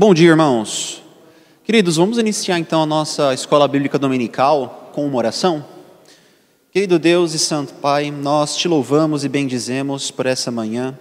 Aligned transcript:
Bom 0.00 0.14
dia, 0.14 0.28
irmãos. 0.28 1.02
Queridos, 1.64 1.96
vamos 1.96 2.18
iniciar 2.18 2.56
então 2.56 2.80
a 2.80 2.86
nossa 2.86 3.34
escola 3.34 3.66
bíblica 3.66 3.98
dominical 3.98 4.92
com 4.94 5.04
uma 5.04 5.18
oração? 5.18 5.64
Querido 6.70 7.00
Deus 7.00 7.34
e 7.34 7.38
Santo 7.40 7.74
Pai, 7.74 8.08
nós 8.08 8.56
te 8.56 8.68
louvamos 8.68 9.24
e 9.24 9.28
bendizemos 9.28 10.12
por 10.12 10.26
essa 10.26 10.52
manhã, 10.52 10.96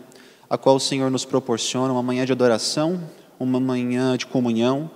a 0.50 0.58
qual 0.58 0.78
o 0.78 0.80
Senhor 0.80 1.12
nos 1.12 1.26
proporciona, 1.26 1.94
uma 1.94 2.02
manhã 2.02 2.26
de 2.26 2.32
adoração, 2.32 3.00
uma 3.40 3.60
manhã 3.60 4.18
de 4.18 4.26
comunhão, 4.26 4.90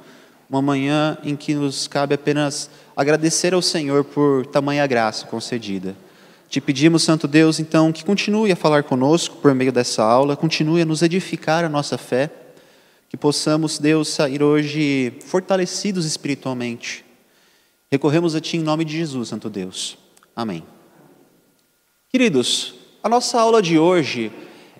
uma 0.50 0.64
manhã 0.64 1.16
em 1.24 1.36
que 1.36 1.54
nos 1.54 1.88
cabe 1.88 2.16
apenas 2.16 2.72
agradecer 2.98 3.54
ao 3.54 3.62
Senhor 3.62 4.04
por 4.04 4.48
tamanha 4.48 4.88
graça 4.88 5.28
concedida. 5.28 5.96
Te 6.50 6.60
pedimos, 6.60 7.04
Santo 7.04 7.28
Deus, 7.28 7.60
então, 7.60 7.92
que 7.92 8.04
continue 8.04 8.52
a 8.52 8.56
falar 8.56 8.82
conosco 8.82 9.36
por 9.36 9.54
meio 9.54 9.72
dessa 9.72 10.04
aula, 10.04 10.36
continue 10.36 10.82
a 10.82 10.86
nos 10.86 11.04
edificar 11.04 11.64
a 11.64 11.70
nossa 11.70 12.00
fé, 12.00 12.32
que 13.12 13.18
possamos, 13.18 13.78
Deus, 13.78 14.08
sair 14.08 14.42
hoje 14.42 15.12
fortalecidos 15.26 16.06
espiritualmente. 16.06 17.04
Recorremos 17.92 18.36
a 18.36 18.40
Ti 18.40 18.56
em 18.56 18.62
nome 18.62 18.86
de 18.86 18.96
Jesus, 18.96 19.28
Santo 19.28 19.50
Deus. 19.50 19.98
Amém. 20.34 20.64
Queridos, 22.10 22.74
a 23.04 23.10
nossa 23.10 23.38
aula 23.38 23.62
de 23.62 23.78
hoje, 23.78 24.32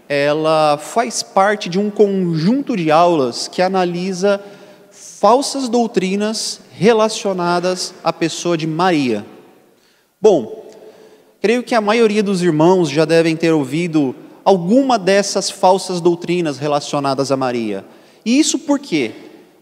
ela 0.08 0.78
faz 0.78 1.22
parte 1.22 1.68
de 1.68 1.78
um 1.78 1.90
conjunto 1.90 2.78
de 2.78 2.90
aulas 2.90 3.50
que 3.50 3.62
analisa 3.62 4.42
falsas 4.92 5.68
doutrinas 5.68 6.62
relacionadas 6.72 7.94
à 8.02 8.14
pessoa 8.14 8.58
de 8.58 8.66
Maria. 8.66 9.26
Bom, 10.22 10.72
Creio 11.42 11.64
que 11.64 11.74
a 11.74 11.82
maioria 11.82 12.22
dos 12.22 12.44
irmãos 12.44 12.88
já 12.88 13.04
devem 13.04 13.36
ter 13.36 13.52
ouvido 13.52 14.16
alguma 14.46 15.00
dessas 15.00 15.50
falsas 15.50 16.00
doutrinas 16.00 16.60
relacionadas 16.60 17.32
a 17.32 17.36
Maria. 17.36 17.84
E 18.26 18.40
isso 18.40 18.60
por 18.60 18.80
quê? 18.80 19.12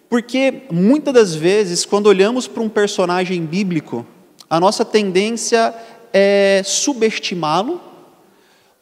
Porque 0.09 0.63
muitas 0.71 1.13
das 1.13 1.35
vezes, 1.35 1.85
quando 1.85 2.07
olhamos 2.07 2.47
para 2.47 2.63
um 2.63 2.69
personagem 2.69 3.45
bíblico, 3.45 4.05
a 4.49 4.59
nossa 4.59 4.83
tendência 4.83 5.73
é 6.11 6.61
subestimá-lo, 6.65 7.79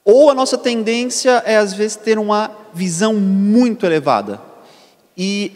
ou 0.06 0.30
a 0.30 0.34
nossa 0.34 0.58
tendência 0.58 1.44
é, 1.46 1.58
às 1.58 1.74
vezes, 1.74 1.98
ter 1.98 2.18
uma 2.18 2.50
visão 2.74 3.14
muito 3.14 3.86
elevada. 3.86 4.42
E 5.18 5.52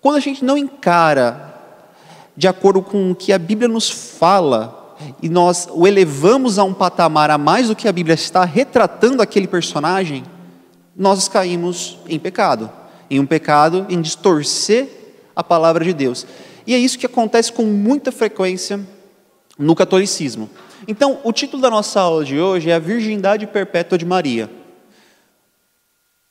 quando 0.00 0.16
a 0.16 0.20
gente 0.20 0.44
não 0.44 0.58
encara 0.58 1.54
de 2.36 2.46
acordo 2.46 2.82
com 2.82 3.10
o 3.10 3.14
que 3.14 3.32
a 3.32 3.38
Bíblia 3.38 3.66
nos 3.66 3.88
fala 3.88 4.96
e 5.22 5.28
nós 5.28 5.68
o 5.72 5.86
elevamos 5.86 6.58
a 6.58 6.64
um 6.64 6.74
patamar 6.74 7.30
a 7.30 7.38
mais 7.38 7.68
do 7.68 7.76
que 7.76 7.88
a 7.88 7.92
Bíblia 7.92 8.14
está 8.14 8.44
retratando 8.44 9.22
aquele 9.22 9.46
personagem, 9.46 10.24
nós 10.94 11.28
caímos 11.28 11.98
em 12.08 12.18
pecado, 12.18 12.70
em 13.10 13.20
um 13.20 13.26
pecado 13.26 13.86
em 13.88 14.00
distorcer 14.00 14.88
a 15.34 15.42
palavra 15.42 15.84
de 15.84 15.92
Deus. 15.92 16.26
E 16.66 16.74
é 16.74 16.78
isso 16.78 16.98
que 16.98 17.06
acontece 17.06 17.52
com 17.52 17.62
muita 17.62 18.12
frequência 18.12 18.80
no 19.58 19.74
catolicismo. 19.74 20.50
Então, 20.86 21.20
o 21.24 21.32
título 21.32 21.60
da 21.62 21.70
nossa 21.70 22.00
aula 22.00 22.24
de 22.24 22.38
hoje 22.38 22.70
é 22.70 22.74
A 22.74 22.78
Virgindade 22.78 23.46
Perpétua 23.46 23.98
de 23.98 24.04
Maria. 24.04 24.50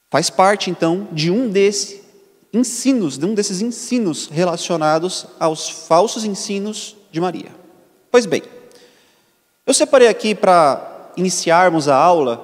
Faz 0.10 0.30
parte, 0.30 0.70
então, 0.70 1.08
de 1.12 1.30
um 1.30 1.50
desses 1.50 2.02
ensinos, 2.54 3.18
de 3.18 3.26
um 3.26 3.34
desses 3.34 3.62
ensinos 3.62 4.30
relacionados 4.32 5.26
aos 5.40 5.70
falsos 5.70 6.24
ensinos 6.24 6.96
de 7.12 7.20
Maria. 7.20 7.52
Pois 8.10 8.26
bem, 8.26 8.42
eu 9.66 9.74
separei 9.74 10.08
aqui 10.08 10.34
para 10.34 11.12
iniciarmos 11.18 11.88
a 11.88 11.96
aula 11.96 12.44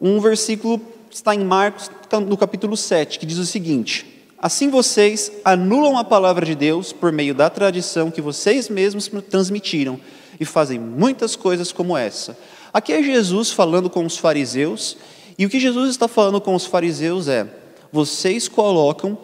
um 0.00 0.20
versículo 0.20 0.80
que 1.08 1.14
está 1.14 1.34
em 1.34 1.44
Marcos, 1.44 1.90
no 2.18 2.36
capítulo 2.36 2.76
7, 2.76 3.18
que 3.18 3.26
diz 3.26 3.38
o 3.38 3.46
seguinte: 3.46 4.24
Assim 4.38 4.70
vocês 4.70 5.30
anulam 5.44 5.98
a 5.98 6.02
palavra 6.04 6.46
de 6.46 6.54
Deus 6.54 6.92
por 6.92 7.12
meio 7.12 7.34
da 7.34 7.50
tradição 7.50 8.10
que 8.10 8.22
vocês 8.22 8.68
mesmos 8.70 9.10
transmitiram 9.28 10.00
e 10.40 10.44
fazem 10.46 10.80
muitas 10.80 11.36
coisas 11.36 11.70
como 11.70 11.96
essa. 11.96 12.36
Aqui 12.72 12.92
é 12.92 13.02
Jesus 13.02 13.52
falando 13.52 13.90
com 13.90 14.04
os 14.06 14.16
fariseus, 14.16 14.96
e 15.38 15.44
o 15.44 15.50
que 15.50 15.60
Jesus 15.60 15.90
está 15.90 16.08
falando 16.08 16.40
com 16.40 16.54
os 16.54 16.64
fariseus 16.64 17.28
é: 17.28 17.46
vocês 17.92 18.48
colocam 18.48 19.18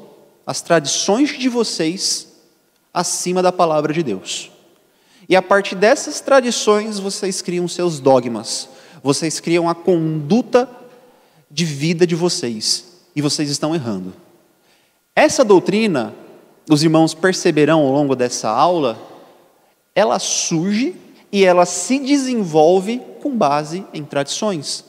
as 0.47 0.61
tradições 0.61 1.31
de 1.31 1.49
vocês 1.49 2.29
acima 2.93 3.43
da 3.43 3.51
palavra 3.51 3.93
de 3.93 4.03
Deus. 4.03 4.51
E 5.29 5.35
a 5.35 5.43
partir 5.43 5.75
dessas 5.75 6.21
tradições 6.21 6.99
vocês 6.99 7.43
criam 7.43 7.67
seus 7.67 7.99
dogmas, 7.99 8.69
vocês 9.03 9.41
criam 9.41 9.69
a 9.69 9.75
conduta 9.75 10.69
de 11.51 11.65
vida 11.65 12.07
de 12.07 12.15
vocês, 12.15 12.85
e 13.15 13.23
vocês 13.23 13.51
estão 13.51 13.75
errando. 13.75 14.13
Essa 15.15 15.45
doutrina, 15.45 16.15
os 16.69 16.83
irmãos 16.83 17.15
perceberão 17.15 17.81
ao 17.81 17.93
longo 17.93 18.15
dessa 18.15 18.51
aula, 18.51 18.99
ela 19.95 20.19
surge 20.19 20.95
e 21.33 21.45
ela 21.45 21.65
se 21.65 21.99
desenvolve 21.99 23.01
com 23.23 23.37
base 23.37 23.85
em 23.95 24.05
tradições. 24.05 24.85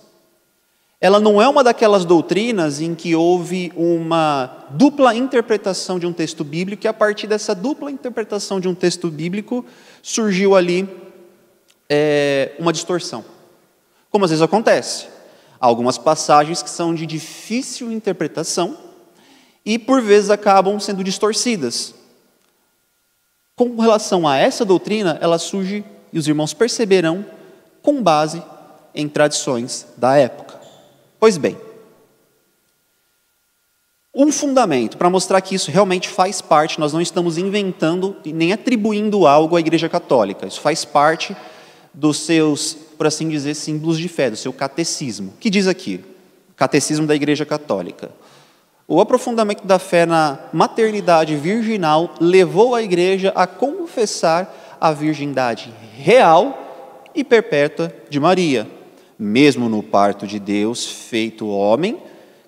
Ela 0.99 1.19
não 1.19 1.41
é 1.41 1.47
uma 1.47 1.63
daquelas 1.63 2.03
doutrinas 2.03 2.81
em 2.81 2.95
que 2.95 3.15
houve 3.15 3.71
uma 3.75 4.65
dupla 4.71 5.15
interpretação 5.15 5.99
de 5.99 6.07
um 6.07 6.11
texto 6.11 6.43
bíblico, 6.43 6.85
e 6.85 6.87
a 6.87 6.93
partir 6.93 7.27
dessa 7.27 7.53
dupla 7.53 7.91
interpretação 7.91 8.59
de 8.59 8.67
um 8.67 8.73
texto 8.73 9.09
bíblico 9.09 9.63
surgiu 10.01 10.55
ali 10.55 10.89
é, 11.87 12.53
uma 12.57 12.73
distorção. 12.73 13.23
Como 14.09 14.25
às 14.25 14.31
vezes 14.31 14.41
acontece. 14.41 15.16
Algumas 15.59 15.97
passagens 15.97 16.61
que 16.61 16.69
são 16.69 16.93
de 16.93 17.05
difícil 17.05 17.91
interpretação 17.91 18.77
e 19.65 19.77
por 19.77 20.01
vezes 20.01 20.29
acabam 20.29 20.79
sendo 20.79 21.03
distorcidas. 21.03 21.93
Com 23.55 23.75
relação 23.75 24.27
a 24.27 24.37
essa 24.37 24.63
doutrina, 24.63 25.17
ela 25.19 25.39
surge, 25.39 25.83
e 26.13 26.19
os 26.19 26.27
irmãos 26.27 26.53
perceberão, 26.53 27.25
com 27.81 28.01
base 28.01 28.41
em 28.93 29.09
tradições 29.09 29.87
da 29.97 30.15
época. 30.15 30.59
Pois 31.19 31.37
bem, 31.37 31.57
um 34.19 34.31
fundamento 34.31 34.97
para 34.97 35.09
mostrar 35.09 35.41
que 35.41 35.53
isso 35.53 35.69
realmente 35.69 36.09
faz 36.09 36.41
parte, 36.41 36.79
nós 36.79 36.91
não 36.91 36.99
estamos 36.99 37.37
inventando 37.37 38.15
nem 38.25 38.51
atribuindo 38.51 39.27
algo 39.27 39.55
à 39.55 39.59
Igreja 39.59 39.87
Católica, 39.87 40.47
isso 40.47 40.59
faz 40.59 40.83
parte 40.83 41.37
dos 41.93 42.17
seus, 42.17 42.77
por 42.97 43.07
assim 43.07 43.29
dizer, 43.29 43.53
símbolos 43.53 43.97
de 43.97 44.07
fé, 44.07 44.29
do 44.29 44.35
seu 44.35 44.51
catecismo. 44.51 45.33
Que 45.39 45.49
diz 45.49 45.67
aqui? 45.67 46.03
Catecismo 46.55 47.05
da 47.05 47.15
Igreja 47.15 47.45
Católica. 47.45 48.09
O 48.87 49.01
aprofundamento 49.01 49.65
da 49.65 49.77
fé 49.77 50.05
na 50.05 50.39
maternidade 50.51 51.35
virginal 51.35 52.15
levou 52.19 52.73
a 52.73 52.81
Igreja 52.81 53.31
a 53.35 53.45
confessar 53.45 54.77
a 54.79 54.91
virgindade 54.91 55.73
real 55.95 57.09
e 57.13 57.23
perpétua 57.23 57.93
de 58.09 58.19
Maria 58.19 58.67
mesmo 59.17 59.67
no 59.67 59.81
parto 59.81 60.27
de 60.27 60.39
Deus, 60.39 60.85
feito 60.85 61.47
homem, 61.47 61.97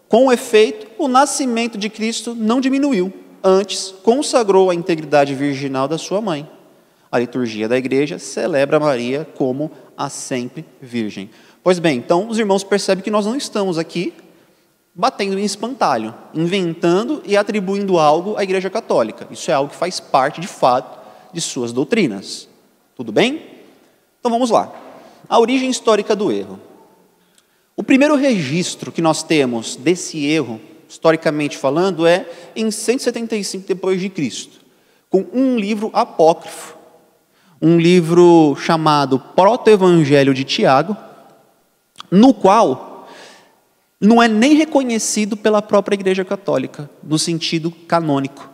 com 0.07 0.31
efeito, 0.31 0.87
o 0.97 1.07
nascimento 1.07 1.77
de 1.77 1.89
Cristo 1.89 2.35
não 2.35 2.61
diminuiu, 2.61 3.11
antes 3.43 3.93
consagrou 4.03 4.69
a 4.69 4.75
integridade 4.75 5.33
virginal 5.33 5.87
da 5.87 5.97
sua 5.97 6.21
mãe. 6.21 6.47
A 7.11 7.17
liturgia 7.19 7.67
da 7.67 7.77
igreja 7.77 8.19
celebra 8.19 8.79
Maria 8.79 9.27
como 9.35 9.71
a 9.97 10.09
sempre 10.09 10.65
virgem. 10.81 11.29
Pois 11.63 11.79
bem, 11.79 11.97
então 11.97 12.27
os 12.29 12.37
irmãos 12.37 12.63
percebem 12.63 13.03
que 13.03 13.11
nós 13.11 13.25
não 13.25 13.35
estamos 13.35 13.77
aqui 13.77 14.13
batendo 14.93 15.39
em 15.39 15.45
espantalho, 15.45 16.13
inventando 16.33 17.21
e 17.25 17.37
atribuindo 17.37 17.97
algo 17.97 18.35
à 18.37 18.43
Igreja 18.43 18.69
Católica. 18.69 19.27
Isso 19.31 19.49
é 19.49 19.53
algo 19.53 19.71
que 19.71 19.75
faz 19.75 19.99
parte, 19.99 20.41
de 20.41 20.47
fato, 20.47 20.99
de 21.31 21.39
suas 21.39 21.71
doutrinas. 21.71 22.49
Tudo 22.95 23.11
bem? 23.11 23.41
Então 24.19 24.31
vamos 24.31 24.49
lá. 24.49 24.71
A 25.27 25.39
origem 25.39 25.69
histórica 25.69 26.15
do 26.15 26.31
erro. 26.31 26.59
O 27.75 27.83
primeiro 27.83 28.15
registro 28.15 28.91
que 28.91 29.01
nós 29.01 29.23
temos 29.23 29.77
desse 29.77 30.25
erro, 30.25 30.59
historicamente 30.87 31.57
falando, 31.57 32.05
é 32.05 32.25
em 32.55 32.69
175 32.69 33.65
depois 33.65 34.01
de 34.01 34.09
Cristo, 34.09 34.59
com 35.09 35.25
um 35.31 35.57
livro 35.57 35.89
apócrifo, 35.93 36.75
um 37.61 37.77
livro 37.77 38.55
chamado 38.55 39.19
Proto-Evangelho 39.19 40.33
de 40.33 40.43
Tiago, 40.43 40.95
no 42.09 42.33
qual 42.33 43.07
não 43.99 44.23
é 44.23 44.27
nem 44.27 44.53
reconhecido 44.53 45.35
pela 45.35 45.61
própria 45.61 45.95
Igreja 45.95 46.23
Católica, 46.23 46.89
no 47.03 47.19
sentido 47.19 47.69
canônico. 47.69 48.49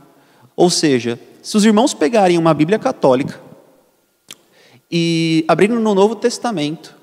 Ou 0.56 0.70
seja, 0.70 1.20
se 1.42 1.56
os 1.56 1.64
irmãos 1.64 1.94
pegarem 1.94 2.38
uma 2.38 2.54
Bíblia 2.54 2.80
católica 2.80 3.40
e 4.90 5.46
abrindo 5.48 5.80
no 5.80 5.94
Novo 5.94 6.16
Testamento, 6.16 6.96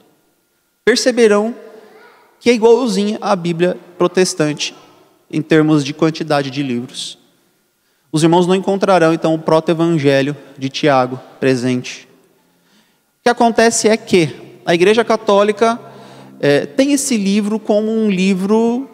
perceberão 0.85 1.55
que 2.41 2.51
é 2.51 2.53
igualzinha 2.53 3.19
à 3.21 3.37
Bíblia 3.37 3.79
protestante 3.97 4.75
em 5.31 5.41
termos 5.41 5.85
de 5.85 5.95
quantidade 5.95 6.51
de 6.51 6.63
livros. 6.63 7.22
Os 8.13 8.23
irmãos 8.23 8.47
não 8.47 8.55
encontrarão 8.55 9.15
então 9.15 9.35
o 9.35 9.39
proto-evangelho 9.39 10.37
de 10.59 10.69
Tiago 10.69 11.19
presente. 11.41 12.07
O 13.21 13.23
que 13.23 13.31
acontece 13.31 13.89
é 13.89 13.97
que 13.97 14.61
a 14.67 14.75
Igreja 14.75 15.03
Católica 15.03 15.81
é, 16.39 16.67
tem 16.67 16.93
esse 16.93 17.17
livro 17.17 17.59
como 17.59 17.91
um 17.91 18.11
livro 18.11 18.87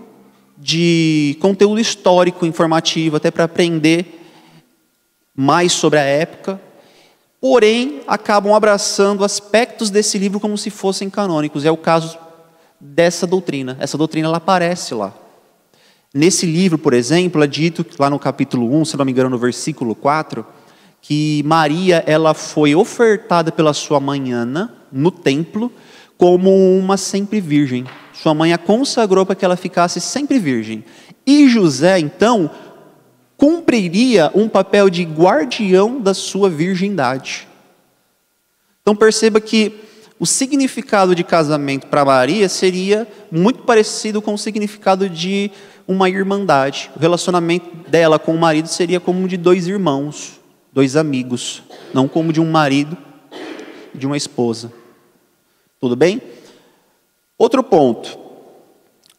de 0.57 1.37
conteúdo 1.41 1.81
histórico, 1.81 2.47
informativo, 2.47 3.17
até 3.17 3.29
para 3.29 3.45
aprender 3.45 4.25
mais 5.35 5.73
sobre 5.73 5.99
a 5.99 6.03
época, 6.03 6.61
porém 7.41 8.03
acabam 8.07 8.55
abraçando 8.55 9.25
aspectos 9.25 9.91
desse 9.91 10.17
livro 10.17 10.39
como 10.39 10.57
se 10.57 10.71
fossem 10.71 11.11
canônicos. 11.11 11.65
É 11.65 11.71
o 11.73 11.77
caso 11.77 12.17
dessa 12.79 13.27
doutrina. 13.27 13.77
Essa 13.81 13.99
doutrina 13.99 14.29
ela 14.29 14.37
aparece 14.37 14.95
lá. 14.95 15.13
Nesse 16.15 16.47
livro, 16.47 16.79
por 16.79 16.95
exemplo, 16.95 17.43
é 17.43 17.47
dito 17.47 17.85
lá 17.99 18.09
no 18.09 18.19
capítulo 18.19 18.75
1, 18.81 18.87
se 18.87 18.97
não 18.97 19.05
me 19.05 19.13
engano, 19.13 19.29
no 19.29 19.39
versículo 19.39 19.95
4, 19.95 20.45
que 21.03 21.43
Maria 21.45 22.03
ela 22.07 22.33
foi 22.33 22.75
ofertada 22.75 23.53
pela 23.53 23.75
sua 23.75 24.01
mãe 24.01 24.33
Ana 24.33 24.75
no 24.91 25.11
templo 25.11 25.71
como 26.17 26.51
uma 26.79 26.97
sempre 26.97 27.41
virgem. 27.41 27.85
Sua 28.13 28.35
mãe 28.35 28.53
a 28.53 28.59
consagrou 28.59 29.25
para 29.25 29.37
que 29.37 29.45
ela 29.45 29.57
ficasse 29.57 30.01
sempre 30.01 30.39
virgem. 30.39 30.85
E 31.27 31.47
José, 31.49 31.99
então, 31.99 32.51
cumpriria 33.37 34.31
um 34.35 34.49
papel 34.49 34.91
de 34.91 35.05
guardião 35.05 36.01
da 36.01 36.13
sua 36.15 36.51
virgindade. 36.51 37.47
Então 38.83 38.97
perceba 38.97 39.41
que 39.41 39.88
o 40.21 40.27
significado 40.27 41.15
de 41.15 41.23
casamento 41.23 41.87
para 41.87 42.05
Maria 42.05 42.49
seria 42.49 43.07
muito 43.31 43.63
parecido 43.63 44.21
com 44.21 44.35
o 44.35 44.39
significado 44.39 45.09
de 45.09 45.51
uma 45.87 46.11
irmandade. 46.11 46.91
O 46.97 46.99
relacionamento 46.99 47.89
dela 47.89 48.19
com 48.19 48.35
o 48.35 48.39
marido 48.39 48.69
seria 48.69 48.99
como 48.99 49.29
de 49.29 49.37
dois 49.37 49.67
irmãos, 49.67 50.41
dois 50.73 50.97
amigos, 50.97 51.63
não 51.95 52.09
como 52.09 52.33
de 52.33 52.41
um 52.41 52.51
marido 52.51 52.97
e 53.95 53.99
de 53.99 54.07
uma 54.07 54.17
esposa. 54.17 54.73
Tudo 55.81 55.95
bem? 55.95 56.21
Outro 57.39 57.63
ponto. 57.63 58.19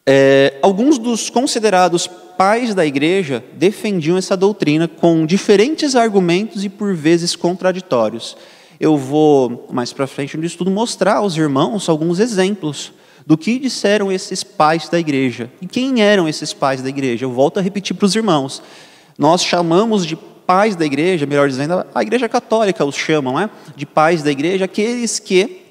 É, 0.06 0.57
alguns 0.62 0.98
dos 0.98 1.30
considerados 1.30 2.07
pais 2.07 2.74
da 2.74 2.86
igreja 2.86 3.44
defendiam 3.54 4.18
essa 4.18 4.36
doutrina 4.36 4.88
com 4.88 5.25
diferentes 5.25 5.96
argumentos 5.96 6.63
e 6.63 6.69
por 6.69 6.94
vezes 6.94 7.36
contraditórios. 7.36 8.36
Eu 8.80 8.98
vou 8.98 9.68
mais 9.72 9.92
para 9.92 10.08
frente 10.08 10.38
no 10.38 10.46
estudo 10.46 10.72
mostrar 10.72 11.18
aos 11.18 11.36
irmãos 11.36 11.90
alguns 11.90 12.20
exemplos 12.20 12.94
do 13.26 13.38
que 13.38 13.60
disseram 13.60 14.12
esses 14.12 14.44
pais 14.44 14.88
da 14.88 14.98
igreja. 14.98 15.52
E 15.62 15.68
quem 15.68 16.02
eram 16.02 16.28
esses 16.28 16.54
pais 16.54 16.81
da 16.81 16.90
igreja? 16.90 17.26
Eu 17.26 17.31
volto 17.31 17.60
a 17.60 17.62
repetir 17.62 17.96
para 17.96 18.06
os 18.06 18.16
irmãos. 18.16 18.62
Nós 19.18 19.44
chamamos 19.44 20.06
de 20.06 20.16
pais 20.16 20.76
da 20.76 20.86
igreja, 20.86 21.26
melhor 21.26 21.50
dizendo, 21.50 21.86
a 21.94 22.02
igreja 22.02 22.30
católica 22.30 22.86
os 22.86 22.96
chamam, 22.96 23.40
é? 23.40 23.50
de 23.76 23.86
pais 23.86 24.24
da 24.24 24.31
igreja, 24.31 24.66
aqueles 24.66 25.20
que 25.20 25.62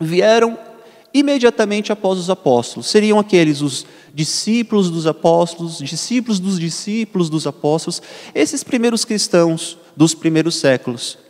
vieram 0.00 0.56
imediatamente 1.12 1.92
após 1.92 2.18
os 2.18 2.30
apóstolos. 2.30 2.86
Seriam 2.86 3.18
aqueles 3.18 3.60
os 3.60 3.84
discípulos 4.14 4.88
dos 4.88 5.06
apóstolos, 5.06 5.78
discípulos 5.78 6.38
dos 6.38 6.58
discípulos 6.58 7.28
dos 7.28 7.46
apóstolos, 7.46 8.00
esses 8.34 8.62
primeiros 8.62 9.04
cristãos 9.04 9.76
dos 9.96 10.14
primeiros 10.14 10.56
séculos. 10.56 11.25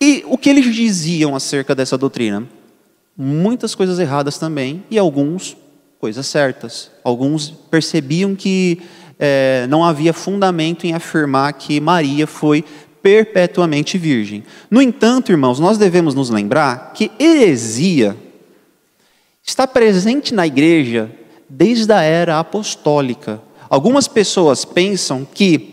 E 0.00 0.24
o 0.26 0.38
que 0.38 0.48
eles 0.48 0.74
diziam 0.74 1.36
acerca 1.36 1.74
dessa 1.74 1.98
doutrina? 1.98 2.48
Muitas 3.16 3.74
coisas 3.74 3.98
erradas 3.98 4.38
também, 4.38 4.82
e 4.90 4.98
alguns 4.98 5.56
coisas 5.98 6.26
certas. 6.26 6.90
Alguns 7.04 7.50
percebiam 7.50 8.34
que 8.34 8.80
é, 9.18 9.66
não 9.68 9.84
havia 9.84 10.14
fundamento 10.14 10.86
em 10.86 10.94
afirmar 10.94 11.52
que 11.52 11.78
Maria 11.78 12.26
foi 12.26 12.64
perpetuamente 13.02 13.98
virgem. 13.98 14.42
No 14.70 14.80
entanto, 14.80 15.30
irmãos, 15.30 15.60
nós 15.60 15.76
devemos 15.76 16.14
nos 16.14 16.30
lembrar 16.30 16.92
que 16.94 17.10
heresia 17.18 18.16
está 19.42 19.66
presente 19.66 20.32
na 20.32 20.46
igreja 20.46 21.10
desde 21.48 21.92
a 21.92 22.00
era 22.00 22.38
apostólica. 22.38 23.42
Algumas 23.68 24.08
pessoas 24.08 24.64
pensam 24.64 25.26
que, 25.26 25.69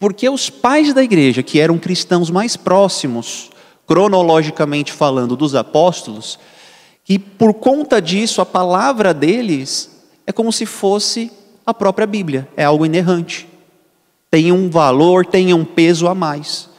porque 0.00 0.28
os 0.28 0.50
pais 0.50 0.92
da 0.92 1.04
igreja, 1.04 1.44
que 1.44 1.60
eram 1.60 1.78
cristãos 1.78 2.28
mais 2.28 2.56
próximos, 2.56 3.50
cronologicamente 3.86 4.92
falando, 4.92 5.36
dos 5.36 5.54
apóstolos, 5.54 6.40
que 7.04 7.20
por 7.20 7.54
conta 7.54 8.02
disso 8.02 8.40
a 8.40 8.46
palavra 8.46 9.14
deles 9.14 10.02
é 10.26 10.32
como 10.32 10.52
se 10.52 10.66
fosse 10.66 11.30
a 11.64 11.72
própria 11.72 12.06
Bíblia, 12.08 12.48
é 12.56 12.64
algo 12.64 12.84
inerrante 12.84 13.48
tem 14.30 14.52
um 14.52 14.70
valor, 14.70 15.26
tem 15.26 15.52
um 15.52 15.64
peso 15.64 16.06
a 16.06 16.14
mais. 16.14 16.70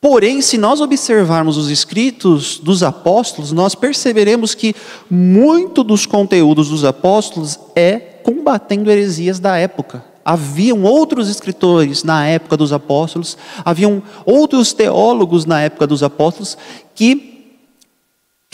Porém, 0.00 0.42
se 0.42 0.58
nós 0.58 0.82
observarmos 0.82 1.56
os 1.56 1.70
escritos 1.70 2.58
dos 2.58 2.82
apóstolos, 2.82 3.52
nós 3.52 3.74
perceberemos 3.74 4.54
que 4.54 4.76
muito 5.08 5.82
dos 5.82 6.04
conteúdos 6.04 6.68
dos 6.68 6.84
apóstolos 6.84 7.58
é 7.74 7.96
combatendo 7.98 8.90
heresias 8.90 9.40
da 9.40 9.56
época. 9.56 10.04
Haviam 10.24 10.82
outros 10.82 11.28
escritores 11.28 12.02
na 12.02 12.26
época 12.26 12.56
dos 12.56 12.72
apóstolos, 12.72 13.36
haviam 13.64 14.02
outros 14.24 14.72
teólogos 14.72 15.44
na 15.44 15.60
época 15.60 15.86
dos 15.86 16.02
apóstolos 16.02 16.56
que 16.94 17.34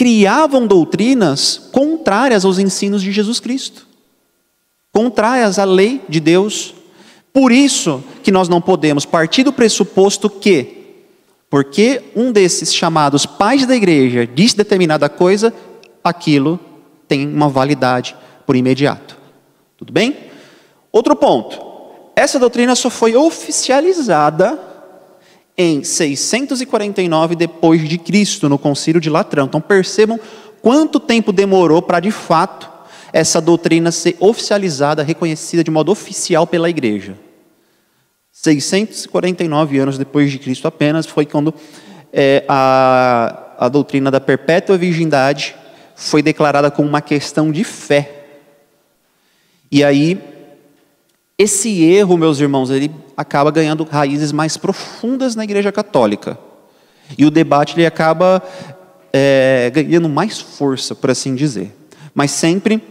criavam 0.00 0.66
doutrinas 0.66 1.68
contrárias 1.70 2.44
aos 2.44 2.58
ensinos 2.58 3.02
de 3.02 3.12
Jesus 3.12 3.38
Cristo, 3.38 3.86
contrárias 4.90 5.58
à 5.58 5.64
lei 5.64 6.00
de 6.08 6.18
Deus, 6.18 6.74
por 7.32 7.52
isso 7.52 8.02
que 8.22 8.32
nós 8.32 8.48
não 8.48 8.60
podemos 8.60 9.04
partir 9.04 9.44
do 9.44 9.52
pressuposto 9.52 10.30
que, 10.30 10.96
porque 11.50 12.02
um 12.16 12.32
desses 12.32 12.74
chamados 12.74 13.26
pais 13.26 13.66
da 13.66 13.76
igreja 13.76 14.26
disse 14.26 14.56
determinada 14.56 15.08
coisa, 15.08 15.52
aquilo 16.02 16.58
tem 17.06 17.28
uma 17.28 17.48
validade 17.48 18.16
por 18.46 18.56
imediato. 18.56 19.18
Tudo 19.76 19.92
bem? 19.92 20.29
Outro 20.92 21.14
ponto. 21.14 21.60
Essa 22.16 22.38
doutrina 22.38 22.74
só 22.74 22.90
foi 22.90 23.16
oficializada 23.16 24.58
em 25.56 25.84
649 25.84 27.36
depois 27.36 27.88
de 27.88 27.98
Cristo, 27.98 28.48
no 28.48 28.58
Concílio 28.58 29.00
de 29.00 29.10
Latrão. 29.10 29.46
Então 29.46 29.60
percebam 29.60 30.18
quanto 30.62 30.98
tempo 30.98 31.32
demorou 31.32 31.82
para 31.82 32.00
de 32.00 32.10
fato 32.10 32.70
essa 33.12 33.40
doutrina 33.40 33.90
ser 33.90 34.16
oficializada, 34.20 35.02
reconhecida 35.02 35.64
de 35.64 35.70
modo 35.70 35.90
oficial 35.90 36.46
pela 36.46 36.70
igreja. 36.70 37.16
649 38.32 39.78
anos 39.78 39.98
depois 39.98 40.30
de 40.30 40.38
Cristo 40.38 40.66
apenas 40.66 41.06
foi 41.06 41.26
quando 41.26 41.52
é, 42.12 42.44
a, 42.48 43.56
a 43.58 43.68
doutrina 43.68 44.10
da 44.10 44.20
perpétua 44.20 44.78
virgindade 44.78 45.54
foi 45.94 46.22
declarada 46.22 46.70
como 46.70 46.88
uma 46.88 47.02
questão 47.02 47.52
de 47.52 47.64
fé. 47.64 48.24
E 49.70 49.84
aí, 49.84 50.18
esse 51.42 51.82
erro, 51.82 52.18
meus 52.18 52.38
irmãos, 52.38 52.68
ele 52.68 52.90
acaba 53.16 53.50
ganhando 53.50 53.82
raízes 53.82 54.30
mais 54.30 54.58
profundas 54.58 55.34
na 55.34 55.42
Igreja 55.42 55.72
Católica. 55.72 56.38
E 57.16 57.24
o 57.24 57.30
debate 57.30 57.74
ele 57.74 57.86
acaba 57.86 58.42
é, 59.10 59.72
ganhando 59.74 60.06
mais 60.06 60.38
força, 60.38 60.94
por 60.94 61.10
assim 61.10 61.34
dizer. 61.34 61.74
Mas 62.14 62.30
sempre 62.32 62.82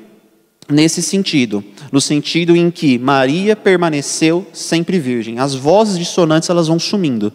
nesse 0.67 1.03
sentido, 1.03 1.63
no 1.91 2.01
sentido 2.01 2.55
em 2.55 2.71
que 2.71 2.97
Maria 2.97 3.55
permaneceu 3.55 4.47
sempre 4.51 4.97
virgem. 4.97 5.37
As 5.37 5.53
vozes 5.53 5.99
dissonantes 5.99 6.49
elas 6.49 6.67
vão 6.67 6.79
sumindo. 6.79 7.31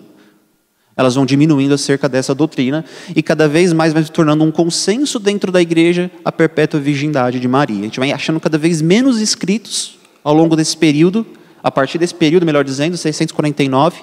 Elas 0.97 1.15
vão 1.15 1.25
diminuindo 1.25 1.75
acerca 1.75 2.09
dessa 2.09 2.35
doutrina 2.35 2.85
e 3.15 3.23
cada 3.23 3.47
vez 3.47 3.73
mais 3.73 3.93
vai 3.93 4.03
se 4.03 4.11
tornando 4.11 4.43
um 4.43 4.51
consenso 4.51 5.21
dentro 5.21 5.53
da 5.53 5.63
igreja 5.63 6.11
a 6.25 6.33
perpétua 6.33 6.81
virgindade 6.81 7.39
de 7.39 7.47
Maria. 7.47 7.79
A 7.79 7.83
gente 7.85 8.01
vai 8.01 8.11
achando 8.11 8.41
cada 8.41 8.59
vez 8.59 8.83
menos 8.83 9.21
escritos 9.21 10.03
ao 10.25 10.35
longo 10.35 10.57
desse 10.57 10.77
período, 10.77 11.27
a 11.63 11.71
partir 11.71 11.99
desse 11.99 12.15
período, 12.15 12.47
melhor 12.47 12.65
dizendo, 12.65 12.97
649, 12.97 14.03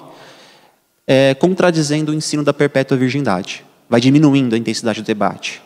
é, 1.06 1.34
contradizendo 1.34 2.12
o 2.12 2.14
ensino 2.14 2.44
da 2.44 2.54
perpétua 2.54 2.96
virgindade. 2.96 3.64
Vai 3.90 4.00
diminuindo 4.00 4.54
a 4.54 4.58
intensidade 4.58 5.02
do 5.02 5.06
debate. 5.06 5.60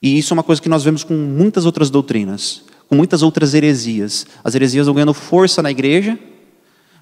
E 0.00 0.16
isso 0.16 0.32
é 0.32 0.34
uma 0.34 0.42
coisa 0.42 0.62
que 0.62 0.68
nós 0.68 0.82
vemos 0.82 1.04
com 1.04 1.14
muitas 1.14 1.66
outras 1.66 1.90
doutrinas, 1.90 2.62
com 2.88 2.94
muitas 2.94 3.22
outras 3.22 3.52
heresias. 3.52 4.26
As 4.42 4.54
heresias 4.54 4.86
vão 4.86 4.94
ganhando 4.94 5.12
força 5.12 5.62
na 5.62 5.70
igreja, 5.70 6.18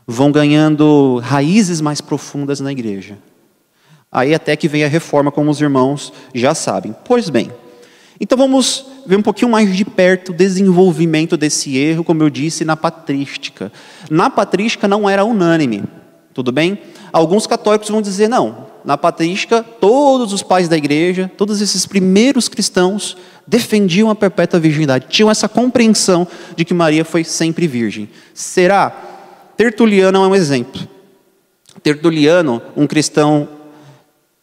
vão 0.07 0.33
ganhando 0.33 1.21
raízes 1.23 1.81
mais 1.81 2.01
profundas 2.01 2.59
na 2.59 2.73
igreja. 2.73 3.19
Aí 4.11 4.35
até 4.35 4.57
que 4.57 4.67
vem 4.67 4.83
a 4.83 4.89
reforma, 4.89 5.31
como 5.31 5.51
os 5.51 5.61
irmãos 5.61 6.13
já 6.35 6.55
sabem. 6.55 6.97
Pois 7.05 7.29
bem, 7.29 7.53
então 8.21 8.37
vamos 8.37 8.87
ver 9.07 9.17
um 9.17 9.23
pouquinho 9.23 9.51
mais 9.51 9.75
de 9.75 9.85
perto 9.85 10.31
o 10.31 10.35
desenvolvimento 10.35 11.37
desse 11.37 11.77
erro, 11.77 12.05
como 12.05 12.23
eu 12.23 12.31
disse, 12.31 12.65
na 12.65 12.77
patrística. 12.77 13.73
Na 14.11 14.29
patrística 14.29 14.89
não 14.89 15.09
era 15.09 15.25
unânime, 15.25 15.85
tudo 16.35 16.51
bem? 16.51 16.79
Alguns 17.13 17.47
católicos 17.47 17.89
vão 17.89 18.03
dizer, 18.03 18.29
não, 18.29 18.67
na 18.85 18.97
patrística, 18.97 19.63
todos 19.63 20.33
os 20.33 20.43
pais 20.43 20.69
da 20.69 20.77
igreja, 20.77 21.31
todos 21.37 21.61
esses 21.61 21.87
primeiros 21.87 22.49
cristãos 22.49 23.17
defendiam 23.47 24.11
a 24.11 24.15
perpétua 24.15 24.61
virgindade, 24.61 25.07
tinham 25.09 25.31
essa 25.31 25.49
compreensão 25.49 26.27
de 26.55 26.65
que 26.65 26.75
Maria 26.75 27.05
foi 27.05 27.25
sempre 27.25 27.67
virgem. 27.67 28.09
Será? 28.35 28.91
Tertuliano 29.57 30.25
é 30.25 30.29
um 30.29 30.35
exemplo. 30.35 30.87
Tertuliano, 31.83 32.61
um 32.77 32.87
cristão 32.87 33.49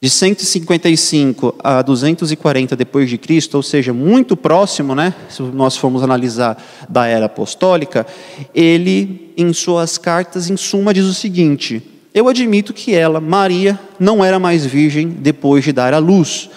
de 0.01 0.09
155 0.09 1.55
a 1.63 1.81
240 1.81 2.75
depois 2.75 3.09
de 3.09 3.17
Cristo, 3.17 3.55
ou 3.55 3.63
seja, 3.63 3.93
muito 3.93 4.35
próximo, 4.35 4.93
né, 4.93 5.13
se 5.29 5.41
nós 5.41 5.77
formos 5.77 6.03
analisar 6.03 6.61
da 6.87 7.07
era 7.07 7.25
apostólica, 7.25 8.05
ele 8.53 9.33
em 9.37 9.51
suas 9.53 9.97
cartas 9.97 10.49
em 10.49 10.57
suma 10.57 10.93
diz 10.93 11.05
o 11.05 11.13
seguinte: 11.13 11.81
Eu 12.13 12.27
admito 12.27 12.73
que 12.73 12.93
ela, 12.93 13.19
Maria, 13.19 13.79
não 13.99 14.23
era 14.23 14.39
mais 14.39 14.65
virgem 14.65 15.07
depois 15.07 15.63
de 15.63 15.71
dar 15.71 15.93
à 15.93 15.97
luz. 15.97 16.49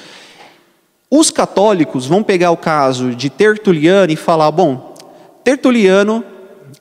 Os 1.10 1.30
católicos 1.30 2.04
vão 2.04 2.22
pegar 2.22 2.50
o 2.50 2.56
caso 2.56 3.14
de 3.14 3.30
Tertuliano 3.30 4.12
e 4.12 4.16
falar, 4.16 4.50
bom, 4.50 4.94
Tertuliano 5.42 6.22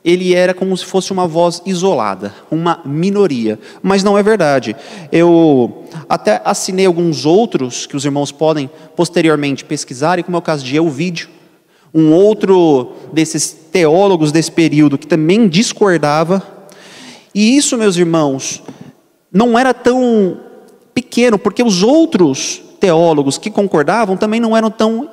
ele 0.04 0.34
era 0.34 0.54
como 0.54 0.76
se 0.76 0.84
fosse 0.84 1.12
uma 1.12 1.26
voz 1.26 1.60
isolada, 1.66 2.34
uma 2.50 2.80
minoria. 2.84 3.58
Mas 3.82 4.02
não 4.02 4.16
é 4.16 4.22
verdade. 4.22 4.76
Eu 5.10 5.84
até 6.08 6.40
assinei 6.44 6.86
alguns 6.86 7.26
outros 7.26 7.86
que 7.86 7.96
os 7.96 8.04
irmãos 8.04 8.30
podem 8.30 8.70
posteriormente 8.94 9.64
pesquisarem, 9.64 10.24
como 10.24 10.36
é 10.36 10.38
o 10.38 10.42
caso 10.42 10.64
de 10.64 10.76
Elvídio, 10.76 11.28
um 11.92 12.12
outro 12.12 12.92
desses 13.12 13.50
teólogos 13.50 14.30
desse 14.30 14.52
período 14.52 14.98
que 14.98 15.06
também 15.06 15.48
discordava. 15.48 16.42
E 17.34 17.56
isso, 17.56 17.76
meus 17.76 17.96
irmãos, 17.96 18.62
não 19.32 19.58
era 19.58 19.74
tão 19.74 20.38
pequeno, 20.94 21.38
porque 21.38 21.62
os 21.62 21.82
outros 21.82 22.62
teólogos 22.80 23.38
que 23.38 23.50
concordavam 23.50 24.16
também 24.16 24.38
não 24.38 24.56
eram 24.56 24.70
tão 24.70 25.10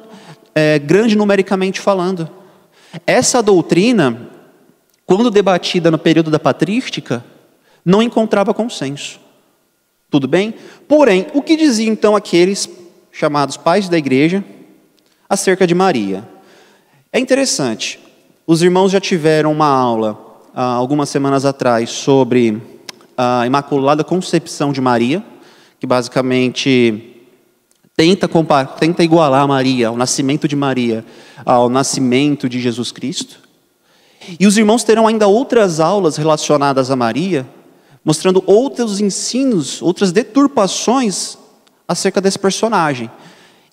é, 0.54 0.77
grande 0.77 1.15
numericamente 1.15 1.80
falando. 1.80 2.30
Essa 3.06 3.42
doutrina 3.42 4.30
quando 5.05 5.29
debatida 5.29 5.91
no 5.91 5.97
período 5.97 6.31
da 6.31 6.39
patrística, 6.39 7.24
não 7.83 8.01
encontrava 8.01 8.53
consenso. 8.53 9.19
Tudo 10.09 10.27
bem? 10.27 10.53
Porém, 10.88 11.27
o 11.33 11.41
que 11.41 11.55
diziam 11.55 11.93
então 11.93 12.15
aqueles 12.15 12.69
chamados 13.12 13.57
pais 13.57 13.88
da 13.88 13.97
igreja 13.97 14.43
acerca 15.29 15.67
de 15.67 15.75
Maria? 15.75 16.27
É 17.12 17.19
interessante, 17.19 18.00
os 18.47 18.62
irmãos 18.62 18.91
já 18.91 19.00
tiveram 19.00 19.51
uma 19.51 19.67
aula 19.67 20.41
há 20.53 20.63
algumas 20.63 21.09
semanas 21.09 21.45
atrás 21.45 21.89
sobre 21.89 22.62
a 23.17 23.45
Imaculada 23.45 24.03
Concepção 24.03 24.71
de 24.71 24.81
Maria, 24.81 25.24
que 25.79 25.88
basicamente 25.88 27.25
tenta, 27.95 28.27
tenta 28.79 29.03
igualar 29.03 29.47
Maria, 29.47 29.91
o 29.91 29.97
nascimento 29.97 30.47
de 30.47 30.55
Maria, 30.55 31.05
ao 31.45 31.69
nascimento 31.69 32.50
de 32.50 32.59
Jesus 32.59 32.91
Cristo. 32.91 33.44
E 34.39 34.48
os 34.48 34.58
irmãos 34.58 34.84
terão 34.84 35.08
ainda 35.08 35.27
outras 35.27 35.79
aulas 35.79 36.17
relacionadas 36.17 36.89
a 36.89 36.96
Maria, 36.96 37.48
mostrando 38.03 38.44
outros 38.46 39.00
ensinos, 39.00 39.82
outras 39.82 40.12
deturpações 40.12 41.38
acerca 41.88 42.22
desse 42.22 42.39
personagem. 42.39 43.10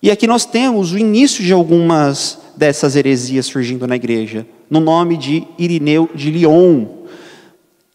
E 0.01 0.11
aqui 0.11 0.27
nós 0.27 0.45
temos 0.45 0.91
o 0.91 0.97
início 0.97 1.43
de 1.43 1.53
algumas 1.53 2.39
dessas 2.55 2.95
heresias 2.95 3.45
surgindo 3.45 3.87
na 3.87 3.95
igreja, 3.95 4.45
no 4.69 4.79
nome 4.79 5.17
de 5.17 5.47
Irineu 5.57 6.09
de 6.13 6.29
Lyon. 6.29 6.85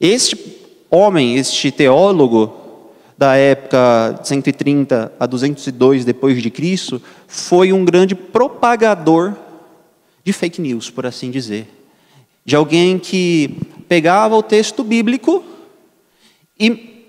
Este 0.01 0.57
homem, 0.91 1.37
este 1.37 1.71
teólogo 1.71 2.55
da 3.17 3.37
época 3.37 4.21
de 4.23 4.29
130 4.29 5.13
a 5.19 5.27
202 5.27 6.05
depois 6.05 6.41
de 6.41 6.51
Cristo, 6.51 7.03
foi 7.27 7.73
um 7.73 7.85
grande 7.85 8.15
propagador 8.15 9.35
de 10.25 10.33
fake 10.33 10.61
news, 10.61 10.89
por 10.89 11.05
assim 11.05 11.31
dizer 11.31 11.78
de 12.49 12.57
alguém 12.57 12.99
que 12.99 13.59
pegava 13.91 14.35
o 14.35 14.43
texto 14.43 14.83
bíblico 14.83 15.45
e 16.59 17.05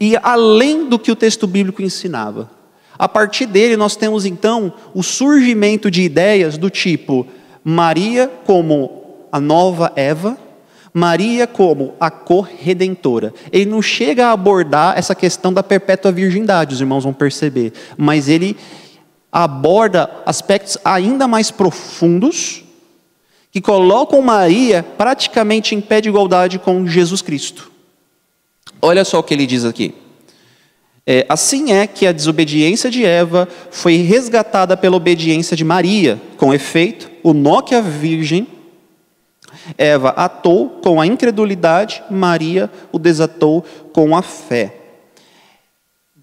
ia 0.00 0.18
além 0.22 0.88
do 0.88 0.98
que 0.98 1.12
o 1.12 1.14
texto 1.14 1.46
bíblico 1.46 1.82
ensinava. 1.82 2.50
A 2.98 3.06
partir 3.06 3.44
dele, 3.44 3.76
nós 3.76 3.96
temos 3.96 4.24
então 4.24 4.72
o 4.94 5.02
surgimento 5.02 5.90
de 5.90 6.00
ideias 6.00 6.56
do 6.56 6.70
tipo 6.70 7.26
Maria 7.62 8.32
como 8.46 9.28
a 9.30 9.38
nova 9.38 9.92
Eva, 9.94 10.38
Maria 10.94 11.46
como 11.46 11.92
a 12.00 12.10
corredentora. 12.10 13.34
Ele 13.52 13.66
não 13.66 13.82
chega 13.82 14.28
a 14.28 14.32
abordar 14.32 14.96
essa 14.96 15.14
questão 15.14 15.52
da 15.52 15.62
perpétua 15.62 16.10
virgindade, 16.10 16.72
os 16.72 16.80
irmãos 16.80 17.04
vão 17.04 17.12
perceber, 17.12 17.74
mas 17.94 18.26
ele 18.26 18.56
aborda 19.30 20.10
aspectos 20.24 20.78
ainda 20.82 21.28
mais 21.28 21.50
profundos 21.50 22.64
que 23.56 23.60
colocam 23.62 24.20
Maria 24.20 24.82
praticamente 24.82 25.74
em 25.74 25.80
pé 25.80 26.02
de 26.02 26.10
igualdade 26.10 26.58
com 26.58 26.86
Jesus 26.86 27.22
Cristo. 27.22 27.72
Olha 28.82 29.02
só 29.02 29.18
o 29.18 29.22
que 29.22 29.32
ele 29.32 29.46
diz 29.46 29.64
aqui. 29.64 29.94
É, 31.06 31.24
assim 31.26 31.72
é 31.72 31.86
que 31.86 32.06
a 32.06 32.12
desobediência 32.12 32.90
de 32.90 33.02
Eva 33.02 33.48
foi 33.70 33.96
resgatada 33.96 34.76
pela 34.76 34.96
obediência 34.96 35.56
de 35.56 35.64
Maria. 35.64 36.20
Com 36.36 36.52
efeito, 36.52 37.10
o 37.22 37.32
nó 37.32 37.62
que 37.62 37.74
a 37.74 37.80
virgem 37.80 38.46
Eva 39.78 40.10
atou 40.10 40.68
com 40.84 41.00
a 41.00 41.06
incredulidade, 41.06 42.02
Maria 42.10 42.70
o 42.92 42.98
desatou 42.98 43.64
com 43.90 44.14
a 44.14 44.20
fé. 44.20 44.74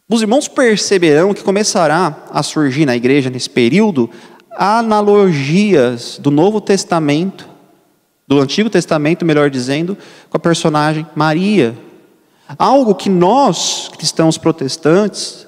Os 0.07 0.21
irmãos 0.21 0.47
perceberão 0.47 1.33
que 1.33 1.41
começará 1.41 2.27
a 2.29 2.43
surgir 2.43 2.85
na 2.85 2.95
igreja 2.95 3.31
nesse 3.31 3.49
período 3.49 4.07
analogias 4.55 6.17
do 6.21 6.31
Novo 6.31 6.61
Testamento, 6.61 7.49
do 8.27 8.39
Antigo 8.39 8.69
Testamento, 8.69 9.25
melhor 9.25 9.49
dizendo, 9.49 9.97
com 10.29 10.37
a 10.37 10.39
personagem 10.39 11.05
Maria. 11.15 11.77
Algo 12.57 12.95
que 12.95 13.09
nós, 13.09 13.89
cristãos 13.97 14.37
protestantes, 14.37 15.47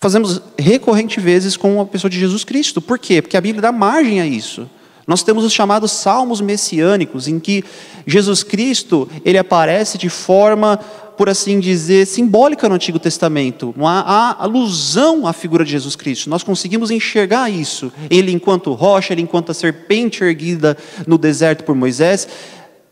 fazemos 0.00 0.40
recorrente 0.58 1.20
vezes 1.20 1.56
com 1.56 1.80
a 1.80 1.86
pessoa 1.86 2.10
de 2.10 2.18
Jesus 2.18 2.44
Cristo. 2.44 2.80
Por 2.80 2.98
quê? 2.98 3.22
Porque 3.22 3.36
a 3.36 3.40
Bíblia 3.40 3.62
dá 3.62 3.72
margem 3.72 4.20
a 4.20 4.26
isso. 4.26 4.68
Nós 5.06 5.22
temos 5.22 5.44
os 5.44 5.52
chamados 5.52 5.92
salmos 5.92 6.40
messiânicos, 6.40 7.28
em 7.28 7.38
que 7.38 7.62
Jesus 8.06 8.42
Cristo, 8.42 9.08
ele 9.24 9.36
aparece 9.36 9.98
de 9.98 10.08
forma 10.08 10.80
por 11.16 11.28
assim 11.28 11.60
dizer, 11.60 12.06
simbólica 12.06 12.68
no 12.68 12.74
Antigo 12.74 12.98
Testamento, 12.98 13.74
uma 13.76 14.34
alusão 14.38 15.26
à 15.26 15.32
figura 15.32 15.64
de 15.64 15.70
Jesus 15.70 15.96
Cristo. 15.96 16.28
Nós 16.28 16.42
conseguimos 16.42 16.90
enxergar 16.90 17.50
isso. 17.50 17.92
Ele 18.10 18.32
enquanto 18.32 18.72
rocha, 18.72 19.12
ele 19.12 19.22
enquanto 19.22 19.50
a 19.50 19.54
serpente 19.54 20.22
erguida 20.24 20.76
no 21.06 21.16
deserto 21.16 21.64
por 21.64 21.74
Moisés. 21.74 22.26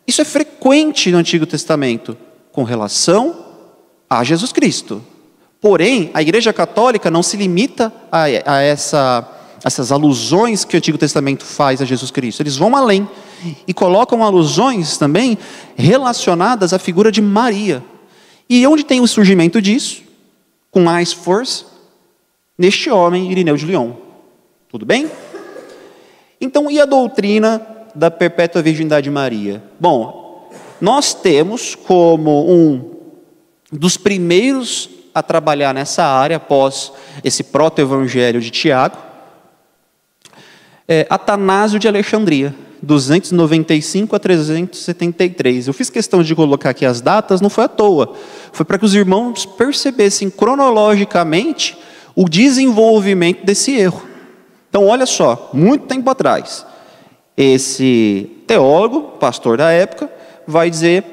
Isso 0.06 0.20
é 0.20 0.24
frequente 0.24 1.10
no 1.10 1.18
Antigo 1.18 1.46
Testamento 1.46 2.16
com 2.50 2.64
relação 2.64 3.44
a 4.08 4.22
Jesus 4.22 4.52
Cristo. 4.52 5.02
Porém, 5.60 6.10
a 6.12 6.20
Igreja 6.20 6.52
Católica 6.52 7.10
não 7.10 7.22
se 7.22 7.36
limita 7.36 7.92
a, 8.10 8.24
a 8.24 8.60
essa, 8.60 9.28
essas 9.64 9.92
alusões 9.92 10.64
que 10.64 10.76
o 10.76 10.78
Antigo 10.78 10.98
Testamento 10.98 11.44
faz 11.44 11.80
a 11.80 11.84
Jesus 11.84 12.10
Cristo. 12.10 12.42
Eles 12.42 12.56
vão 12.56 12.76
além 12.76 13.08
e 13.66 13.72
colocam 13.72 14.22
alusões 14.22 14.96
também 14.96 15.38
relacionadas 15.76 16.72
à 16.72 16.78
figura 16.78 17.10
de 17.10 17.22
Maria. 17.22 17.82
E 18.48 18.66
onde 18.66 18.84
tem 18.84 19.00
o 19.00 19.06
surgimento 19.06 19.60
disso? 19.60 20.02
Com 20.70 20.80
mais 20.80 21.12
força? 21.12 21.66
Neste 22.56 22.90
homem, 22.90 23.30
Irineu 23.30 23.56
de 23.56 23.66
Lyon. 23.66 23.92
Tudo 24.68 24.86
bem? 24.86 25.10
Então, 26.40 26.70
e 26.70 26.80
a 26.80 26.84
doutrina 26.84 27.64
da 27.94 28.10
perpétua 28.10 28.62
virgindade 28.62 29.04
de 29.04 29.10
Maria? 29.10 29.62
Bom, 29.78 30.50
nós 30.80 31.14
temos 31.14 31.74
como 31.74 32.50
um 32.50 32.96
dos 33.70 33.96
primeiros 33.96 34.88
a 35.14 35.22
trabalhar 35.22 35.74
nessa 35.74 36.04
área, 36.04 36.36
após 36.36 36.92
esse 37.22 37.44
proto-evangelho 37.44 38.40
de 38.40 38.50
Tiago, 38.50 38.96
é 40.88 41.06
Atanásio 41.08 41.78
de 41.78 41.88
Alexandria. 41.88 42.54
295 42.82 44.16
a 44.16 44.18
373. 44.18 45.68
Eu 45.68 45.72
fiz 45.72 45.88
questão 45.88 46.22
de 46.22 46.34
colocar 46.34 46.70
aqui 46.70 46.84
as 46.84 47.00
datas, 47.00 47.40
não 47.40 47.48
foi 47.48 47.64
à 47.64 47.68
toa. 47.68 48.14
Foi 48.52 48.66
para 48.66 48.76
que 48.76 48.84
os 48.84 48.94
irmãos 48.94 49.46
percebessem 49.46 50.28
cronologicamente 50.28 51.78
o 52.16 52.28
desenvolvimento 52.28 53.44
desse 53.44 53.72
erro. 53.72 54.02
Então, 54.68 54.86
olha 54.86 55.06
só, 55.06 55.50
muito 55.52 55.86
tempo 55.86 56.10
atrás, 56.10 56.66
esse 57.36 58.30
teólogo, 58.46 59.16
pastor 59.18 59.58
da 59.58 59.70
época, 59.70 60.10
vai 60.46 60.68
dizer 60.68 61.04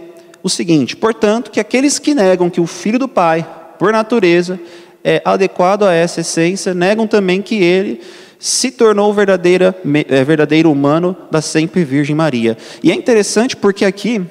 o 0.42 0.50
seguinte: 0.50 0.96
portanto, 0.96 1.52
que 1.52 1.60
aqueles 1.60 2.00
que 2.00 2.16
negam 2.16 2.50
que 2.50 2.62
o 2.62 2.66
filho 2.66 2.98
do 2.98 3.08
Pai, 3.08 3.48
por 3.78 3.92
natureza, 3.92 4.60
é 5.04 5.22
adequado 5.24 5.84
a 5.84 5.94
essa 5.94 6.22
essência, 6.22 6.74
negam 6.74 7.06
também 7.06 7.42
que 7.42 7.56
ele 7.56 8.02
se 8.39 8.72
tornou 8.72 9.13
verdadeira, 9.13 9.75
é, 10.08 10.24
verdadeiro 10.24 10.72
humano 10.72 11.15
da 11.29 11.41
sempre 11.41 11.84
Virgem 11.84 12.15
Maria. 12.15 12.58
E 12.81 12.89
é 12.89 12.96
interessante 12.96 13.58
porque 13.58 13.84
aqui, 13.84 14.25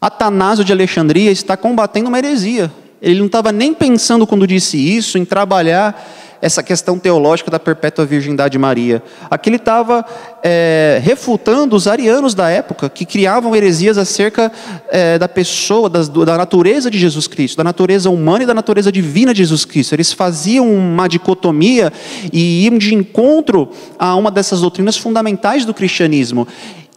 Atanásio 0.00 0.64
de 0.64 0.72
Alexandria 0.72 1.30
está 1.30 1.54
combatendo 1.54 2.08
uma 2.08 2.18
heresia. 2.18 2.72
Ele 3.02 3.18
não 3.18 3.26
estava 3.26 3.52
nem 3.52 3.74
pensando, 3.74 4.26
quando 4.26 4.46
disse 4.46 4.78
isso, 4.78 5.18
em 5.18 5.24
trabalhar 5.26 6.33
essa 6.44 6.62
questão 6.62 6.98
teológica 6.98 7.50
da 7.50 7.58
perpétua 7.58 8.04
virgindade 8.04 8.52
de 8.52 8.58
Maria. 8.58 9.02
Aqui 9.30 9.48
ele 9.48 9.56
estava 9.56 10.04
é, 10.42 11.00
refutando 11.02 11.74
os 11.74 11.88
arianos 11.88 12.34
da 12.34 12.50
época, 12.50 12.90
que 12.90 13.06
criavam 13.06 13.56
heresias 13.56 13.96
acerca 13.96 14.52
é, 14.90 15.18
da 15.18 15.26
pessoa, 15.26 15.88
das, 15.88 16.06
da 16.06 16.36
natureza 16.36 16.90
de 16.90 16.98
Jesus 16.98 17.26
Cristo, 17.26 17.56
da 17.56 17.64
natureza 17.64 18.10
humana 18.10 18.44
e 18.44 18.46
da 18.46 18.52
natureza 18.52 18.92
divina 18.92 19.32
de 19.32 19.38
Jesus 19.38 19.64
Cristo. 19.64 19.94
Eles 19.94 20.12
faziam 20.12 20.70
uma 20.70 21.08
dicotomia 21.08 21.90
e 22.30 22.66
iam 22.66 22.76
de 22.76 22.94
encontro 22.94 23.70
a 23.98 24.14
uma 24.14 24.30
dessas 24.30 24.60
doutrinas 24.60 24.98
fundamentais 24.98 25.64
do 25.64 25.72
cristianismo. 25.72 26.46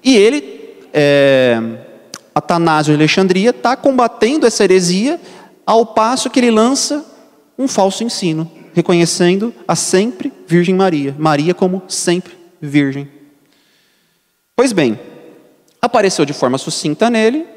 E 0.04 0.18
ele, 0.18 0.44
é, 0.94 1.58
Atanásio 2.36 2.92
de 2.92 3.00
Alexandria, 3.00 3.51
está 3.51 3.77
combatendo 3.77 4.46
essa 4.46 4.66
heresia, 4.66 5.18
ao 5.66 5.86
passo 5.86 6.30
que 6.30 6.38
ele 6.38 6.51
lança 6.51 7.06
um 7.58 7.66
falso 7.66 8.04
ensino, 8.04 8.51
reconhecendo 8.77 9.51
a 9.67 9.75
sempre 9.75 10.31
Virgem 10.46 10.75
Maria, 10.75 11.15
Maria 11.17 11.51
como 11.55 11.81
sempre 11.88 12.38
virgem. 12.62 13.10
Pois 14.55 14.72
bem, 14.72 15.00
apareceu 15.81 16.24
de 16.25 16.31
forma 16.31 16.60
sucinta 16.60 17.10
nele, 17.10 17.48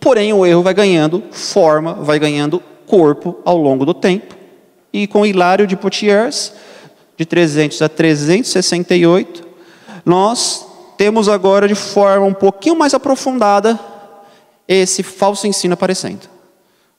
porém 0.00 0.32
o 0.32 0.46
erro 0.46 0.62
vai 0.62 0.72
ganhando 0.72 1.22
forma, 1.30 1.92
vai 1.92 2.18
ganhando 2.18 2.58
corpo 2.86 3.38
ao 3.44 3.58
longo 3.58 3.84
do 3.84 3.92
tempo, 3.92 4.34
e 4.90 5.06
com 5.06 5.26
Hilário 5.26 5.66
de 5.66 5.76
Poitiers, 5.76 6.54
de 7.18 7.26
300 7.26 7.82
a 7.82 7.88
368, 7.90 9.46
nós 10.06 10.66
temos 10.96 11.28
agora 11.28 11.68
de 11.68 11.74
forma 11.74 12.24
um 12.24 12.32
pouquinho 12.32 12.76
mais 12.76 12.94
aprofundada 12.94 13.78
esse 14.66 15.02
falso 15.02 15.46
ensino 15.46 15.74
aparecendo. 15.74 16.30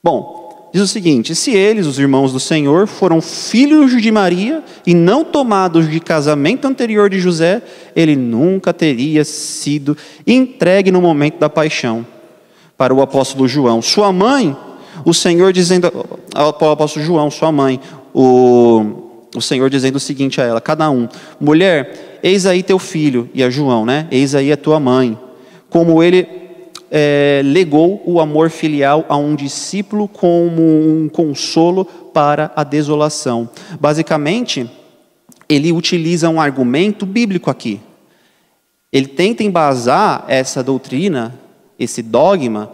Bom, 0.00 0.41
diz 0.72 0.82
o 0.82 0.86
seguinte: 0.88 1.34
se 1.34 1.52
eles, 1.52 1.86
os 1.86 1.98
irmãos 1.98 2.32
do 2.32 2.40
Senhor, 2.40 2.86
foram 2.86 3.20
filhos 3.20 4.00
de 4.00 4.10
Maria 4.10 4.64
e 4.86 4.94
não 4.94 5.24
tomados 5.24 5.88
de 5.88 6.00
casamento 6.00 6.66
anterior 6.66 7.10
de 7.10 7.20
José, 7.20 7.62
ele 7.94 8.16
nunca 8.16 8.72
teria 8.72 9.24
sido 9.24 9.96
entregue 10.26 10.90
no 10.90 11.00
momento 11.00 11.38
da 11.38 11.48
paixão. 11.48 12.04
Para 12.76 12.92
o 12.92 13.02
apóstolo 13.02 13.46
João, 13.46 13.80
sua 13.82 14.12
mãe, 14.12 14.56
o 15.04 15.12
Senhor 15.12 15.52
dizendo 15.52 15.92
ao 16.34 16.48
apóstolo 16.48 17.04
João, 17.04 17.30
sua 17.30 17.52
mãe, 17.52 17.78
o, 18.14 18.84
o 19.36 19.42
Senhor 19.42 19.70
dizendo 19.70 19.96
o 19.96 20.00
seguinte 20.00 20.40
a 20.40 20.44
ela: 20.44 20.60
cada 20.60 20.90
um, 20.90 21.06
mulher, 21.38 22.18
eis 22.22 22.46
aí 22.46 22.62
teu 22.62 22.78
filho, 22.78 23.28
e 23.34 23.44
a 23.44 23.50
João, 23.50 23.84
né? 23.84 24.08
Eis 24.10 24.34
aí 24.34 24.50
a 24.50 24.56
tua 24.56 24.80
mãe. 24.80 25.18
Como 25.68 26.02
ele 26.02 26.41
é, 26.94 27.40
legou 27.42 28.02
o 28.04 28.20
amor 28.20 28.50
filial 28.50 29.06
a 29.08 29.16
um 29.16 29.34
discípulo 29.34 30.06
como 30.06 30.60
um 30.60 31.08
consolo 31.08 31.86
para 31.86 32.52
a 32.54 32.62
desolação. 32.62 33.48
Basicamente, 33.80 34.70
ele 35.48 35.72
utiliza 35.72 36.28
um 36.28 36.38
argumento 36.38 37.06
bíblico 37.06 37.50
aqui. 37.50 37.80
Ele 38.92 39.06
tenta 39.06 39.42
embasar 39.42 40.26
essa 40.28 40.62
doutrina, 40.62 41.34
esse 41.78 42.02
dogma, 42.02 42.70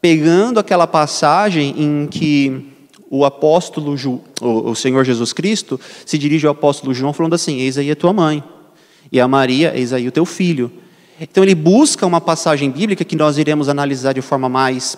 pegando 0.00 0.60
aquela 0.60 0.86
passagem 0.86 1.74
em 1.76 2.06
que 2.06 2.68
o 3.10 3.24
apóstolo, 3.24 3.96
o 4.40 4.74
Senhor 4.76 5.04
Jesus 5.04 5.32
Cristo, 5.32 5.80
se 6.06 6.16
dirige 6.16 6.46
ao 6.46 6.52
apóstolo 6.52 6.94
João 6.94 7.12
falando 7.12 7.34
assim: 7.34 7.58
Eis 7.58 7.76
aí 7.76 7.90
a 7.90 7.96
tua 7.96 8.12
mãe, 8.12 8.44
e 9.10 9.18
a 9.18 9.26
Maria, 9.26 9.72
eis 9.76 9.92
aí 9.92 10.06
o 10.06 10.12
teu 10.12 10.24
filho. 10.24 10.70
Então 11.20 11.44
ele 11.44 11.54
busca 11.54 12.06
uma 12.06 12.20
passagem 12.20 12.70
bíblica 12.70 13.04
que 13.04 13.14
nós 13.14 13.36
iremos 13.36 13.68
analisar 13.68 14.14
de 14.14 14.22
forma 14.22 14.48
mais 14.48 14.96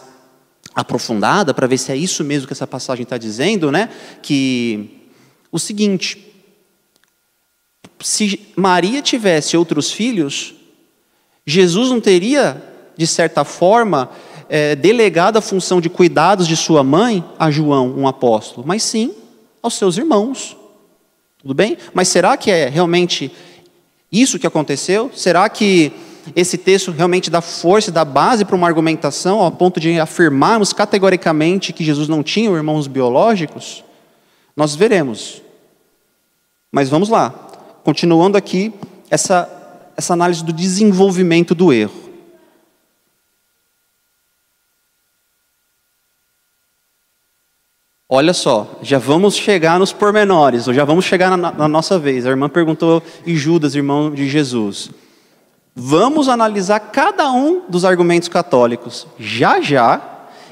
aprofundada 0.72 1.52
para 1.52 1.66
ver 1.66 1.78
se 1.78 1.90
é 1.90 1.96
isso 1.96 2.22
mesmo 2.22 2.46
que 2.46 2.52
essa 2.52 2.66
passagem 2.66 3.02
está 3.02 3.18
dizendo, 3.18 3.72
né? 3.72 3.88
Que 4.22 5.08
o 5.50 5.58
seguinte: 5.58 6.32
se 8.00 8.40
Maria 8.54 9.02
tivesse 9.02 9.56
outros 9.56 9.90
filhos, 9.90 10.54
Jesus 11.44 11.90
não 11.90 12.00
teria, 12.00 12.62
de 12.96 13.06
certa 13.06 13.42
forma, 13.42 14.08
é, 14.48 14.76
delegado 14.76 15.38
a 15.38 15.42
função 15.42 15.80
de 15.80 15.90
cuidados 15.90 16.46
de 16.46 16.56
sua 16.56 16.84
mãe 16.84 17.24
a 17.36 17.50
João, 17.50 17.92
um 17.98 18.06
apóstolo, 18.06 18.64
mas 18.64 18.84
sim 18.84 19.12
aos 19.60 19.74
seus 19.74 19.98
irmãos. 19.98 20.56
Tudo 21.38 21.52
bem? 21.52 21.76
Mas 21.92 22.06
será 22.06 22.36
que 22.36 22.48
é 22.48 22.68
realmente 22.68 23.32
isso 24.12 24.38
que 24.38 24.46
aconteceu? 24.46 25.10
Será 25.12 25.48
que 25.48 25.92
esse 26.36 26.56
texto 26.56 26.90
realmente 26.90 27.30
dá 27.30 27.40
força, 27.40 27.90
dá 27.90 28.04
base 28.04 28.44
para 28.44 28.56
uma 28.56 28.66
argumentação 28.66 29.40
ao 29.40 29.50
ponto 29.50 29.80
de 29.80 29.98
afirmarmos 29.98 30.72
categoricamente 30.72 31.72
que 31.72 31.84
Jesus 31.84 32.08
não 32.08 32.22
tinha 32.22 32.50
irmãos 32.50 32.86
biológicos? 32.86 33.84
Nós 34.56 34.74
veremos. 34.74 35.42
Mas 36.70 36.88
vamos 36.88 37.08
lá, 37.08 37.30
continuando 37.84 38.38
aqui 38.38 38.72
essa, 39.10 39.48
essa 39.96 40.12
análise 40.12 40.44
do 40.44 40.52
desenvolvimento 40.52 41.54
do 41.54 41.72
erro. 41.72 42.02
Olha 48.14 48.34
só, 48.34 48.78
já 48.82 48.98
vamos 48.98 49.34
chegar 49.34 49.78
nos 49.78 49.90
pormenores, 49.90 50.66
já 50.66 50.84
vamos 50.84 51.06
chegar 51.06 51.34
na, 51.34 51.50
na 51.50 51.66
nossa 51.66 51.98
vez. 51.98 52.26
A 52.26 52.28
irmã 52.28 52.46
perguntou, 52.46 53.02
e 53.24 53.34
Judas, 53.34 53.74
irmão 53.74 54.10
de 54.10 54.28
Jesus? 54.28 54.90
Vamos 55.74 56.28
analisar 56.28 56.78
cada 56.80 57.32
um 57.32 57.62
dos 57.66 57.84
argumentos 57.84 58.28
católicos 58.28 59.06
já 59.18 59.60
já 59.60 60.00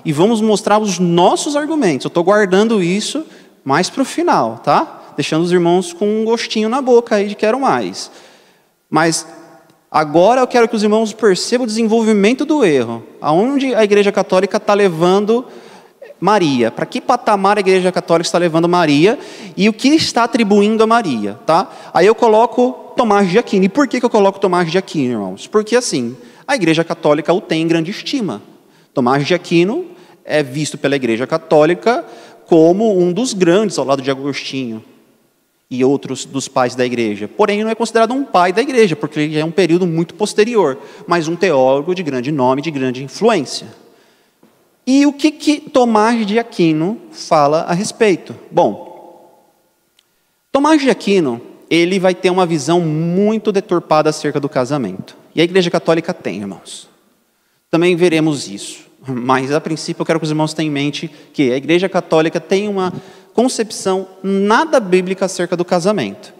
e 0.03 0.13
vamos 0.13 0.41
mostrar 0.41 0.79
os 0.79 0.99
nossos 0.99 1.57
argumentos. 1.57 2.07
Eu 2.07 2.09
estou 2.09 2.25
guardando 2.25 2.83
isso 2.83 3.27
mais 3.63 3.91
para 3.91 4.01
o 4.01 4.07
final, 4.07 4.61
tá? 4.65 5.13
Deixando 5.17 5.43
os 5.43 5.53
irmãos 5.53 5.93
com 5.93 6.23
um 6.23 6.25
gostinho 6.25 6.71
na 6.71 6.81
boca 6.81 7.17
aí 7.17 7.29
de 7.29 7.35
quero 7.35 7.61
mais. 7.61 8.11
Mas 8.89 9.27
agora 9.91 10.41
eu 10.41 10.47
quero 10.47 10.67
que 10.67 10.77
os 10.77 10.83
irmãos 10.83 11.13
percebam 11.13 11.65
o 11.65 11.69
desenvolvimento 11.69 12.47
do 12.47 12.65
erro. 12.65 13.03
Aonde 13.21 13.75
a 13.75 13.85
Igreja 13.85 14.11
Católica 14.11 14.57
está 14.57 14.73
levando 14.73 15.45
Maria? 16.19 16.71
Para 16.71 16.87
que 16.87 16.99
patamar 16.99 17.59
a 17.59 17.61
Igreja 17.61 17.93
Católica 17.93 18.27
está 18.27 18.39
levando 18.39 18.67
Maria? 18.67 19.19
E 19.55 19.69
o 19.69 19.73
que 19.75 19.89
está 19.89 20.25
atribuindo 20.25 20.83
a 20.83 20.87
Maria, 20.87 21.39
tá? 21.45 21.69
Aí 21.93 22.07
eu 22.07 22.15
coloco 22.15 22.80
Tomás 23.01 23.31
de 23.31 23.39
Aquino. 23.39 23.65
E 23.65 23.69
por 23.71 23.89
que, 23.89 23.99
que 23.99 24.05
eu 24.05 24.11
coloco 24.11 24.39
Tomás 24.39 24.71
de 24.71 24.77
Aquino, 24.77 25.15
irmãos? 25.15 25.47
Porque 25.47 25.75
assim, 25.75 26.15
a 26.47 26.55
Igreja 26.55 26.85
Católica 26.85 27.33
o 27.33 27.41
tem 27.41 27.63
em 27.63 27.67
grande 27.67 27.91
estima. 27.91 28.43
Tomás 28.93 29.27
de 29.27 29.33
Aquino 29.33 29.87
é 30.23 30.43
visto 30.43 30.77
pela 30.77 30.97
Igreja 30.97 31.27
Católica 31.27 32.05
como 32.45 33.01
um 33.01 33.11
dos 33.11 33.33
grandes 33.33 33.79
ao 33.79 33.87
lado 33.87 34.03
de 34.03 34.11
Agostinho 34.11 34.85
e 35.71 35.83
outros 35.83 36.27
dos 36.27 36.47
pais 36.47 36.75
da 36.75 36.85
igreja. 36.85 37.27
Porém, 37.27 37.65
não 37.65 37.71
é 37.71 37.75
considerado 37.75 38.13
um 38.13 38.23
pai 38.23 38.53
da 38.53 38.61
igreja, 38.61 38.95
porque 38.95 39.21
ele 39.21 39.39
é 39.39 39.45
um 39.47 39.51
período 39.51 39.87
muito 39.87 40.15
posterior, 40.15 40.77
mas 41.07 41.27
um 41.27 41.37
teólogo 41.37 41.95
de 41.95 42.03
grande 42.03 42.31
nome, 42.31 42.61
de 42.61 42.71
grande 42.71 43.03
influência. 43.03 43.69
E 44.87 45.07
o 45.07 45.13
que, 45.15 45.31
que 45.31 45.59
Tomás 45.59 46.27
de 46.27 46.39
Aquino 46.39 47.01
fala 47.11 47.63
a 47.63 47.73
respeito? 47.73 48.37
Bom, 48.51 49.41
Tomás 50.53 50.83
de 50.83 50.91
Aquino 50.91 51.49
ele 51.71 52.01
vai 52.01 52.15
ter 52.15 52.31
uma 52.31 52.45
visão 52.45 52.81
muito 52.81 53.53
deturpada 53.53 54.11
acerca 54.11 54.41
do 54.41 54.49
casamento. 54.49 55.17
E 55.35 55.41
a 55.41 55.45
Igreja 55.45 55.71
Católica 55.71 56.13
tem, 56.13 56.41
irmãos. 56.41 56.89
Também 57.71 57.95
veremos 57.95 58.49
isso. 58.49 58.91
Mas, 59.07 59.53
a 59.53 59.61
princípio, 59.61 60.03
eu 60.03 60.07
quero 60.07 60.19
que 60.19 60.25
os 60.25 60.31
irmãos 60.31 60.53
tenham 60.53 60.69
em 60.69 60.75
mente 60.75 61.11
que 61.33 61.53
a 61.53 61.57
Igreja 61.57 61.89
Católica 61.89 62.41
tem 62.41 62.69
uma 62.69 62.93
concepção 63.33 64.09
nada 64.23 64.81
bíblica 64.81 65.27
acerca 65.27 65.57
do 65.57 65.65
casamento. 65.65 66.35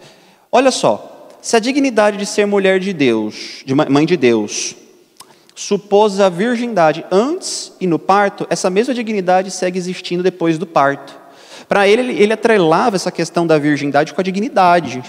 Olha 0.51 0.69
só, 0.69 1.29
se 1.41 1.55
a 1.55 1.59
dignidade 1.59 2.17
de 2.17 2.25
ser 2.25 2.45
mulher 2.45 2.79
de 2.79 2.91
Deus, 2.91 3.63
de 3.65 3.73
mãe 3.73 4.05
de 4.05 4.17
Deus, 4.17 4.75
supôs 5.55 6.19
a 6.19 6.27
virgindade 6.27 7.05
antes 7.09 7.71
e 7.79 7.87
no 7.87 7.97
parto, 7.97 8.45
essa 8.49 8.69
mesma 8.69 8.93
dignidade 8.93 9.49
segue 9.49 9.79
existindo 9.79 10.21
depois 10.21 10.57
do 10.57 10.67
parto. 10.67 11.20
Para 11.71 11.87
ele, 11.87 12.21
ele 12.21 12.33
atrelava 12.33 12.97
essa 12.97 13.09
questão 13.09 13.47
da 13.47 13.57
virgindade 13.57 14.13
com 14.13 14.19
a 14.19 14.23
dignidade. 14.25 15.01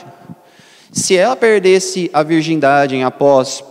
Se 0.93 1.17
ela 1.17 1.35
perdesse 1.35 2.09
a 2.13 2.23
virgindade 2.23 3.03
após 3.03 3.65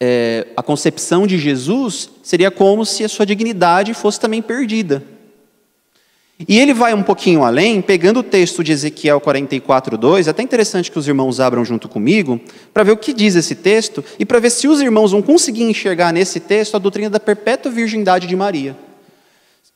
é, 0.00 0.44
a 0.56 0.62
concepção 0.64 1.24
de 1.24 1.38
Jesus, 1.38 2.10
seria 2.20 2.50
como 2.50 2.84
se 2.84 3.04
a 3.04 3.08
sua 3.08 3.24
dignidade 3.24 3.94
fosse 3.94 4.18
também 4.18 4.42
perdida. 4.42 5.04
E 6.48 6.58
ele 6.58 6.74
vai 6.74 6.92
um 6.92 7.02
pouquinho 7.04 7.44
além, 7.44 7.80
pegando 7.80 8.18
o 8.18 8.24
texto 8.24 8.64
de 8.64 8.72
Ezequiel 8.72 9.20
44, 9.20 9.96
2, 9.96 10.26
é 10.26 10.30
até 10.30 10.42
interessante 10.42 10.90
que 10.90 10.98
os 10.98 11.06
irmãos 11.06 11.38
abram 11.38 11.64
junto 11.64 11.88
comigo, 11.88 12.40
para 12.72 12.82
ver 12.82 12.90
o 12.90 12.96
que 12.96 13.12
diz 13.12 13.36
esse 13.36 13.54
texto 13.54 14.04
e 14.18 14.24
para 14.24 14.40
ver 14.40 14.50
se 14.50 14.66
os 14.66 14.80
irmãos 14.80 15.12
vão 15.12 15.22
conseguir 15.22 15.62
enxergar 15.62 16.12
nesse 16.12 16.40
texto 16.40 16.74
a 16.74 16.80
doutrina 16.80 17.08
da 17.08 17.20
perpétua 17.20 17.70
virgindade 17.70 18.26
de 18.26 18.34
Maria. 18.34 18.76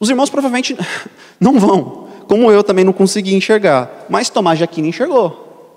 Os 0.00 0.10
irmãos 0.10 0.30
provavelmente 0.30 0.76
não 1.38 1.60
vão, 1.60 2.07
como 2.28 2.52
eu 2.52 2.62
também 2.62 2.84
não 2.84 2.92
consegui 2.92 3.34
enxergar, 3.34 4.06
mas 4.08 4.28
Tomás 4.28 4.58
de 4.58 4.64
Aquino 4.64 4.86
enxergou. 4.86 5.72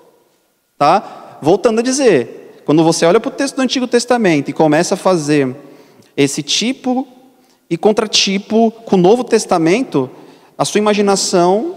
Tá? 0.78 1.38
Voltando 1.40 1.80
a 1.80 1.82
dizer, 1.82 2.60
quando 2.66 2.84
você 2.84 3.06
olha 3.06 3.18
para 3.18 3.28
o 3.28 3.32
texto 3.32 3.56
do 3.56 3.62
Antigo 3.62 3.86
Testamento 3.86 4.50
e 4.50 4.52
começa 4.52 4.94
a 4.94 4.98
fazer 4.98 5.56
esse 6.14 6.42
tipo 6.42 7.08
e 7.70 7.76
contratipo 7.78 8.70
com 8.70 8.96
o 8.96 8.98
Novo 8.98 9.24
Testamento, 9.24 10.10
a 10.58 10.64
sua 10.64 10.78
imaginação 10.78 11.74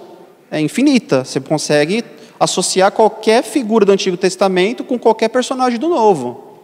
é 0.52 0.60
infinita. 0.60 1.24
Você 1.24 1.40
consegue 1.40 2.04
associar 2.38 2.92
qualquer 2.92 3.44
figura 3.44 3.86
do 3.86 3.94
Antigo 3.94 4.18
Testamento 4.18 4.84
com 4.84 5.00
qualquer 5.00 5.30
personagem 5.30 5.80
do 5.80 5.88
Novo. 5.88 6.60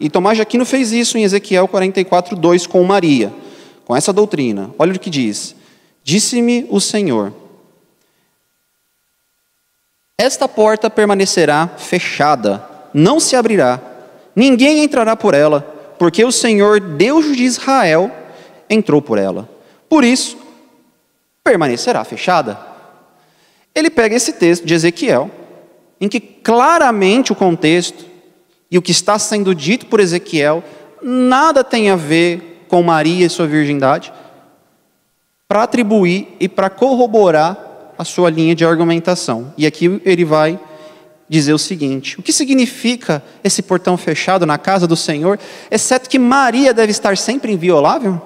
E 0.00 0.08
Tomás 0.08 0.36
de 0.36 0.42
Aquino 0.42 0.64
fez 0.64 0.90
isso 0.90 1.18
em 1.18 1.22
Ezequiel 1.22 1.68
44, 1.68 2.34
2 2.34 2.66
com 2.66 2.82
Maria, 2.82 3.30
com 3.84 3.94
essa 3.94 4.10
doutrina. 4.10 4.70
Olha 4.78 4.94
o 4.94 4.98
que 4.98 5.10
diz: 5.10 5.54
Disse-me 6.02 6.66
o 6.70 6.80
Senhor: 6.80 7.32
Esta 10.22 10.46
porta 10.46 10.88
permanecerá 10.88 11.68
fechada, 11.76 12.64
não 12.94 13.18
se 13.18 13.34
abrirá, 13.34 13.80
ninguém 14.36 14.84
entrará 14.84 15.16
por 15.16 15.34
ela, 15.34 15.62
porque 15.98 16.24
o 16.24 16.30
Senhor, 16.30 16.78
Deus 16.78 17.36
de 17.36 17.42
Israel, 17.42 18.08
entrou 18.70 19.02
por 19.02 19.18
ela. 19.18 19.48
Por 19.88 20.04
isso, 20.04 20.38
permanecerá 21.42 22.04
fechada. 22.04 22.56
Ele 23.74 23.90
pega 23.90 24.14
esse 24.14 24.34
texto 24.34 24.64
de 24.64 24.72
Ezequiel, 24.72 25.28
em 26.00 26.08
que 26.08 26.20
claramente 26.20 27.32
o 27.32 27.34
contexto 27.34 28.04
e 28.70 28.78
o 28.78 28.82
que 28.82 28.92
está 28.92 29.18
sendo 29.18 29.52
dito 29.52 29.86
por 29.86 29.98
Ezequiel 29.98 30.62
nada 31.02 31.64
tem 31.64 31.90
a 31.90 31.96
ver 31.96 32.64
com 32.68 32.80
Maria 32.80 33.26
e 33.26 33.28
sua 33.28 33.48
virgindade, 33.48 34.12
para 35.48 35.64
atribuir 35.64 36.36
e 36.38 36.48
para 36.48 36.70
corroborar 36.70 37.71
a 37.96 38.04
sua 38.04 38.30
linha 38.30 38.54
de 38.54 38.64
argumentação. 38.64 39.52
E 39.56 39.66
aqui 39.66 40.00
ele 40.04 40.24
vai 40.24 40.58
dizer 41.28 41.52
o 41.52 41.58
seguinte: 41.58 42.18
o 42.18 42.22
que 42.22 42.32
significa 42.32 43.22
esse 43.42 43.62
portão 43.62 43.96
fechado 43.96 44.44
na 44.44 44.58
casa 44.58 44.86
do 44.86 44.96
Senhor, 44.96 45.38
exceto 45.70 46.08
que 46.08 46.18
Maria 46.18 46.74
deve 46.74 46.90
estar 46.90 47.16
sempre 47.16 47.52
inviolável? 47.52 48.20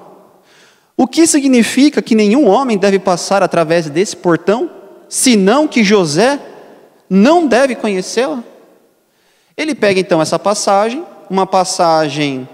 O 0.95 1.07
que 1.07 1.27
significa 1.27 2.01
que 2.01 2.15
nenhum 2.15 2.47
homem 2.47 2.77
deve 2.77 2.99
passar 2.99 3.43
através 3.43 3.89
desse 3.89 4.15
portão, 4.15 4.69
senão 5.07 5.67
que 5.67 5.83
José 5.83 6.39
não 7.09 7.47
deve 7.47 7.75
conhecê-la? 7.75 8.43
Ele 9.55 9.73
pega 9.73 9.99
então 9.99 10.21
essa 10.21 10.37
passagem, 10.37 11.05
uma 11.29 11.45
passagem 11.45 12.47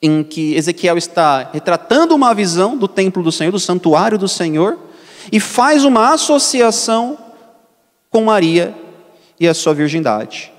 em 0.00 0.22
que 0.22 0.54
Ezequiel 0.54 0.96
está 0.98 1.50
retratando 1.52 2.14
uma 2.14 2.34
visão 2.34 2.76
do 2.76 2.86
templo 2.86 3.22
do 3.22 3.32
Senhor, 3.32 3.50
do 3.50 3.58
santuário 3.58 4.18
do 4.18 4.28
Senhor, 4.28 4.78
e 5.30 5.40
faz 5.40 5.84
uma 5.84 6.12
associação 6.12 7.18
com 8.10 8.24
Maria 8.24 8.74
e 9.38 9.46
a 9.46 9.54
sua 9.54 9.74
virgindade. 9.74 10.52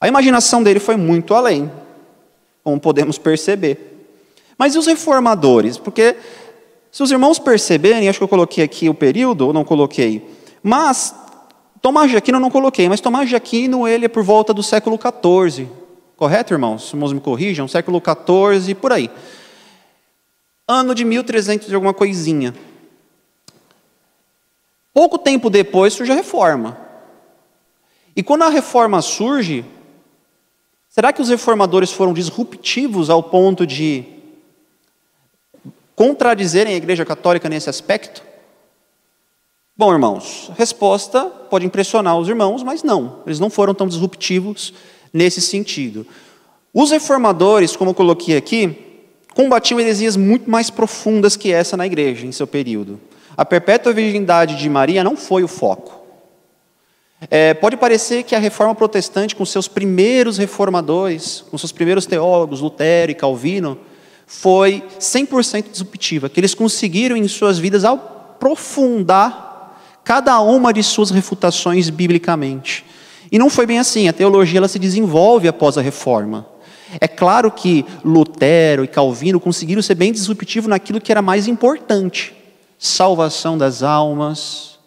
A 0.00 0.08
imaginação 0.08 0.62
dele 0.62 0.80
foi 0.80 0.96
muito 0.96 1.34
além, 1.34 1.70
como 2.62 2.80
podemos 2.80 3.18
perceber. 3.18 4.08
Mas 4.58 4.74
e 4.74 4.78
os 4.78 4.86
reformadores? 4.86 5.78
Porque 5.78 6.16
se 6.90 7.02
os 7.02 7.10
irmãos 7.10 7.38
perceberem, 7.38 8.08
acho 8.08 8.18
que 8.18 8.24
eu 8.24 8.28
coloquei 8.28 8.62
aqui 8.62 8.88
o 8.88 8.94
período, 8.94 9.46
ou 9.46 9.52
não 9.52 9.64
coloquei, 9.64 10.28
mas 10.62 11.14
Tomás 11.80 12.10
de 12.10 12.16
Aquino 12.16 12.36
eu 12.36 12.40
não 12.40 12.50
coloquei, 12.50 12.88
mas 12.88 13.00
Tomás 13.00 13.28
de 13.28 13.36
Aquino 13.36 13.86
ele 13.86 14.06
é 14.06 14.08
por 14.08 14.22
volta 14.22 14.54
do 14.54 14.62
século 14.62 14.98
XIV, 14.98 15.68
correto, 16.16 16.54
irmãos? 16.54 16.86
Os 16.86 16.92
irmãos 16.92 17.12
me 17.12 17.20
corrijam, 17.20 17.68
século 17.68 18.00
XIV, 18.00 18.74
por 18.74 18.92
aí. 18.92 19.10
Ano 20.66 20.94
de 20.94 21.04
1300 21.04 21.68
e 21.68 21.74
alguma 21.74 21.92
coisinha. 21.92 22.54
Pouco 24.94 25.18
tempo 25.18 25.50
depois 25.50 25.92
surge 25.92 26.12
a 26.12 26.14
reforma. 26.14 26.78
E 28.14 28.22
quando 28.22 28.42
a 28.42 28.48
reforma 28.48 29.02
surge, 29.02 29.64
será 30.88 31.12
que 31.12 31.20
os 31.20 31.28
reformadores 31.28 31.90
foram 31.90 32.14
disruptivos 32.14 33.10
ao 33.10 33.20
ponto 33.20 33.66
de 33.66 34.04
contradizerem 35.96 36.74
a 36.74 36.76
Igreja 36.76 37.04
Católica 37.04 37.48
nesse 37.48 37.68
aspecto? 37.68 38.22
Bom, 39.76 39.92
irmãos, 39.92 40.52
resposta 40.56 41.24
pode 41.24 41.66
impressionar 41.66 42.16
os 42.16 42.28
irmãos, 42.28 42.62
mas 42.62 42.84
não, 42.84 43.18
eles 43.26 43.40
não 43.40 43.50
foram 43.50 43.74
tão 43.74 43.88
disruptivos 43.88 44.72
nesse 45.12 45.40
sentido. 45.40 46.06
Os 46.72 46.92
reformadores, 46.92 47.74
como 47.74 47.90
eu 47.90 47.94
coloquei 47.94 48.36
aqui, 48.36 48.76
combatiam 49.34 49.80
heresias 49.80 50.16
muito 50.16 50.48
mais 50.48 50.70
profundas 50.70 51.36
que 51.36 51.52
essa 51.52 51.76
na 51.76 51.84
igreja 51.84 52.24
em 52.24 52.30
seu 52.30 52.46
período. 52.46 53.00
A 53.36 53.44
perpétua 53.44 53.92
virgindade 53.92 54.56
de 54.56 54.68
Maria 54.68 55.02
não 55.02 55.16
foi 55.16 55.42
o 55.42 55.48
foco. 55.48 56.02
É, 57.30 57.54
pode 57.54 57.76
parecer 57.76 58.22
que 58.22 58.34
a 58.34 58.38
reforma 58.38 58.74
protestante, 58.74 59.34
com 59.34 59.44
seus 59.44 59.66
primeiros 59.66 60.36
reformadores, 60.38 61.44
com 61.50 61.56
seus 61.56 61.72
primeiros 61.72 62.06
teólogos, 62.06 62.60
Lutero 62.60 63.10
e 63.10 63.14
Calvino, 63.14 63.78
foi 64.26 64.82
100% 64.98 65.70
disruptiva, 65.70 66.28
que 66.28 66.40
eles 66.40 66.54
conseguiram 66.54 67.16
em 67.16 67.26
suas 67.28 67.58
vidas 67.58 67.84
aprofundar 67.84 69.44
cada 70.02 70.40
uma 70.40 70.72
de 70.72 70.82
suas 70.82 71.10
refutações 71.10 71.88
biblicamente. 71.88 72.84
E 73.32 73.38
não 73.38 73.48
foi 73.48 73.66
bem 73.66 73.78
assim, 73.78 74.06
a 74.06 74.12
teologia 74.12 74.58
ela 74.58 74.68
se 74.68 74.78
desenvolve 74.78 75.48
após 75.48 75.78
a 75.78 75.82
reforma. 75.82 76.46
É 77.00 77.08
claro 77.08 77.50
que 77.50 77.84
Lutero 78.04 78.84
e 78.84 78.88
Calvino 78.88 79.40
conseguiram 79.40 79.82
ser 79.82 79.94
bem 79.94 80.12
disruptivos 80.12 80.68
naquilo 80.68 81.00
que 81.00 81.10
era 81.10 81.22
mais 81.22 81.48
importante: 81.48 82.34
salvação 82.86 83.56
das 83.56 83.82
almas, 83.82 84.78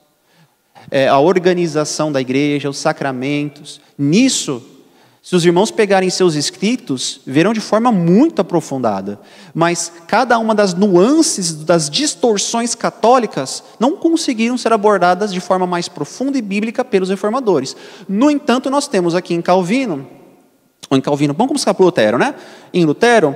é, 0.89 1.07
a 1.07 1.19
organização 1.19 2.12
da 2.12 2.21
igreja, 2.21 2.69
os 2.69 2.77
sacramentos. 2.77 3.81
Nisso, 3.97 4.63
se 5.21 5.36
os 5.36 5.43
irmãos 5.43 5.71
pegarem 5.71 6.10
seus 6.10 6.36
escritos, 6.36 7.19
verão 7.25 7.51
de 7.51 7.60
forma 7.60 7.91
muito 7.91 8.41
aprofundada. 8.41 9.19
Mas 9.53 9.91
cada 10.07 10.39
uma 10.39 10.55
das 10.55 10.73
nuances, 10.73 11.53
das 11.53 11.89
distorções 11.89 12.75
católicas, 12.75 13.63
não 13.79 13.97
conseguiram 13.97 14.57
ser 14.57 14.71
abordadas 14.71 15.33
de 15.33 15.41
forma 15.41 15.67
mais 15.67 15.89
profunda 15.89 16.38
e 16.38 16.41
bíblica 16.41 16.86
pelos 16.86 17.10
reformadores. 17.10 17.75
No 18.07 18.31
entanto, 18.31 18.69
nós 18.69 18.88
temos 18.88 19.15
aqui 19.15 19.33
em 19.33 19.41
Calvino, 19.41 20.07
ou 20.89 20.97
em 20.97 21.01
Calvino, 21.01 21.33
vamos 21.33 21.49
começar 21.49 21.73
por 21.73 21.83
Lutero, 21.83 22.17
né? 22.17 22.33
Em 22.73 22.86
Lutero, 22.86 23.36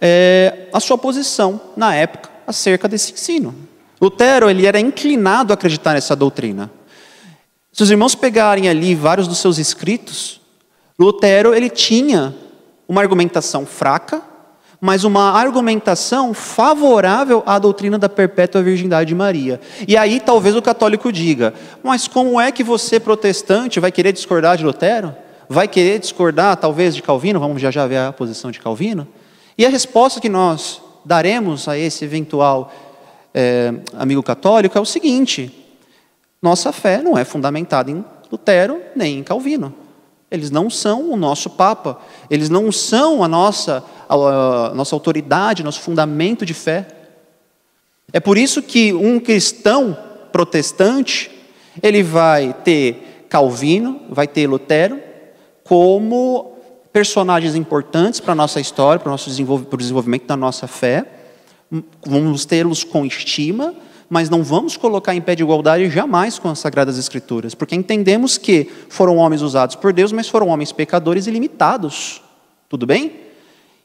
é, 0.00 0.68
a 0.72 0.80
sua 0.80 0.96
posição 0.96 1.60
na 1.76 1.94
época 1.94 2.30
acerca 2.46 2.88
desse 2.88 3.12
ensino. 3.12 3.67
Lutero 4.00 4.48
ele 4.48 4.66
era 4.66 4.78
inclinado 4.78 5.52
a 5.52 5.54
acreditar 5.54 5.94
nessa 5.94 6.14
doutrina. 6.14 6.70
Se 7.72 7.82
os 7.82 7.90
irmãos 7.90 8.14
pegarem 8.14 8.68
ali 8.68 8.94
vários 8.94 9.28
dos 9.28 9.38
seus 9.38 9.58
escritos, 9.58 10.40
Lutero 10.98 11.54
ele 11.54 11.68
tinha 11.70 12.34
uma 12.88 13.00
argumentação 13.00 13.66
fraca, 13.66 14.22
mas 14.80 15.04
uma 15.04 15.32
argumentação 15.32 16.32
favorável 16.32 17.42
à 17.44 17.58
doutrina 17.58 17.98
da 17.98 18.08
perpétua 18.08 18.62
virgindade 18.62 19.08
de 19.08 19.14
Maria. 19.14 19.60
E 19.86 19.96
aí 19.96 20.20
talvez 20.20 20.56
o 20.56 20.62
católico 20.62 21.12
diga: 21.12 21.52
mas 21.82 22.06
como 22.06 22.40
é 22.40 22.50
que 22.52 22.64
você, 22.64 22.98
protestante, 23.00 23.80
vai 23.80 23.90
querer 23.92 24.12
discordar 24.12 24.56
de 24.56 24.64
Lutero? 24.64 25.14
Vai 25.48 25.66
querer 25.66 25.98
discordar, 25.98 26.56
talvez, 26.56 26.94
de 26.94 27.02
Calvino? 27.02 27.40
Vamos 27.40 27.60
já 27.62 27.70
já 27.70 27.86
ver 27.86 27.98
a 27.98 28.12
posição 28.12 28.50
de 28.50 28.60
Calvino? 28.60 29.08
E 29.56 29.64
a 29.64 29.70
resposta 29.70 30.20
que 30.20 30.28
nós 30.28 30.80
daremos 31.04 31.66
a 31.68 31.78
esse 31.78 32.04
eventual 32.04 32.70
é, 33.34 33.72
amigo 33.94 34.22
católico 34.22 34.76
é 34.76 34.80
o 34.80 34.84
seguinte: 34.84 35.52
nossa 36.40 36.72
fé 36.72 37.02
não 37.02 37.16
é 37.16 37.24
fundamentada 37.24 37.90
em 37.90 38.04
Lutero 38.30 38.80
nem 38.94 39.18
em 39.18 39.22
Calvino. 39.22 39.74
Eles 40.30 40.50
não 40.50 40.68
são 40.68 41.10
o 41.10 41.16
nosso 41.16 41.48
Papa, 41.48 41.98
eles 42.28 42.50
não 42.50 42.70
são 42.70 43.24
a 43.24 43.28
nossa, 43.28 43.82
a, 44.08 44.14
a 44.14 44.74
nossa 44.74 44.94
autoridade, 44.94 45.62
nosso 45.62 45.80
fundamento 45.80 46.44
de 46.44 46.52
fé. 46.52 46.86
É 48.12 48.20
por 48.20 48.36
isso 48.36 48.62
que 48.62 48.92
um 48.92 49.18
cristão 49.18 49.96
protestante, 50.30 51.30
ele 51.82 52.02
vai 52.02 52.54
ter 52.64 53.26
Calvino, 53.28 54.02
vai 54.10 54.26
ter 54.26 54.46
Lutero, 54.46 55.00
como 55.64 56.52
personagens 56.92 57.54
importantes 57.54 58.20
para 58.20 58.32
a 58.32 58.36
nossa 58.36 58.60
história, 58.60 58.98
para 58.98 59.08
o 59.08 59.12
nosso 59.12 59.30
para 59.66 59.74
o 59.74 59.78
desenvolvimento 59.78 60.26
da 60.26 60.36
nossa 60.36 60.66
fé. 60.66 61.06
Vamos 62.06 62.44
tê-los 62.44 62.82
com 62.82 63.04
estima, 63.04 63.74
mas 64.08 64.30
não 64.30 64.42
vamos 64.42 64.76
colocar 64.76 65.14
em 65.14 65.20
pé 65.20 65.34
de 65.34 65.42
igualdade 65.42 65.88
jamais 65.90 66.38
com 66.38 66.48
as 66.48 66.58
Sagradas 66.58 66.98
Escrituras, 66.98 67.54
porque 67.54 67.74
entendemos 67.74 68.38
que 68.38 68.70
foram 68.88 69.16
homens 69.16 69.42
usados 69.42 69.76
por 69.76 69.92
Deus, 69.92 70.12
mas 70.12 70.28
foram 70.28 70.48
homens 70.48 70.72
pecadores 70.72 71.26
e 71.26 71.30
limitados. 71.30 72.22
Tudo 72.68 72.86
bem? 72.86 73.12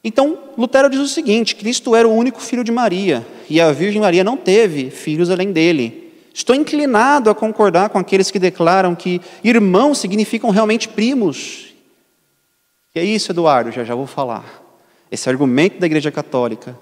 Então, 0.03 0.37
Lutero 0.57 0.89
diz 0.89 0.99
o 0.99 1.07
seguinte: 1.07 1.55
Cristo 1.55 1.95
era 1.95 2.07
o 2.07 2.13
único 2.13 2.41
filho 2.41 2.63
de 2.63 2.71
Maria, 2.71 3.25
e 3.49 3.59
a 3.59 3.71
Virgem 3.71 4.01
Maria 4.01 4.23
não 4.23 4.37
teve 4.37 4.89
filhos 4.89 5.29
além 5.29 5.51
dele. 5.51 6.11
Estou 6.33 6.55
inclinado 6.55 7.29
a 7.29 7.35
concordar 7.35 7.89
com 7.89 7.99
aqueles 7.99 8.31
que 8.31 8.39
declaram 8.39 8.95
que 8.95 9.21
irmãos 9.43 9.99
significam 9.99 10.49
realmente 10.49 10.87
primos, 10.87 11.73
que 12.93 12.99
é 12.99 13.03
isso, 13.03 13.31
Eduardo? 13.31 13.71
Já 13.71 13.83
já 13.83 13.95
vou 13.95 14.05
falar. 14.05 14.61
Esse 15.11 15.27
argumento 15.27 15.79
da 15.79 15.87
Igreja 15.87 16.11
Católica 16.11 16.77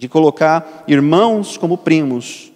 de 0.00 0.08
colocar 0.08 0.82
irmãos 0.88 1.58
como 1.58 1.76
primos. 1.76 2.50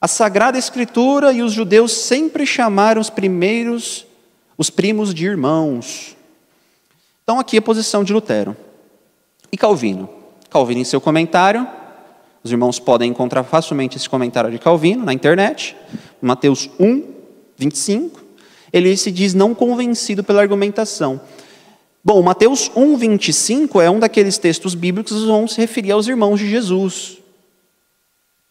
A 0.00 0.06
Sagrada 0.06 0.56
Escritura 0.56 1.32
e 1.32 1.42
os 1.42 1.52
judeus 1.52 1.90
sempre 1.90 2.46
chamaram 2.46 3.00
os 3.00 3.10
primeiros 3.10 4.06
os 4.56 4.70
primos 4.70 5.12
de 5.12 5.26
irmãos. 5.26 6.16
Então 7.24 7.40
aqui 7.40 7.56
a 7.58 7.62
posição 7.62 8.04
de 8.04 8.12
Lutero. 8.12 8.56
E 9.50 9.56
Calvino? 9.56 10.08
Calvino 10.50 10.80
em 10.80 10.84
seu 10.84 11.00
comentário 11.00 11.66
Os 12.44 12.52
irmãos 12.52 12.78
podem 12.78 13.10
encontrar 13.10 13.42
facilmente 13.42 13.96
esse 13.96 14.08
comentário 14.08 14.52
de 14.52 14.58
Calvino 14.60 15.04
na 15.04 15.12
internet, 15.12 15.76
Mateus 16.20 16.70
1, 16.78 17.02
25. 17.56 18.22
Ele 18.72 18.96
se 18.96 19.10
diz 19.10 19.34
não 19.34 19.52
convencido 19.52 20.22
pela 20.22 20.40
argumentação. 20.40 21.20
Bom, 22.04 22.20
Mateus 22.20 22.68
1, 22.74 22.96
25 22.96 23.80
é 23.80 23.88
um 23.88 24.00
daqueles 24.00 24.36
textos 24.36 24.74
bíblicos 24.74 25.12
que 25.12 25.26
vão 25.26 25.46
se 25.46 25.60
referir 25.60 25.92
aos 25.92 26.08
irmãos 26.08 26.40
de 26.40 26.50
Jesus. 26.50 27.18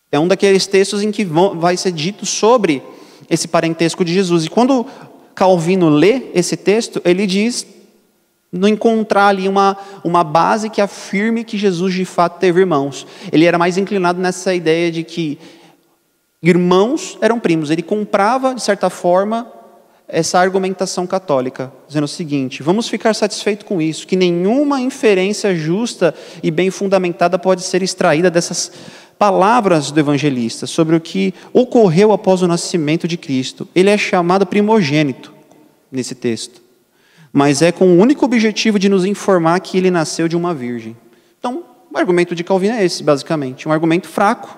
É 0.10 0.18
um 0.18 0.28
daqueles 0.28 0.66
textos 0.66 1.02
em 1.02 1.12
que 1.12 1.26
vai 1.26 1.76
ser 1.76 1.92
dito 1.92 2.26
sobre 2.26 2.82
esse 3.30 3.50
parentesco 3.50 4.06
de 4.06 4.14
Jesus. 4.14 4.46
E 4.46 4.50
quando 4.50 4.86
Calvino 5.36 5.90
lê 5.90 6.24
esse 6.34 6.56
texto, 6.56 7.02
ele 7.04 7.28
diz 7.28 7.68
não 8.50 8.70
encontrar 8.70 9.28
ali 9.28 9.50
uma, 9.50 9.78
uma 10.04 10.24
base 10.24 10.70
que 10.70 10.82
afirme 10.82 11.44
que 11.44 11.58
Jesus 11.58 11.94
de 11.94 12.06
fato 12.06 12.40
teve 12.40 12.62
irmãos. 12.62 13.06
Ele 13.34 13.46
era 13.46 13.58
mais 13.58 13.78
inclinado 13.78 14.20
nessa 14.22 14.54
ideia 14.54 14.90
de 14.90 15.04
que 15.04 15.38
irmãos 16.42 17.18
eram 17.22 17.38
primos. 17.38 17.70
Ele 17.70 17.82
comprava, 17.82 18.56
de 18.56 18.62
certa 18.62 18.90
forma, 18.90 19.52
essa 20.12 20.38
argumentação 20.38 21.08
católica, 21.08 21.72
dizendo 21.88 22.04
o 22.04 22.08
seguinte: 22.08 22.62
vamos 22.62 22.88
ficar 22.88 23.16
satisfeitos 23.16 23.66
com 23.66 23.82
isso, 23.82 24.06
que 24.06 24.16
nenhuma 24.16 24.82
inferência 24.82 25.56
justa 25.56 26.14
e 26.44 26.52
bem 26.52 26.70
fundamentada 26.70 27.40
pode 27.40 27.64
ser 27.64 27.82
extraída 27.82 28.30
dessas 28.30 28.72
palavras 29.18 29.92
do 29.92 30.00
evangelista 30.00 30.68
sobre 30.68 30.96
o 30.96 31.00
que 31.00 31.34
ocorreu 31.54 32.12
após 32.12 32.42
o 32.42 32.48
nascimento 32.48 33.08
de 33.08 33.18
Cristo. 33.18 33.68
Ele 33.74 33.90
é 33.90 33.98
chamado 33.98 34.46
primogênito 34.46 35.34
nesse 35.92 36.14
texto, 36.14 36.62
mas 37.32 37.62
é 37.62 37.72
com 37.72 37.88
o 37.88 37.98
único 37.98 38.26
objetivo 38.26 38.78
de 38.78 38.90
nos 38.90 39.06
informar 39.06 39.60
que 39.62 39.78
ele 39.78 39.92
nasceu 39.92 40.28
de 40.28 40.36
uma 40.36 40.54
virgem. 40.54 40.98
Então, 41.40 41.64
o 41.94 41.98
argumento 41.98 42.36
de 42.36 42.44
Calvino 42.44 42.76
é 42.76 42.84
esse, 42.84 43.04
basicamente, 43.04 43.68
um 43.68 43.72
argumento 43.72 44.08
fraco 44.08 44.58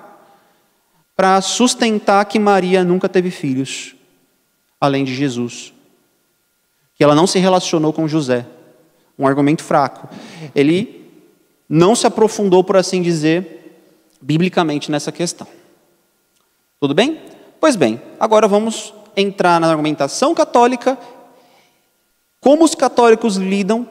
para 1.15 1.39
sustentar 1.41 2.25
que 2.25 2.39
Maria 2.39 2.83
nunca 2.83 3.07
teve 3.07 3.29
filhos, 3.29 3.95
além 4.83 5.05
de 5.05 5.15
Jesus. 5.15 5.71
Que 6.93 7.05
ela 7.05 7.15
não 7.15 7.25
se 7.25 7.39
relacionou 7.39 7.93
com 7.93 8.05
José. 8.05 8.45
Um 9.17 9.25
argumento 9.25 9.63
fraco. 9.63 10.09
Ele 10.53 11.09
não 11.69 11.95
se 11.95 12.05
aprofundou, 12.05 12.65
por 12.65 12.75
assim 12.75 13.01
dizer, 13.01 13.79
biblicamente 14.21 14.91
nessa 14.91 15.09
questão. 15.09 15.47
Tudo 16.81 16.93
bem? 16.93 17.17
Pois 17.61 17.77
bem, 17.77 18.01
agora 18.19 18.45
vamos 18.45 18.93
entrar 19.15 19.57
na 19.57 19.69
argumentação 19.69 20.35
católica, 20.35 20.97
como 22.41 22.65
os 22.65 22.75
católicos 22.75 23.37
lidam 23.37 23.89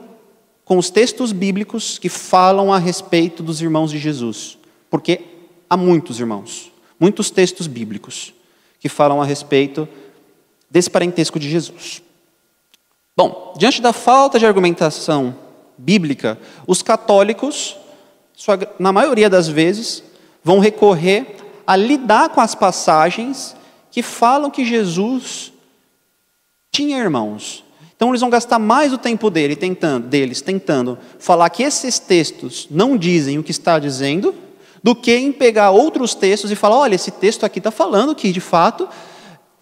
com 0.63 0.77
os 0.77 0.91
textos 0.91 1.33
bíblicos 1.33 1.99
que 1.99 2.11
falam 2.11 2.71
a 2.71 2.77
respeito 2.77 3.43
dos 3.43 3.63
irmãos 3.63 3.91
de 3.91 3.99
Jesus. 3.99 4.59
Porque 4.91 5.23
há 5.71 5.77
muitos 5.77 6.21
irmãos, 6.21 6.71
muitos 7.01 7.31
textos 7.31 7.67
bíblicos 7.67 8.35
que 8.79 8.91
falam 8.91 9.23
a 9.23 9.25
respeito 9.25 9.89
desse 10.73 10.89
parentesco 10.89 11.39
de 11.39 11.51
Jesus. 11.51 12.03
Bom, 13.15 13.53
diante 13.59 13.83
da 13.83 13.93
falta 13.93 14.39
de 14.39 14.47
argumentação 14.47 15.37
bíblica, 15.77 16.39
os 16.67 16.83
católicos, 16.83 17.77
na 18.79 18.91
maioria 18.91 19.29
das 19.29 19.49
vezes, 19.49 20.03
vão 20.43 20.59
recorrer 20.59 21.37
a 21.67 21.77
lidar 21.77 22.31
com 22.31 22.41
as 22.41 22.55
passagens 22.55 23.55
que 23.91 24.03
falam 24.03 24.51
que 24.51 24.65
Jesus 24.65 25.53
tinha 26.71 26.99
irmãos. 26.99 27.63
Então 27.95 28.09
eles 28.09 28.23
vão 28.23 28.31
gastar 28.31 28.59
mais 28.59 28.95
o 28.95 28.99
tempo 28.99 29.29
dele 29.29 29.55
tentando, 29.55 30.09
deles 30.09 30.41
tentando 30.41 30.99
falar 31.19 31.51
que 31.51 31.63
esses 31.63 31.99
textos 31.99 32.67
não 32.71 32.97
dizem 32.97 33.39
o 33.39 33.43
que 33.43 33.51
está 33.51 33.79
dizendo, 33.79 34.35
do 34.83 34.97
que 34.97 35.15
em 35.15 35.31
pegar 35.31 35.71
outros 35.71 36.15
textos 36.15 36.51
e 36.51 36.57
falar, 36.57 36.79
olha, 36.79 36.95
esse 36.95 37.11
texto 37.11 37.45
aqui 37.45 37.59
está 37.61 37.71
falando 37.71 38.15
que, 38.15 38.33
de 38.33 38.41
fato, 38.41 38.89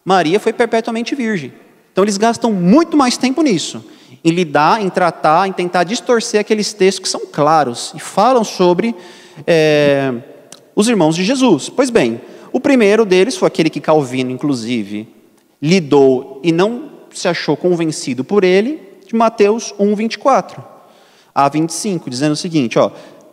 Maria 0.04 0.40
foi 0.40 0.52
perpetuamente 0.52 1.14
virgem. 1.14 1.52
Então 1.92 2.04
eles 2.04 2.16
gastam 2.16 2.52
muito 2.52 2.96
mais 2.96 3.16
tempo 3.16 3.42
nisso, 3.42 3.84
em 4.24 4.30
lidar, 4.30 4.82
em 4.82 4.88
tratar, 4.88 5.48
em 5.48 5.52
tentar 5.52 5.84
distorcer 5.84 6.40
aqueles 6.40 6.72
textos 6.72 7.02
que 7.02 7.08
são 7.08 7.22
claros 7.30 7.92
e 7.94 8.00
falam 8.00 8.44
sobre 8.44 8.94
é, 9.46 10.12
os 10.74 10.88
irmãos 10.88 11.16
de 11.16 11.24
Jesus. 11.24 11.68
Pois 11.68 11.90
bem, 11.90 12.20
o 12.52 12.60
primeiro 12.60 13.04
deles 13.04 13.36
foi 13.36 13.48
aquele 13.48 13.70
que 13.70 13.80
Calvino, 13.80 14.30
inclusive, 14.30 15.08
lidou 15.60 16.40
e 16.42 16.52
não 16.52 16.90
se 17.12 17.28
achou 17.28 17.56
convencido 17.56 18.24
por 18.24 18.44
ele, 18.44 18.80
de 19.06 19.14
Mateus 19.14 19.74
1, 19.78 19.94
24 19.94 20.64
a 21.34 21.48
25, 21.48 22.08
dizendo 22.08 22.32
o 22.32 22.36
seguinte: 22.36 22.78
ó, 22.78 22.90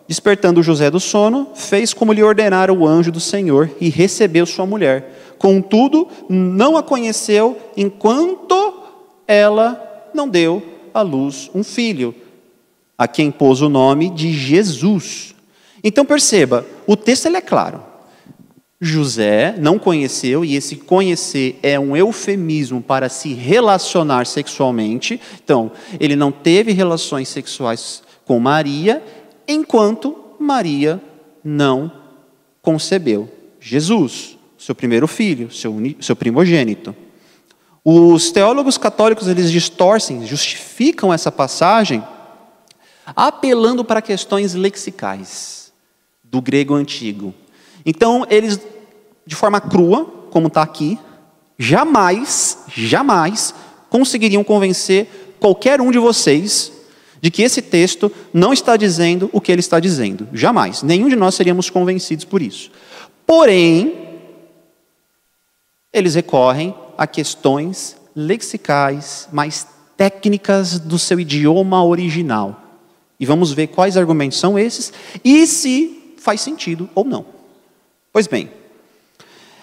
despertando 0.07 0.63
José 0.63 0.89
do 0.89 0.99
sono, 0.99 1.49
fez 1.53 1.93
como 1.93 2.13
lhe 2.13 2.23
ordenara 2.23 2.73
o 2.73 2.87
anjo 2.87 3.11
do 3.11 3.19
Senhor 3.19 3.69
e 3.79 3.89
recebeu 3.89 4.45
sua 4.45 4.65
mulher. 4.65 5.35
Contudo, 5.37 6.07
não 6.29 6.77
a 6.77 6.83
conheceu 6.83 7.57
enquanto 7.75 8.83
ela 9.27 10.09
não 10.13 10.27
deu 10.27 10.63
à 10.93 11.01
luz 11.01 11.51
um 11.53 11.63
filho, 11.63 12.15
a 12.97 13.07
quem 13.07 13.29
pôs 13.29 13.61
o 13.61 13.69
nome 13.69 14.09
de 14.09 14.31
Jesus. 14.31 15.35
Então 15.83 16.05
perceba, 16.05 16.65
o 16.87 16.95
texto 16.95 17.27
ele 17.27 17.37
é 17.37 17.41
claro. 17.41 17.83
José 18.79 19.55
não 19.57 19.79
conheceu, 19.79 20.45
e 20.45 20.55
esse 20.55 20.75
conhecer 20.75 21.57
é 21.63 21.79
um 21.79 21.97
eufemismo 21.97 22.79
para 22.79 23.09
se 23.09 23.33
relacionar 23.33 24.27
sexualmente. 24.27 25.19
Então, 25.43 25.71
ele 25.99 26.15
não 26.15 26.31
teve 26.31 26.71
relações 26.73 27.27
sexuais 27.27 28.03
com 28.23 28.39
Maria, 28.39 29.01
enquanto 29.47 30.15
Maria 30.39 31.01
não 31.43 31.91
concebeu 32.61 33.29
Jesus, 33.59 34.37
seu 34.57 34.75
primeiro 34.75 35.07
filho, 35.07 35.51
seu, 35.51 35.73
seu 36.01 36.15
primogênito. 36.15 36.95
Os 37.83 38.31
teólogos 38.31 38.77
católicos 38.77 39.27
eles 39.27 39.51
distorcem, 39.51 40.25
justificam 40.25 41.13
essa 41.13 41.31
passagem 41.31 42.03
apelando 43.15 43.85
para 43.85 44.01
questões 44.01 44.53
lexicais 44.53 45.71
do 46.23 46.41
grego 46.41 46.73
antigo. 46.73 47.33
Então, 47.85 48.25
eles, 48.29 48.59
de 49.25 49.35
forma 49.35 49.61
crua, 49.61 50.05
como 50.29 50.47
está 50.47 50.61
aqui, 50.61 50.99
jamais, 51.57 52.65
jamais 52.67 53.53
conseguiriam 53.89 54.43
convencer 54.43 55.35
qualquer 55.39 55.79
um 55.79 55.91
de 55.91 55.97
vocês 55.97 56.71
de 57.21 57.31
que 57.31 57.41
esse 57.41 57.61
texto 57.61 58.11
não 58.33 58.53
está 58.53 58.77
dizendo 58.77 59.29
o 59.33 59.41
que 59.41 59.51
ele 59.51 59.59
está 59.59 59.79
dizendo. 59.79 60.27
Jamais. 60.33 60.83
Nenhum 60.83 61.09
de 61.09 61.15
nós 61.15 61.35
seríamos 61.35 61.69
convencidos 61.69 62.25
por 62.25 62.41
isso. 62.41 62.71
Porém, 63.25 64.07
eles 65.91 66.15
recorrem 66.15 66.75
a 66.97 67.07
questões 67.07 67.97
lexicais 68.15 69.27
mais 69.31 69.67
técnicas 69.95 70.79
do 70.79 70.99
seu 70.99 71.19
idioma 71.19 71.83
original. 71.83 72.63
E 73.19 73.25
vamos 73.25 73.51
ver 73.51 73.67
quais 73.67 73.97
argumentos 73.97 74.39
são 74.39 74.57
esses 74.57 74.93
e 75.23 75.45
se 75.47 76.13
faz 76.17 76.41
sentido 76.41 76.89
ou 76.93 77.03
não. 77.03 77.25
Pois 78.13 78.27
bem, 78.27 78.51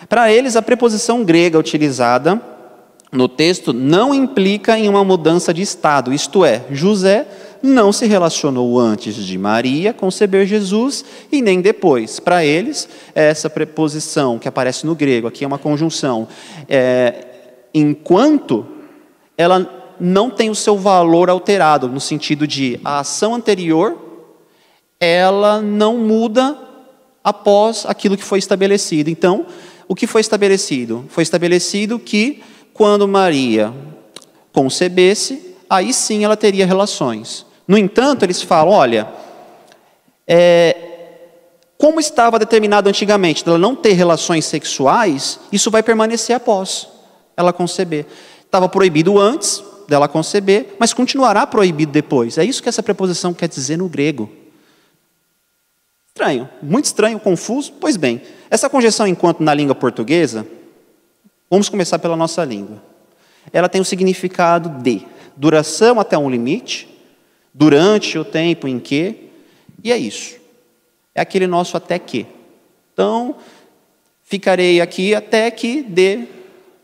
para 0.08 0.32
eles 0.32 0.56
a 0.56 0.62
preposição 0.62 1.24
grega 1.24 1.58
utilizada 1.58 2.40
no 3.14 3.28
texto 3.28 3.72
não 3.72 4.12
implica 4.14 4.78
em 4.78 4.88
uma 4.88 5.04
mudança 5.04 5.54
de 5.54 5.62
estado, 5.62 6.12
isto 6.12 6.44
é, 6.44 6.64
José 6.70 7.26
não 7.62 7.92
se 7.92 8.06
relacionou 8.06 8.78
antes 8.78 9.14
de 9.14 9.38
Maria 9.38 9.94
conceber 9.94 10.46
Jesus 10.46 11.02
e 11.32 11.40
nem 11.40 11.62
depois. 11.62 12.20
Para 12.20 12.44
eles, 12.44 12.86
essa 13.14 13.48
preposição 13.48 14.38
que 14.38 14.46
aparece 14.46 14.84
no 14.84 14.94
grego, 14.94 15.26
aqui 15.26 15.44
é 15.44 15.46
uma 15.46 15.58
conjunção, 15.58 16.28
é, 16.68 17.26
enquanto 17.72 18.66
ela 19.38 19.94
não 19.98 20.28
tem 20.28 20.50
o 20.50 20.54
seu 20.54 20.76
valor 20.76 21.30
alterado, 21.30 21.88
no 21.88 22.00
sentido 22.00 22.46
de 22.46 22.78
a 22.84 22.98
ação 22.98 23.34
anterior 23.34 23.96
ela 25.00 25.60
não 25.60 25.98
muda 25.98 26.56
após 27.22 27.84
aquilo 27.86 28.16
que 28.16 28.24
foi 28.24 28.38
estabelecido. 28.38 29.10
Então, 29.10 29.46
o 29.88 29.94
que 29.94 30.06
foi 30.06 30.20
estabelecido? 30.20 31.04
Foi 31.08 31.22
estabelecido 31.22 31.98
que 31.98 32.42
quando 32.74 33.08
Maria 33.08 33.72
concebesse, 34.52 35.56
aí 35.70 35.94
sim 35.94 36.24
ela 36.24 36.36
teria 36.36 36.66
relações. 36.66 37.46
No 37.66 37.78
entanto, 37.78 38.24
eles 38.24 38.42
falam: 38.42 38.74
olha, 38.74 39.08
é, 40.26 40.76
como 41.78 42.00
estava 42.00 42.38
determinado 42.38 42.88
antigamente 42.88 43.44
dela 43.44 43.56
não 43.56 43.74
ter 43.74 43.92
relações 43.92 44.44
sexuais, 44.44 45.38
isso 45.50 45.70
vai 45.70 45.82
permanecer 45.82 46.36
após 46.36 46.88
ela 47.36 47.52
conceber. 47.52 48.06
Estava 48.44 48.68
proibido 48.68 49.18
antes 49.18 49.62
dela 49.88 50.08
conceber, 50.08 50.76
mas 50.78 50.92
continuará 50.92 51.46
proibido 51.46 51.92
depois. 51.92 52.38
É 52.38 52.44
isso 52.44 52.62
que 52.62 52.68
essa 52.68 52.82
preposição 52.82 53.32
quer 53.34 53.48
dizer 53.48 53.76
no 53.76 53.88
grego. 53.88 54.30
Estranho, 56.08 56.48
muito 56.62 56.84
estranho, 56.84 57.18
confuso. 57.18 57.72
Pois 57.80 57.96
bem, 57.96 58.22
essa 58.48 58.70
conjunção 58.70 59.06
enquanto 59.06 59.42
na 59.42 59.52
língua 59.52 59.74
portuguesa, 59.74 60.46
vamos 61.54 61.68
começar 61.68 62.00
pela 62.00 62.16
nossa 62.16 62.44
língua. 62.44 62.82
Ela 63.52 63.68
tem 63.68 63.80
o 63.80 63.84
significado 63.84 64.68
de 64.82 65.06
duração 65.36 66.00
até 66.00 66.18
um 66.18 66.28
limite, 66.28 66.88
durante 67.52 68.18
o 68.18 68.24
tempo 68.24 68.66
em 68.66 68.80
que, 68.80 69.30
e 69.80 69.92
é 69.92 69.96
isso. 69.96 70.36
É 71.14 71.20
aquele 71.20 71.46
nosso 71.46 71.76
até 71.76 71.96
que. 71.96 72.26
Então, 72.92 73.36
ficarei 74.24 74.80
aqui 74.80 75.14
até 75.14 75.48
que 75.48 75.80
dê 75.80 76.24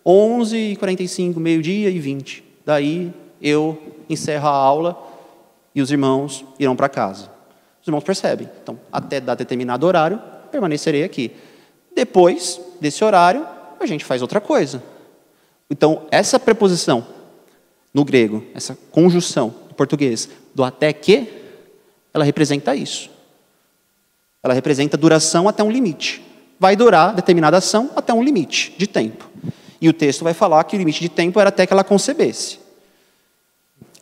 11h45, 0.07 1.37
meio-dia 1.39 1.91
e 1.91 1.99
20. 1.99 2.45
Daí 2.65 3.13
eu 3.43 3.77
encerro 4.09 4.47
a 4.47 4.53
aula 4.53 4.97
e 5.75 5.83
os 5.83 5.91
irmãos 5.91 6.45
irão 6.61 6.77
para 6.77 6.89
casa. 6.89 7.29
Os 7.83 7.89
irmãos 7.89 8.05
percebem. 8.05 8.49
Então, 8.63 8.79
até 8.93 9.21
dar 9.21 9.35
determinado 9.35 9.85
horário, 9.85 10.23
permanecerei 10.53 11.03
aqui. 11.03 11.33
Depois 11.93 12.61
desse 12.81 13.03
horário, 13.03 13.45
a 13.83 13.87
gente 13.87 14.05
faz 14.05 14.23
outra 14.23 14.41
coisa. 14.41 14.83
Então, 15.71 16.07
essa 16.11 16.39
preposição 16.39 17.07
no 17.93 18.05
grego, 18.05 18.45
essa 18.55 18.77
conjunção 18.91 19.55
em 19.71 19.75
português 19.75 20.29
do 20.55 20.65
até 20.65 20.93
que, 20.93 21.29
ela 22.13 22.25
representa 22.25 22.75
isso. 22.75 23.11
Ela 24.43 24.55
representa 24.55 24.97
duração 24.97 25.49
até 25.49 25.63
um 25.63 25.71
limite. 25.71 26.23
Vai 26.59 26.75
durar 26.75 27.15
determinada 27.15 27.59
ação 27.59 27.91
até 27.95 28.13
um 28.13 28.23
limite 28.23 28.75
de 28.77 28.87
tempo. 28.87 29.29
E 29.81 29.89
o 29.89 29.93
texto 29.93 30.25
vai 30.25 30.35
falar 30.35 30.65
que 30.65 30.77
o 30.77 30.79
limite 30.79 31.01
de 31.01 31.09
tempo 31.09 31.41
era 31.41 31.49
até 31.49 31.67
que 31.67 31.73
ela 31.73 31.85
concebesse. 31.85 32.59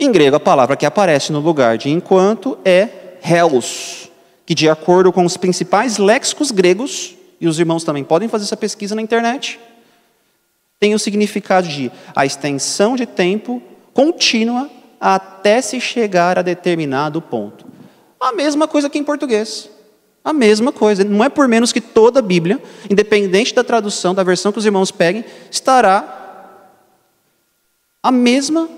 Em 0.01 0.11
grego, 0.11 0.37
a 0.37 0.41
palavra 0.41 0.77
que 0.77 0.87
aparece 0.87 1.33
no 1.33 1.41
lugar 1.41 1.77
de 1.77 1.91
enquanto 1.91 2.59
é 2.65 2.89
helos, 3.23 4.11
que 4.47 4.55
de 4.55 4.69
acordo 4.69 5.13
com 5.13 5.25
os 5.25 5.37
principais 5.37 5.99
léxicos 5.99 6.51
gregos, 6.51 7.15
e 7.41 7.47
os 7.47 7.59
irmãos 7.59 7.85
também 7.85 8.03
podem 8.03 8.29
fazer 8.29 8.45
essa 8.45 8.57
pesquisa 8.57 8.95
na 8.95 9.03
internet, 9.03 9.61
tem 10.81 10.95
o 10.95 10.99
significado 10.99 11.67
de 11.67 11.91
a 12.15 12.25
extensão 12.25 12.97
de 12.97 13.07
tempo 13.07 13.63
contínua 13.93 14.71
até 15.01 15.61
se 15.61 15.81
chegar 15.81 16.39
a 16.39 16.43
determinado 16.43 17.21
ponto. 17.21 17.67
A 18.21 18.33
mesma 18.33 18.67
coisa 18.69 18.89
que 18.89 18.99
em 18.99 19.05
português. 19.05 19.71
A 20.25 20.33
mesma 20.33 20.73
coisa. 20.73 21.05
Não 21.05 21.25
é 21.25 21.29
por 21.29 21.49
menos 21.49 21.73
que 21.73 21.81
toda 21.81 22.19
a 22.21 22.23
Bíblia, 22.23 22.61
independente 22.91 23.55
da 23.55 23.65
tradução, 23.65 24.15
da 24.15 24.23
versão 24.23 24.53
que 24.53 24.59
os 24.59 24.67
irmãos 24.67 24.91
peguem, 24.91 25.25
estará 25.51 26.17
a 28.03 28.11
mesma 28.11 28.69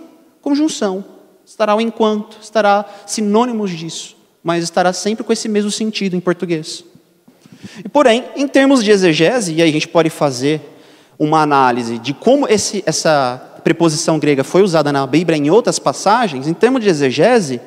conjunção. 0.40 1.04
Estará 1.44 1.74
o 1.74 1.80
enquanto, 1.80 2.38
estará 2.40 2.84
sinônimos 3.06 3.72
disso, 3.72 4.16
mas 4.40 4.62
estará 4.62 4.92
sempre 4.92 5.24
com 5.24 5.32
esse 5.32 5.48
mesmo 5.48 5.70
sentido 5.70 6.14
em 6.14 6.20
português. 6.20 6.84
E, 7.84 7.88
porém, 7.88 8.24
em 8.36 8.46
termos 8.46 8.84
de 8.84 8.92
exegese, 8.92 9.54
e 9.54 9.60
aí 9.60 9.68
a 9.68 9.72
gente 9.72 9.88
pode 9.88 10.10
fazer 10.10 10.60
uma 11.20 11.42
análise 11.42 11.98
de 11.98 12.12
como 12.12 12.48
esse, 12.48 12.83
essa 12.85 13.61
preposição 13.62 14.18
grega 14.18 14.42
foi 14.42 14.62
usada 14.62 14.90
na 14.90 15.06
Bíblia 15.06 15.38
em 15.38 15.50
outras 15.50 15.78
passagens, 15.78 16.48
em 16.48 16.54
termos 16.54 16.83
de 16.83 16.88
exegese, 16.88 17.61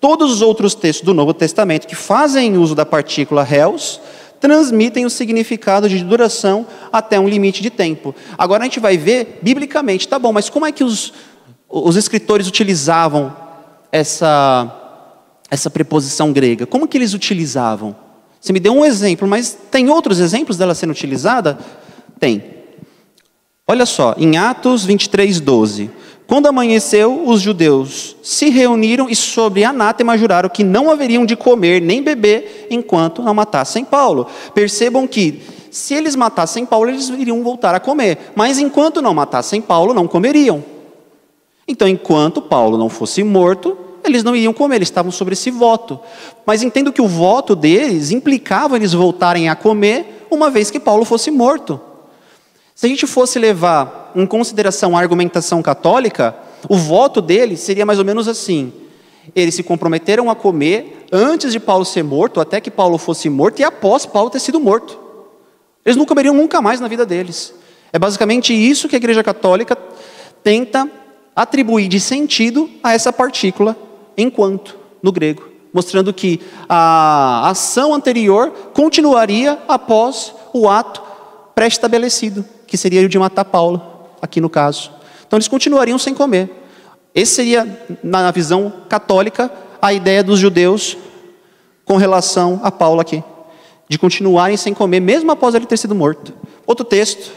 Todos 0.00 0.30
os 0.30 0.42
outros 0.42 0.74
textos 0.74 1.04
do 1.04 1.12
Novo 1.12 1.34
Testamento 1.34 1.86
que 1.86 1.96
fazem 1.96 2.56
uso 2.56 2.74
da 2.74 2.86
partícula 2.86 3.42
réus 3.42 4.00
transmitem 4.40 5.04
o 5.04 5.10
significado 5.10 5.88
de 5.88 6.04
duração 6.04 6.64
até 6.92 7.18
um 7.18 7.28
limite 7.28 7.60
de 7.60 7.70
tempo. 7.70 8.14
Agora 8.36 8.62
a 8.62 8.66
gente 8.66 8.78
vai 8.78 8.96
ver 8.96 9.40
biblicamente, 9.42 10.06
tá 10.06 10.16
bom, 10.16 10.32
mas 10.32 10.48
como 10.48 10.64
é 10.64 10.70
que 10.70 10.84
os, 10.84 11.12
os 11.68 11.96
escritores 11.96 12.46
utilizavam 12.46 13.34
essa, 13.90 14.72
essa 15.50 15.68
preposição 15.68 16.32
grega? 16.32 16.64
Como 16.64 16.86
que 16.86 16.96
eles 16.96 17.14
utilizavam? 17.14 17.96
Você 18.40 18.52
me 18.52 18.60
deu 18.60 18.72
um 18.72 18.84
exemplo, 18.84 19.26
mas 19.26 19.58
tem 19.68 19.88
outros 19.88 20.20
exemplos 20.20 20.56
dela 20.56 20.76
sendo 20.76 20.90
utilizada? 20.90 21.58
Tem. 22.20 22.57
Olha 23.70 23.84
só, 23.84 24.14
em 24.16 24.38
Atos 24.38 24.86
23, 24.86 25.40
12. 25.40 25.90
Quando 26.26 26.46
amanheceu, 26.46 27.22
os 27.26 27.42
judeus 27.42 28.16
se 28.22 28.48
reuniram 28.48 29.10
e 29.10 29.14
sobre 29.14 29.62
anátema 29.62 30.16
juraram 30.16 30.48
que 30.48 30.64
não 30.64 30.90
haveriam 30.90 31.26
de 31.26 31.36
comer 31.36 31.82
nem 31.82 32.02
beber 32.02 32.66
enquanto 32.70 33.22
não 33.22 33.34
matassem 33.34 33.84
Paulo. 33.84 34.26
Percebam 34.54 35.06
que 35.06 35.42
se 35.70 35.92
eles 35.92 36.16
matassem 36.16 36.64
Paulo, 36.64 36.88
eles 36.88 37.10
iriam 37.10 37.42
voltar 37.42 37.74
a 37.74 37.80
comer, 37.80 38.32
mas 38.34 38.58
enquanto 38.58 39.02
não 39.02 39.12
matassem 39.12 39.60
Paulo, 39.60 39.92
não 39.92 40.08
comeriam. 40.08 40.64
Então, 41.66 41.86
enquanto 41.86 42.40
Paulo 42.40 42.78
não 42.78 42.88
fosse 42.88 43.22
morto, 43.22 43.76
eles 44.02 44.24
não 44.24 44.34
iriam 44.34 44.54
comer, 44.54 44.76
eles 44.76 44.88
estavam 44.88 45.12
sobre 45.12 45.34
esse 45.34 45.50
voto. 45.50 46.00
Mas 46.46 46.62
entendo 46.62 46.90
que 46.90 47.02
o 47.02 47.06
voto 47.06 47.54
deles 47.54 48.12
implicava 48.12 48.76
eles 48.76 48.94
voltarem 48.94 49.50
a 49.50 49.54
comer 49.54 50.26
uma 50.30 50.48
vez 50.48 50.70
que 50.70 50.80
Paulo 50.80 51.04
fosse 51.04 51.30
morto. 51.30 51.78
Se 52.78 52.86
a 52.86 52.88
gente 52.88 53.08
fosse 53.08 53.40
levar 53.40 54.12
em 54.14 54.24
consideração 54.24 54.96
a 54.96 55.00
argumentação 55.00 55.60
católica, 55.60 56.36
o 56.68 56.76
voto 56.76 57.20
deles 57.20 57.58
seria 57.58 57.84
mais 57.84 57.98
ou 57.98 58.04
menos 58.04 58.28
assim: 58.28 58.72
eles 59.34 59.56
se 59.56 59.64
comprometeram 59.64 60.30
a 60.30 60.36
comer 60.36 61.04
antes 61.10 61.50
de 61.50 61.58
Paulo 61.58 61.84
ser 61.84 62.04
morto, 62.04 62.40
até 62.40 62.60
que 62.60 62.70
Paulo 62.70 62.96
fosse 62.96 63.28
morto, 63.28 63.58
e 63.58 63.64
após 63.64 64.06
Paulo 64.06 64.30
ter 64.30 64.38
sido 64.38 64.60
morto. 64.60 64.96
Eles 65.84 65.96
não 65.96 66.04
comeriam 66.04 66.32
nunca 66.32 66.62
mais 66.62 66.78
na 66.78 66.86
vida 66.86 67.04
deles. 67.04 67.52
É 67.92 67.98
basicamente 67.98 68.54
isso 68.54 68.88
que 68.88 68.94
a 68.94 68.98
Igreja 68.98 69.24
Católica 69.24 69.76
tenta 70.44 70.88
atribuir 71.34 71.88
de 71.88 71.98
sentido 71.98 72.70
a 72.80 72.92
essa 72.92 73.12
partícula 73.12 73.76
enquanto, 74.16 74.78
no 75.02 75.10
grego, 75.10 75.48
mostrando 75.74 76.12
que 76.12 76.40
a 76.68 77.50
ação 77.50 77.92
anterior 77.92 78.52
continuaria 78.72 79.58
após 79.66 80.32
o 80.52 80.68
ato 80.68 81.02
pré-estabelecido 81.56 82.44
que 82.68 82.76
seria 82.76 83.04
o 83.04 83.08
de 83.08 83.18
matar 83.18 83.44
Paulo, 83.44 83.82
aqui 84.22 84.40
no 84.40 84.48
caso. 84.48 84.92
Então 85.26 85.36
eles 85.36 85.48
continuariam 85.48 85.98
sem 85.98 86.14
comer. 86.14 86.50
Esse 87.14 87.34
seria, 87.34 87.66
na 88.02 88.30
visão 88.30 88.72
católica, 88.88 89.50
a 89.82 89.92
ideia 89.92 90.22
dos 90.22 90.38
judeus 90.38 90.96
com 91.84 91.96
relação 91.96 92.60
a 92.62 92.70
Paulo 92.70 93.00
aqui, 93.00 93.24
de 93.88 93.98
continuarem 93.98 94.56
sem 94.56 94.74
comer, 94.74 95.00
mesmo 95.00 95.32
após 95.32 95.54
ele 95.54 95.66
ter 95.66 95.78
sido 95.78 95.94
morto. 95.94 96.34
Outro 96.66 96.84
texto, 96.84 97.32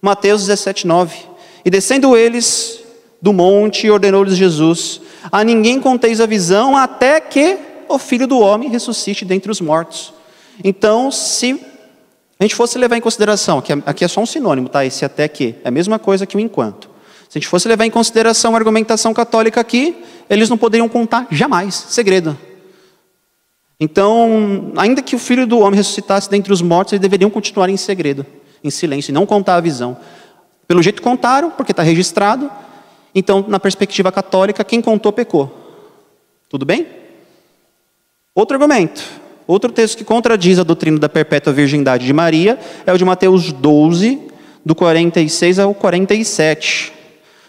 Mateus 0.00 0.46
17, 0.46 0.86
9. 0.86 1.16
E 1.64 1.70
descendo 1.70 2.16
eles 2.16 2.80
do 3.20 3.32
monte, 3.32 3.90
ordenou-lhes 3.90 4.36
Jesus: 4.36 5.02
A 5.30 5.44
ninguém 5.44 5.78
conteis 5.78 6.20
a 6.20 6.26
visão, 6.26 6.76
até 6.76 7.20
que 7.20 7.58
o 7.88 7.98
filho 7.98 8.26
do 8.26 8.38
homem 8.38 8.70
ressuscite 8.70 9.24
dentre 9.24 9.50
os 9.50 9.60
mortos. 9.60 10.14
Então, 10.64 11.10
se 11.10 11.60
a 12.38 12.44
gente 12.44 12.54
fosse 12.54 12.78
levar 12.78 12.96
em 12.96 13.00
consideração, 13.00 13.62
que 13.62 13.72
aqui 13.72 14.04
é 14.04 14.08
só 14.08 14.20
um 14.20 14.26
sinônimo, 14.26 14.68
tá? 14.68 14.84
Esse 14.84 15.04
até 15.04 15.26
que, 15.26 15.54
é 15.64 15.68
a 15.68 15.70
mesma 15.70 15.98
coisa 15.98 16.26
que 16.26 16.36
o 16.36 16.40
enquanto. 16.40 16.90
Se 17.28 17.38
a 17.38 17.40
gente 17.40 17.48
fosse 17.48 17.66
levar 17.66 17.86
em 17.86 17.90
consideração 17.90 18.54
a 18.54 18.58
argumentação 18.58 19.14
católica 19.14 19.60
aqui, 19.60 20.04
eles 20.28 20.48
não 20.48 20.58
poderiam 20.58 20.88
contar 20.88 21.26
jamais, 21.30 21.74
segredo. 21.74 22.36
Então, 23.80 24.72
ainda 24.76 25.02
que 25.02 25.16
o 25.16 25.18
filho 25.18 25.46
do 25.46 25.58
homem 25.58 25.76
ressuscitasse 25.76 26.30
dentre 26.30 26.52
os 26.52 26.62
mortos, 26.62 26.92
eles 26.92 27.00
deveriam 27.00 27.30
continuar 27.30 27.68
em 27.68 27.76
segredo, 27.76 28.24
em 28.62 28.70
silêncio, 28.70 29.10
e 29.10 29.14
não 29.14 29.26
contar 29.26 29.56
a 29.56 29.60
visão. 29.60 29.96
Pelo 30.68 30.82
jeito 30.82 31.02
contaram, 31.02 31.50
porque 31.50 31.72
está 31.72 31.82
registrado. 31.82 32.50
Então, 33.14 33.44
na 33.48 33.58
perspectiva 33.58 34.12
católica, 34.12 34.64
quem 34.64 34.80
contou 34.82 35.12
pecou. 35.12 35.54
Tudo 36.48 36.64
bem? 36.64 36.86
Outro 38.34 38.56
argumento. 38.56 39.02
Outro 39.46 39.70
texto 39.70 39.98
que 39.98 40.04
contradiz 40.04 40.58
a 40.58 40.64
doutrina 40.64 40.98
da 40.98 41.08
perpétua 41.08 41.52
virgindade 41.52 42.04
de 42.04 42.12
Maria 42.12 42.58
é 42.84 42.92
o 42.92 42.98
de 42.98 43.04
Mateus 43.04 43.52
12, 43.52 44.20
do 44.64 44.74
46 44.74 45.60
ao 45.60 45.72
47. 45.72 46.96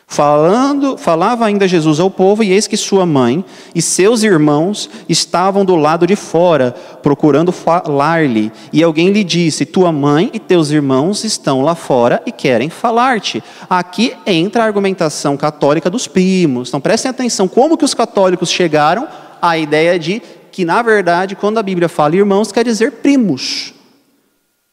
Falando, 0.10 0.98
falava 0.98 1.46
ainda 1.46 1.68
Jesus 1.68 2.00
ao 2.00 2.10
povo, 2.10 2.42
e 2.42 2.54
eis 2.54 2.66
que 2.66 2.78
sua 2.78 3.06
mãe 3.06 3.44
e 3.76 3.82
seus 3.82 4.24
irmãos 4.24 4.90
estavam 5.10 5.66
do 5.66 5.76
lado 5.76 6.08
de 6.08 6.16
fora, 6.16 6.74
procurando 7.04 7.52
falar-lhe. 7.52 8.50
E 8.72 8.82
alguém 8.82 9.10
lhe 9.10 9.22
disse: 9.22 9.66
Tua 9.66 9.92
mãe 9.92 10.32
e 10.34 10.40
teus 10.40 10.72
irmãos 10.72 11.26
estão 11.26 11.62
lá 11.62 11.76
fora 11.76 12.22
e 12.26 12.32
querem 12.32 12.70
falar-te. 12.70 13.44
Aqui 13.70 14.14
entra 14.26 14.64
a 14.64 14.66
argumentação 14.66 15.36
católica 15.36 15.90
dos 15.90 16.08
primos. 16.08 16.70
Então 16.70 16.80
prestem 16.80 17.10
atenção 17.10 17.46
como 17.46 17.78
que 17.78 17.86
os 17.86 17.94
católicos 17.94 18.50
chegaram 18.50 19.10
à 19.42 19.58
ideia 19.58 20.00
de 20.00 20.22
que, 20.58 20.66
na 20.66 20.82
verdade, 20.82 21.36
quando 21.36 21.60
a 21.60 21.62
Bíblia 21.62 21.88
fala 21.88 22.16
irmãos, 22.16 22.52
quer 22.52 22.66
dizer 22.66 22.94
primos. 22.94 23.76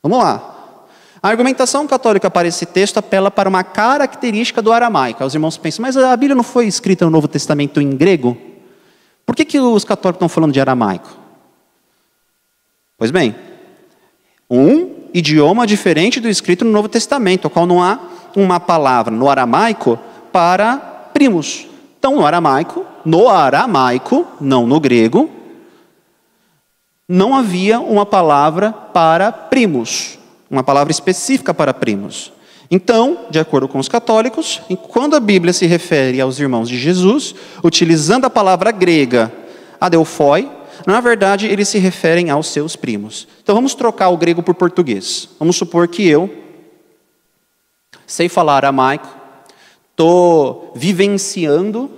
Vamos 0.03 0.17
lá. 0.17 0.81
A 1.23 1.29
argumentação 1.29 1.87
católica 1.87 2.31
para 2.31 2.49
esse 2.49 2.65
texto 2.65 2.97
apela 2.97 3.31
para 3.31 3.51
uma 3.51 3.63
característica 3.63 4.63
do 4.63 4.73
aramaico. 4.73 5.23
Os 5.23 5.35
irmãos 5.35 5.59
pensam, 5.59 5.83
mas 5.83 5.95
a 5.95 6.17
Bíblia 6.17 6.35
não 6.35 6.43
foi 6.43 6.67
escrita 6.67 7.05
no 7.05 7.11
Novo 7.11 7.29
Testamento 7.29 7.83
em 7.83 7.91
grego? 7.91 8.35
Por 9.27 9.37
que, 9.37 9.45
que 9.45 9.61
os 9.61 9.85
católicos 9.85 10.17
estão 10.17 10.29
falando 10.31 10.55
de 10.55 10.61
aramaico? 10.61 11.15
Pois 12.97 13.11
bem, 13.11 13.37
um 14.49 14.91
idioma 15.13 15.67
diferente 15.67 16.19
do 16.19 16.31
escrito 16.31 16.65
no 16.65 16.73
Novo 16.73 16.89
Testamento, 16.89 17.45
ao 17.45 17.51
qual 17.51 17.67
não 17.67 17.83
há 17.83 17.99
uma 18.35 18.59
palavra 18.59 19.15
no 19.15 19.29
aramaico 19.29 19.99
para 20.33 20.79
primos. 21.13 21.67
Então, 21.99 22.15
no 22.15 22.25
aramaico, 22.25 22.87
no 23.05 23.29
aramaico, 23.29 24.27
não 24.41 24.67
no 24.67 24.81
grego, 24.81 25.44
não 27.09 27.35
havia 27.35 27.81
uma 27.81 28.07
palavra 28.07 28.73
para 28.73 29.31
primos, 29.31 30.19
uma 30.51 30.63
palavra 30.63 30.91
específica 30.91 31.53
para 31.53 31.75
primos. 31.75 32.33
Então, 32.71 33.27
de 33.31 33.39
acordo 33.39 33.69
com 33.69 33.79
os 33.79 33.89
católicos, 33.89 34.63
quando 34.89 35.15
a 35.15 35.21
Bíblia 35.21 35.53
se 35.53 35.67
refere 35.67 36.21
aos 36.21 36.39
irmãos 36.39 36.69
de 36.69 36.79
Jesus, 36.79 37.35
utilizando 37.63 38.25
a 38.25 38.31
palavra 38.31 38.71
grega 38.71 39.31
adelphoi, 39.81 40.51
na 40.87 41.01
verdade, 41.01 41.47
eles 41.47 41.69
se 41.69 41.79
referem 41.79 42.31
aos 42.31 42.49
seus 42.49 42.75
primos. 42.75 43.29
Então 43.43 43.55
vamos 43.55 43.75
trocar 43.75 44.09
o 44.09 44.17
grego 44.17 44.43
por 44.43 44.55
português. 44.55 45.29
Vamos 45.39 45.57
supor 45.57 45.87
que 45.89 46.07
eu 46.07 46.35
sei 48.07 48.29
falar 48.29 48.57
aramaico, 48.57 49.09
estou 49.91 50.73
vivenciando 50.75 51.91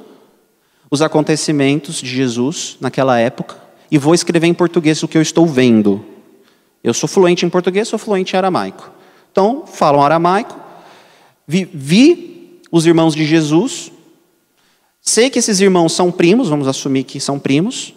os 0.90 1.00
acontecimentos 1.00 1.96
de 1.96 2.08
Jesus 2.08 2.76
naquela 2.80 3.18
época 3.18 3.65
e 3.90 3.98
vou 3.98 4.14
escrever 4.14 4.46
em 4.46 4.54
português 4.54 5.02
o 5.02 5.08
que 5.08 5.16
eu 5.16 5.22
estou 5.22 5.46
vendo. 5.46 6.04
Eu 6.82 6.94
sou 6.94 7.08
fluente 7.08 7.44
em 7.44 7.48
português, 7.48 7.88
sou 7.88 7.98
fluente 7.98 8.34
em 8.34 8.38
aramaico. 8.38 8.90
Então, 9.32 9.64
falam 9.66 10.02
aramaico, 10.02 10.58
vi, 11.46 11.68
vi 11.72 12.60
os 12.70 12.86
irmãos 12.86 13.14
de 13.14 13.24
Jesus, 13.24 13.92
sei 15.00 15.28
que 15.28 15.38
esses 15.38 15.60
irmãos 15.60 15.92
são 15.92 16.10
primos, 16.10 16.48
vamos 16.48 16.66
assumir 16.66 17.04
que 17.04 17.20
são 17.20 17.38
primos, 17.38 17.94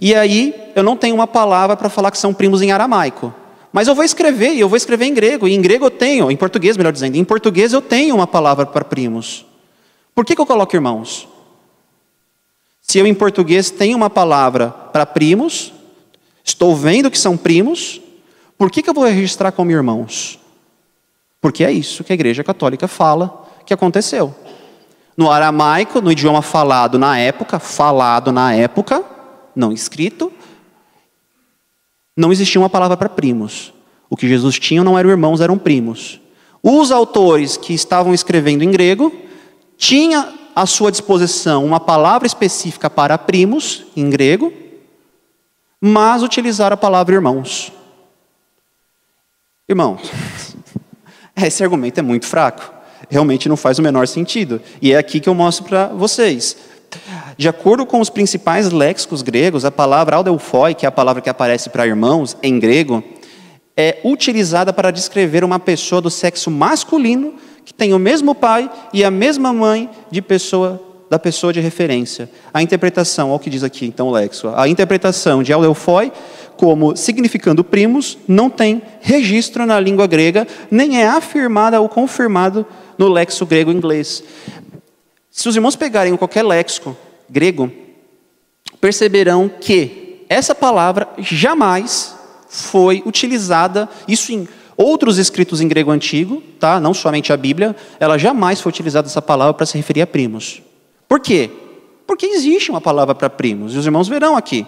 e 0.00 0.14
aí 0.14 0.54
eu 0.76 0.82
não 0.82 0.96
tenho 0.96 1.14
uma 1.14 1.26
palavra 1.26 1.76
para 1.76 1.88
falar 1.88 2.10
que 2.10 2.18
são 2.18 2.34
primos 2.34 2.62
em 2.62 2.70
aramaico. 2.70 3.34
Mas 3.72 3.88
eu 3.88 3.94
vou 3.94 4.04
escrever, 4.04 4.54
e 4.54 4.60
eu 4.60 4.68
vou 4.68 4.76
escrever 4.76 5.06
em 5.06 5.14
grego, 5.14 5.46
e 5.46 5.54
em 5.54 5.60
grego 5.62 5.86
eu 5.86 5.90
tenho, 5.90 6.30
em 6.30 6.36
português 6.36 6.76
melhor 6.76 6.92
dizendo, 6.92 7.16
em 7.16 7.24
português 7.24 7.72
eu 7.72 7.80
tenho 7.80 8.14
uma 8.14 8.26
palavra 8.26 8.66
para 8.66 8.84
primos. 8.84 9.46
Por 10.14 10.24
que, 10.24 10.34
que 10.34 10.40
eu 10.40 10.46
coloco 10.46 10.74
irmãos? 10.74 11.28
Se 12.90 12.98
eu 12.98 13.06
em 13.06 13.14
português 13.14 13.70
tenho 13.70 13.96
uma 13.96 14.10
palavra 14.10 14.70
para 14.70 15.06
primos, 15.06 15.72
estou 16.42 16.74
vendo 16.74 17.08
que 17.08 17.16
são 17.16 17.36
primos, 17.36 18.00
por 18.58 18.68
que, 18.68 18.82
que 18.82 18.90
eu 18.90 18.94
vou 18.94 19.04
registrar 19.04 19.52
como 19.52 19.70
irmãos? 19.70 20.40
Porque 21.40 21.62
é 21.62 21.70
isso 21.70 22.02
que 22.02 22.12
a 22.12 22.14
Igreja 22.14 22.42
Católica 22.42 22.88
fala 22.88 23.46
que 23.64 23.72
aconteceu. 23.72 24.34
No 25.16 25.30
aramaico, 25.30 26.00
no 26.00 26.10
idioma 26.10 26.42
falado 26.42 26.98
na 26.98 27.16
época, 27.16 27.60
falado 27.60 28.32
na 28.32 28.54
época, 28.54 29.04
não 29.54 29.70
escrito, 29.70 30.32
não 32.16 32.32
existia 32.32 32.60
uma 32.60 32.68
palavra 32.68 32.96
para 32.96 33.08
primos. 33.08 33.72
O 34.08 34.16
que 34.16 34.28
Jesus 34.28 34.58
tinha 34.58 34.82
não 34.82 34.98
eram 34.98 35.10
irmãos, 35.10 35.40
eram 35.40 35.56
primos. 35.56 36.20
Os 36.60 36.90
autores 36.90 37.56
que 37.56 37.72
estavam 37.72 38.12
escrevendo 38.12 38.64
em 38.64 38.70
grego 38.72 39.14
tinham 39.78 40.39
à 40.60 40.66
sua 40.66 40.90
disposição 40.90 41.64
uma 41.64 41.80
palavra 41.80 42.26
específica 42.26 42.90
para 42.90 43.16
primos, 43.16 43.86
em 43.96 44.10
grego, 44.10 44.52
mas 45.80 46.22
utilizaram 46.22 46.74
a 46.74 46.76
palavra 46.76 47.14
irmãos. 47.14 47.72
Irmão, 49.66 49.98
esse 51.42 51.64
argumento 51.64 51.98
é 51.98 52.02
muito 52.02 52.26
fraco. 52.26 52.74
Realmente 53.08 53.48
não 53.48 53.56
faz 53.56 53.78
o 53.78 53.82
menor 53.82 54.06
sentido. 54.06 54.60
E 54.82 54.92
é 54.92 54.98
aqui 54.98 55.18
que 55.18 55.30
eu 55.30 55.34
mostro 55.34 55.64
para 55.64 55.86
vocês. 55.86 56.54
De 57.38 57.48
acordo 57.48 57.86
com 57.86 57.98
os 57.98 58.10
principais 58.10 58.70
léxicos 58.70 59.22
gregos, 59.22 59.64
a 59.64 59.70
palavra 59.70 60.16
aldelphoi, 60.16 60.74
que 60.74 60.84
é 60.84 60.88
a 60.88 60.92
palavra 60.92 61.22
que 61.22 61.30
aparece 61.30 61.70
para 61.70 61.86
irmãos 61.86 62.36
em 62.42 62.58
grego, 62.58 63.02
é 63.74 63.98
utilizada 64.04 64.74
para 64.74 64.90
descrever 64.90 65.42
uma 65.42 65.58
pessoa 65.58 66.02
do 66.02 66.10
sexo 66.10 66.50
masculino 66.50 67.36
que 67.70 67.74
tem 67.74 67.94
o 67.94 68.00
mesmo 68.00 68.34
pai 68.34 68.68
e 68.92 69.04
a 69.04 69.12
mesma 69.12 69.52
mãe 69.52 69.88
de 70.10 70.20
pessoa 70.20 70.82
da 71.08 71.20
pessoa 71.20 71.52
de 71.52 71.60
referência. 71.60 72.28
A 72.52 72.62
interpretação, 72.62 73.28
olha 73.28 73.36
o 73.36 73.38
que 73.38 73.48
diz 73.48 73.62
aqui 73.62 73.86
então 73.86 74.08
o 74.08 74.10
léxico, 74.10 74.48
a 74.56 74.68
interpretação 74.68 75.40
de 75.40 75.52
aldelphoi 75.52 76.12
como 76.56 76.96
significando 76.96 77.62
primos 77.62 78.18
não 78.26 78.50
tem 78.50 78.82
registro 79.00 79.64
na 79.64 79.78
língua 79.78 80.08
grega, 80.08 80.46
nem 80.68 81.00
é 81.00 81.06
afirmada 81.06 81.80
ou 81.80 81.88
confirmado 81.88 82.66
no 82.98 83.08
léxico 83.08 83.46
grego 83.46 83.70
inglês. 83.70 84.22
Se 85.30 85.48
os 85.48 85.54
irmãos 85.54 85.76
pegarem 85.76 86.16
qualquer 86.16 86.44
léxico 86.44 86.96
grego, 87.28 87.70
perceberão 88.80 89.48
que 89.48 90.24
essa 90.28 90.54
palavra 90.56 91.08
jamais 91.18 92.16
foi 92.48 93.00
utilizada, 93.06 93.88
isso 94.08 94.32
em 94.32 94.48
outros 94.80 95.18
escritos 95.18 95.60
em 95.60 95.68
grego 95.68 95.90
antigo, 95.90 96.42
tá? 96.58 96.80
não 96.80 96.94
somente 96.94 97.32
a 97.32 97.36
Bíblia, 97.36 97.76
ela 97.98 98.16
jamais 98.16 98.60
foi 98.62 98.70
utilizada 98.70 99.06
essa 99.06 99.20
palavra 99.20 99.52
para 99.52 99.66
se 99.66 99.76
referir 99.76 100.00
a 100.00 100.06
primos. 100.06 100.62
Por 101.06 101.20
quê? 101.20 101.50
Porque 102.06 102.24
existe 102.24 102.70
uma 102.70 102.80
palavra 102.80 103.14
para 103.14 103.28
primos, 103.28 103.74
e 103.74 103.78
os 103.78 103.84
irmãos 103.84 104.08
verão 104.08 104.36
aqui. 104.36 104.66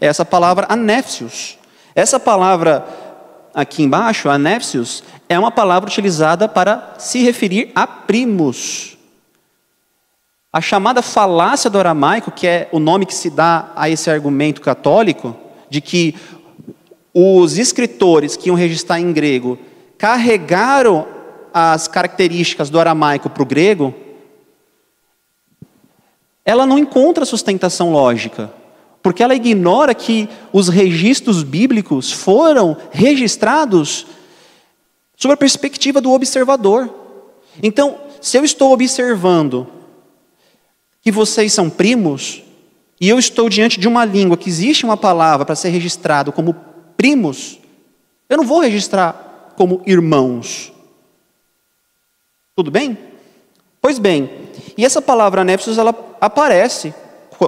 É 0.00 0.06
essa 0.06 0.24
palavra 0.24 0.66
anéfsios. 0.68 1.58
Essa 1.92 2.20
palavra 2.20 2.86
aqui 3.52 3.82
embaixo, 3.82 4.30
anéfsios, 4.30 5.02
é 5.28 5.36
uma 5.36 5.50
palavra 5.50 5.90
utilizada 5.90 6.48
para 6.48 6.94
se 6.98 7.22
referir 7.22 7.72
a 7.74 7.84
primos. 7.84 8.96
A 10.52 10.60
chamada 10.60 11.02
falácia 11.02 11.68
do 11.68 11.78
aramaico, 11.78 12.30
que 12.30 12.46
é 12.46 12.68
o 12.70 12.78
nome 12.78 13.06
que 13.06 13.14
se 13.14 13.28
dá 13.28 13.72
a 13.74 13.90
esse 13.90 14.08
argumento 14.08 14.60
católico, 14.60 15.36
de 15.68 15.80
que 15.80 16.14
os 17.14 17.58
escritores 17.58 18.36
que 18.36 18.48
iam 18.48 18.56
registrar 18.56 19.00
em 19.00 19.12
grego 19.12 19.58
carregaram 19.98 21.06
as 21.52 21.86
características 21.86 22.70
do 22.70 22.80
aramaico 22.80 23.28
para 23.28 23.42
o 23.42 23.46
grego, 23.46 23.94
ela 26.44 26.66
não 26.66 26.78
encontra 26.78 27.24
sustentação 27.24 27.92
lógica, 27.92 28.52
porque 29.02 29.22
ela 29.22 29.34
ignora 29.34 29.94
que 29.94 30.28
os 30.52 30.68
registros 30.68 31.42
bíblicos 31.42 32.10
foram 32.10 32.76
registrados 32.90 34.06
sob 35.16 35.34
a 35.34 35.36
perspectiva 35.36 36.00
do 36.00 36.10
observador. 36.10 36.92
Então, 37.62 37.98
se 38.20 38.36
eu 38.36 38.44
estou 38.44 38.72
observando 38.72 39.68
que 41.02 41.12
vocês 41.12 41.52
são 41.52 41.68
primos, 41.68 42.42
e 43.00 43.08
eu 43.08 43.18
estou 43.18 43.48
diante 43.48 43.78
de 43.78 43.88
uma 43.88 44.04
língua 44.04 44.36
que 44.36 44.48
existe 44.48 44.84
uma 44.84 44.96
palavra 44.96 45.44
para 45.44 45.56
ser 45.56 45.70
registrado 45.70 46.32
como 46.32 46.54
primos, 47.02 47.58
eu 48.28 48.36
não 48.36 48.44
vou 48.44 48.60
registrar 48.60 49.54
como 49.56 49.82
irmãos. 49.84 50.72
Tudo 52.54 52.70
bem? 52.70 52.96
Pois 53.80 53.98
bem, 53.98 54.30
e 54.78 54.84
essa 54.84 55.02
palavra 55.02 55.42
népsios, 55.42 55.78
ela 55.78 55.92
aparece 56.20 56.94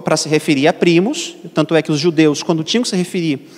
para 0.03 0.17
se 0.17 0.29
referir 0.29 0.67
a 0.67 0.73
primos, 0.73 1.37
tanto 1.55 1.77
é 1.77 1.83
que 1.83 1.93
os 1.93 2.01
judeus, 2.01 2.43
quando 2.43 2.65
tinham 2.65 2.83
que 2.83 2.89
se 2.89 2.97
referir, 2.97 3.49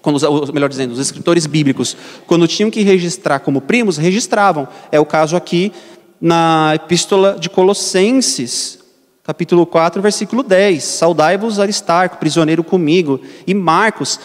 quando, 0.00 0.20
melhor 0.52 0.68
dizendo, 0.68 0.92
os 0.92 1.00
escritores 1.00 1.44
bíblicos, 1.44 1.96
quando 2.28 2.46
tinham 2.46 2.70
que 2.70 2.82
registrar 2.82 3.40
como 3.40 3.60
primos, 3.60 3.96
registravam. 3.96 4.68
É 4.92 5.00
o 5.00 5.04
caso 5.04 5.34
aqui 5.34 5.72
na 6.20 6.70
epístola 6.76 7.36
de 7.36 7.50
Colossenses, 7.50 8.78
capítulo 9.24 9.66
4, 9.66 10.00
versículo 10.00 10.44
10. 10.44 10.84
Saudai-vos 10.84 11.58
Aristarco, 11.58 12.18
prisioneiro 12.18 12.62
comigo, 12.62 13.20
e 13.44 13.52
Marcos, 13.54 14.20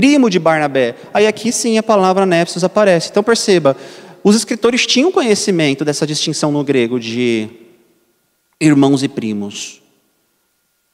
primo 0.00 0.30
de 0.30 0.38
Barnabé. 0.38 0.94
Aí 1.12 1.26
aqui 1.26 1.52
sim 1.52 1.76
a 1.76 1.82
palavra 1.82 2.24
népsios 2.24 2.64
aparece. 2.64 3.10
Então 3.10 3.22
perceba, 3.22 3.76
os 4.24 4.34
escritores 4.34 4.86
tinham 4.86 5.12
conhecimento 5.12 5.84
dessa 5.84 6.06
distinção 6.06 6.50
no 6.50 6.64
grego 6.64 6.98
de 6.98 7.50
irmãos 8.58 9.02
e 9.02 9.08
primos. 9.08 9.82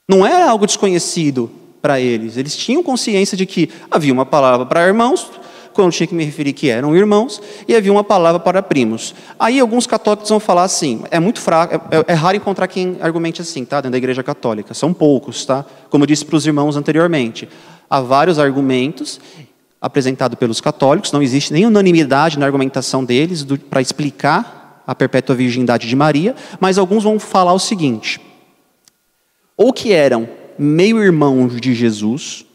Não 0.09 0.27
era 0.27 0.51
algo 0.51 0.67
desconhecido 0.67 1.49
para 1.81 2.01
eles. 2.01 2.37
Eles 2.37 2.57
tinham 2.57 2.83
consciência 2.83 3.37
de 3.37 3.47
que 3.47 3.71
havia 3.89 4.13
uma 4.13 4.27
palavra 4.27 4.67
para 4.67 4.85
irmãos, 4.85 5.31
quando 5.73 5.93
tinha 5.93 6.07
que 6.09 6.15
me 6.15 6.25
referir 6.25 6.53
que 6.53 6.69
eram 6.69 6.97
irmãos, 6.97 7.41
e 7.69 7.77
havia 7.77 7.93
uma 7.93 8.03
palavra 8.03 8.41
para 8.41 8.61
primos. 8.61 9.15
Aí 9.39 9.61
alguns 9.61 9.87
católicos 9.87 10.29
vão 10.29 10.41
falar 10.41 10.65
assim, 10.65 11.05
é 11.13 11.21
muito 11.21 11.41
fraco, 11.41 11.77
é, 11.93 12.13
é 12.13 12.15
raro 12.15 12.37
encontrar 12.37 12.67
quem 12.67 12.97
argumente 13.01 13.41
assim, 13.41 13.65
tá? 13.65 13.77
Dentro 13.77 13.93
da 13.93 13.99
igreja 13.99 14.25
católica. 14.25 14.75
São 14.75 14.93
poucos, 14.93 15.47
tá? 15.47 15.65
Como 15.91 16.03
eu 16.03 16.09
disse 16.09 16.25
para 16.25 16.35
os 16.35 16.45
irmãos 16.45 16.77
anteriormente. 16.77 17.49
Há 17.89 18.01
vários 18.01 18.39
argumentos 18.39 19.20
apresentados 19.80 20.39
pelos 20.39 20.61
católicos, 20.61 21.12
não 21.12 21.22
existe 21.22 21.53
nem 21.53 21.66
unanimidade 21.66 22.39
na 22.39 22.47
argumentação 22.47 23.05
deles 23.05 23.47
para 23.70 23.80
explicar 23.80 24.82
a 24.87 24.95
perpétua 24.95 25.34
virgindade 25.34 25.89
de 25.89 25.97
Maria, 25.97 26.34
mas 26.61 26.78
alguns 26.78 27.05
vão 27.05 27.18
falar 27.18 27.53
o 27.53 27.59
seguinte: 27.59 28.20
ou 29.57 29.72
que 29.72 29.93
eram 29.93 30.28
meio-irmãos 30.59 31.61
de 31.61 31.74
Jesus, 31.74 32.47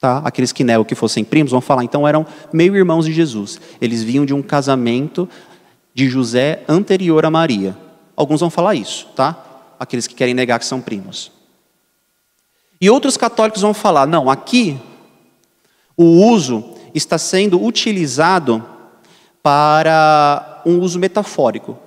tá? 0.00 0.22
aqueles 0.24 0.52
que 0.52 0.64
negam 0.64 0.84
que 0.84 0.94
fossem 0.94 1.24
primos, 1.24 1.52
vão 1.52 1.60
falar, 1.60 1.84
então 1.84 2.06
eram 2.06 2.26
meio-irmãos 2.52 3.04
de 3.04 3.12
Jesus. 3.12 3.60
Eles 3.80 4.02
vinham 4.02 4.24
de 4.24 4.34
um 4.34 4.42
casamento 4.42 5.28
de 5.94 6.08
José 6.08 6.62
anterior 6.68 7.24
a 7.24 7.30
Maria. 7.30 7.76
Alguns 8.14 8.40
vão 8.40 8.50
falar 8.50 8.74
isso, 8.74 9.06
tá? 9.14 9.74
Aqueles 9.78 10.06
que 10.06 10.14
querem 10.14 10.34
negar 10.34 10.58
que 10.58 10.66
são 10.66 10.80
primos. 10.80 11.35
E 12.80 12.90
outros 12.90 13.16
católicos 13.16 13.62
vão 13.62 13.72
falar, 13.72 14.06
não, 14.06 14.30
aqui 14.30 14.78
o 15.96 16.04
uso 16.04 16.74
está 16.94 17.16
sendo 17.16 17.62
utilizado 17.62 18.64
para 19.42 20.62
um 20.66 20.80
uso 20.80 20.98
metafórico. 20.98 21.78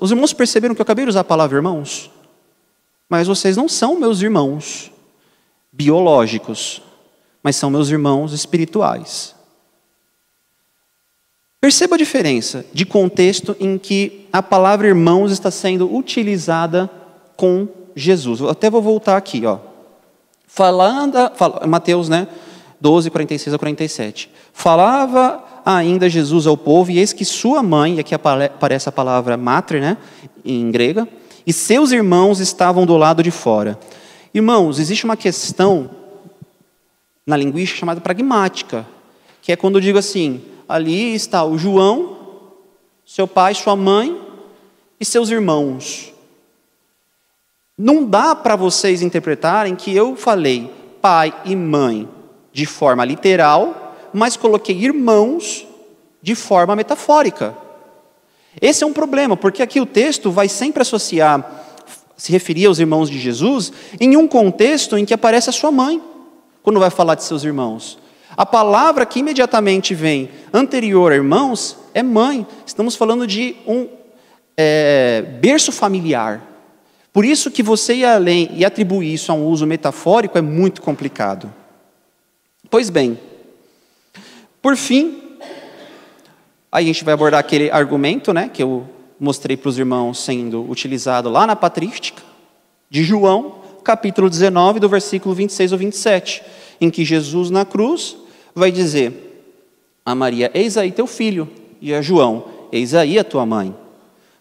Os 0.00 0.10
irmãos 0.10 0.32
perceberam 0.32 0.74
que 0.74 0.80
eu 0.80 0.84
acabei 0.84 1.04
de 1.04 1.10
usar 1.10 1.20
a 1.20 1.24
palavra 1.24 1.58
irmãos? 1.58 2.10
Mas 3.08 3.28
vocês 3.28 3.56
não 3.56 3.68
são 3.68 3.98
meus 3.98 4.22
irmãos 4.22 4.90
biológicos, 5.70 6.82
mas 7.42 7.56
são 7.56 7.70
meus 7.70 7.90
irmãos 7.90 8.32
espirituais. 8.32 9.34
Perceba 11.60 11.96
a 11.96 11.98
diferença 11.98 12.64
de 12.72 12.86
contexto 12.86 13.56
em 13.58 13.78
que 13.78 14.26
a 14.32 14.42
palavra 14.42 14.88
irmãos 14.88 15.30
está 15.30 15.50
sendo 15.50 15.94
utilizada 15.94 16.88
com 17.36 17.68
Jesus. 17.94 18.40
Eu 18.40 18.48
até 18.48 18.70
vou 18.70 18.80
voltar 18.80 19.16
aqui, 19.16 19.44
ó. 19.44 19.67
Falando, 20.58 21.30
fala, 21.36 21.64
Mateus, 21.68 22.08
né? 22.08 22.26
12, 22.80 23.10
46 23.10 23.54
a 23.54 23.58
47. 23.60 24.28
Falava 24.52 25.44
ainda 25.64 26.08
Jesus 26.08 26.48
ao 26.48 26.56
povo, 26.56 26.90
e 26.90 26.98
eis 26.98 27.12
que 27.12 27.24
sua 27.24 27.62
mãe, 27.62 27.94
e 27.94 28.00
aqui 28.00 28.12
aparece 28.12 28.88
a 28.88 28.90
palavra 28.90 29.36
mater, 29.36 29.80
né? 29.80 29.96
Em 30.44 30.68
grega, 30.72 31.06
e 31.46 31.52
seus 31.52 31.92
irmãos 31.92 32.40
estavam 32.40 32.84
do 32.84 32.96
lado 32.96 33.22
de 33.22 33.30
fora. 33.30 33.78
Irmãos, 34.34 34.80
existe 34.80 35.04
uma 35.04 35.16
questão 35.16 35.90
na 37.24 37.36
linguística 37.36 37.78
chamada 37.78 38.00
pragmática, 38.00 38.84
que 39.40 39.52
é 39.52 39.56
quando 39.56 39.76
eu 39.76 39.80
digo 39.80 39.96
assim: 39.96 40.42
ali 40.68 41.14
está 41.14 41.44
o 41.44 41.56
João, 41.56 42.16
seu 43.06 43.28
pai, 43.28 43.54
sua 43.54 43.76
mãe 43.76 44.20
e 44.98 45.04
seus 45.04 45.30
irmãos. 45.30 46.12
Não 47.78 48.04
dá 48.04 48.34
para 48.34 48.56
vocês 48.56 49.02
interpretarem 49.02 49.76
que 49.76 49.94
eu 49.94 50.16
falei 50.16 50.68
pai 51.00 51.32
e 51.44 51.54
mãe 51.54 52.08
de 52.52 52.66
forma 52.66 53.04
literal, 53.04 53.96
mas 54.12 54.36
coloquei 54.36 54.76
irmãos 54.76 55.64
de 56.20 56.34
forma 56.34 56.74
metafórica. 56.74 57.54
Esse 58.60 58.82
é 58.82 58.86
um 58.86 58.92
problema, 58.92 59.36
porque 59.36 59.62
aqui 59.62 59.80
o 59.80 59.86
texto 59.86 60.30
vai 60.32 60.48
sempre 60.48 60.82
associar, 60.82 61.64
se 62.16 62.32
referir 62.32 62.66
aos 62.66 62.80
irmãos 62.80 63.08
de 63.08 63.16
Jesus, 63.16 63.72
em 64.00 64.16
um 64.16 64.26
contexto 64.26 64.98
em 64.98 65.04
que 65.04 65.14
aparece 65.14 65.48
a 65.48 65.52
sua 65.52 65.70
mãe, 65.70 66.02
quando 66.64 66.80
vai 66.80 66.90
falar 66.90 67.14
de 67.14 67.22
seus 67.22 67.44
irmãos. 67.44 67.96
A 68.36 68.44
palavra 68.44 69.06
que 69.06 69.20
imediatamente 69.20 69.94
vem 69.94 70.28
anterior 70.52 71.12
a 71.12 71.14
irmãos 71.14 71.76
é 71.94 72.02
mãe. 72.02 72.46
Estamos 72.66 72.96
falando 72.96 73.26
de 73.26 73.56
um 73.66 73.88
é, 74.56 75.22
berço 75.40 75.70
familiar. 75.70 76.42
Por 77.12 77.24
isso 77.24 77.50
que 77.50 77.62
você 77.62 77.94
ir 77.94 78.04
além 78.04 78.50
e 78.54 78.64
atribuir 78.64 79.12
isso 79.12 79.32
a 79.32 79.34
um 79.34 79.46
uso 79.46 79.66
metafórico 79.66 80.38
é 80.38 80.42
muito 80.42 80.82
complicado. 80.82 81.52
Pois 82.70 82.90
bem, 82.90 83.18
por 84.60 84.76
fim, 84.76 85.22
a 86.70 86.82
gente 86.82 87.02
vai 87.02 87.14
abordar 87.14 87.40
aquele 87.40 87.70
argumento 87.70 88.32
né, 88.32 88.50
que 88.52 88.62
eu 88.62 88.86
mostrei 89.18 89.56
para 89.56 89.68
os 89.68 89.78
irmãos 89.78 90.22
sendo 90.22 90.68
utilizado 90.70 91.28
lá 91.30 91.46
na 91.46 91.56
patrística, 91.56 92.22
de 92.90 93.02
João, 93.02 93.56
capítulo 93.82 94.30
19, 94.30 94.80
do 94.80 94.88
versículo 94.88 95.34
26 95.34 95.72
ao 95.72 95.78
27, 95.78 96.42
em 96.80 96.90
que 96.90 97.04
Jesus 97.04 97.50
na 97.50 97.64
cruz 97.64 98.16
vai 98.54 98.70
dizer 98.70 99.46
a 100.04 100.14
Maria: 100.14 100.50
Eis 100.54 100.76
aí 100.76 100.92
teu 100.92 101.06
filho, 101.06 101.48
e 101.80 101.94
a 101.94 102.00
João: 102.00 102.44
Eis 102.72 102.94
aí 102.94 103.18
a 103.18 103.24
tua 103.24 103.44
mãe. 103.44 103.74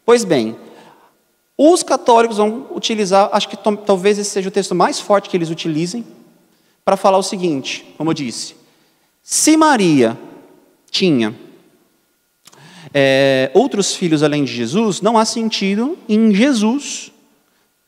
Pois 0.06 0.24
bem, 0.24 0.56
os 1.58 1.82
católicos 1.82 2.38
vão 2.38 2.68
utilizar, 2.72 3.30
acho 3.32 3.50
que 3.50 3.58
talvez 3.58 4.20
esse 4.20 4.30
seja 4.30 4.50
o 4.50 4.52
texto 4.52 4.76
mais 4.76 5.00
forte 5.00 5.30
que 5.30 5.36
eles 5.36 5.50
utilizem, 5.50 6.06
para 6.86 6.96
falar 6.96 7.18
o 7.18 7.24
seguinte: 7.24 7.86
como 7.98 8.12
eu 8.12 8.14
disse, 8.14 8.56
se 9.24 9.58
Maria 9.58 10.18
tinha 10.90 11.36
é, 12.94 13.52
outros 13.54 13.96
filhos 13.96 14.24
além 14.24 14.46
de 14.46 14.54
Jesus, 14.54 15.02
não 15.02 15.18
há 15.18 15.26
sentido 15.26 15.98
em 16.08 16.34
Jesus 16.34 17.12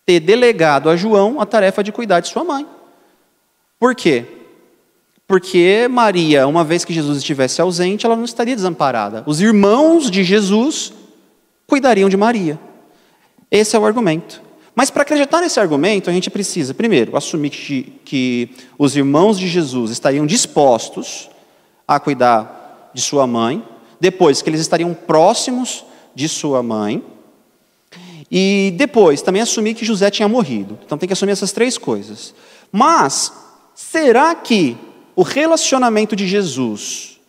ter 0.05 0.19
delegado 0.19 0.89
a 0.89 0.95
João 0.95 1.39
a 1.39 1.45
tarefa 1.45 1.83
de 1.83 1.91
cuidar 1.91 2.19
de 2.19 2.27
sua 2.27 2.43
mãe. 2.43 2.65
Por 3.79 3.95
quê? 3.95 4.25
Porque 5.25 5.87
Maria, 5.89 6.47
uma 6.47 6.63
vez 6.63 6.83
que 6.83 6.91
Jesus 6.91 7.19
estivesse 7.19 7.61
ausente, 7.61 8.05
ela 8.05 8.15
não 8.15 8.25
estaria 8.25 8.55
desamparada. 8.55 9.23
Os 9.27 9.39
irmãos 9.39 10.09
de 10.09 10.23
Jesus 10.23 10.91
cuidariam 11.67 12.09
de 12.09 12.17
Maria. 12.17 12.59
Esse 13.51 13.75
é 13.75 13.79
o 13.79 13.85
argumento. 13.85 14.41
Mas 14.75 14.89
para 14.89 15.01
acreditar 15.01 15.41
nesse 15.41 15.59
argumento, 15.59 16.09
a 16.09 16.13
gente 16.13 16.29
precisa, 16.29 16.73
primeiro, 16.73 17.17
assumir 17.17 17.49
que, 17.49 17.93
que 18.05 18.49
os 18.77 18.95
irmãos 18.95 19.37
de 19.37 19.47
Jesus 19.47 19.91
estariam 19.91 20.25
dispostos 20.25 21.29
a 21.87 21.99
cuidar 21.99 22.91
de 22.93 23.01
sua 23.01 23.27
mãe, 23.27 23.63
depois, 23.99 24.41
que 24.41 24.49
eles 24.49 24.61
estariam 24.61 24.93
próximos 24.93 25.83
de 26.15 26.29
sua 26.29 26.63
mãe, 26.63 27.03
e 28.31 28.73
depois, 28.77 29.21
também 29.21 29.41
assumir 29.41 29.73
que 29.73 29.83
José 29.83 30.11
tinha 30.11 30.27
morrido. 30.27 30.77
Então 30.85 30.97
tem 30.97 31.07
que 31.07 31.13
assumir 31.13 31.31
essas 31.31 31.51
três 31.51 31.77
coisas. 31.77 32.33
Mas, 32.71 33.33
será 33.73 34.35
que 34.35 34.77
o 35.15 35.23
relacionamento 35.23 36.15
de 36.15 36.27
Jesus 36.27 37.19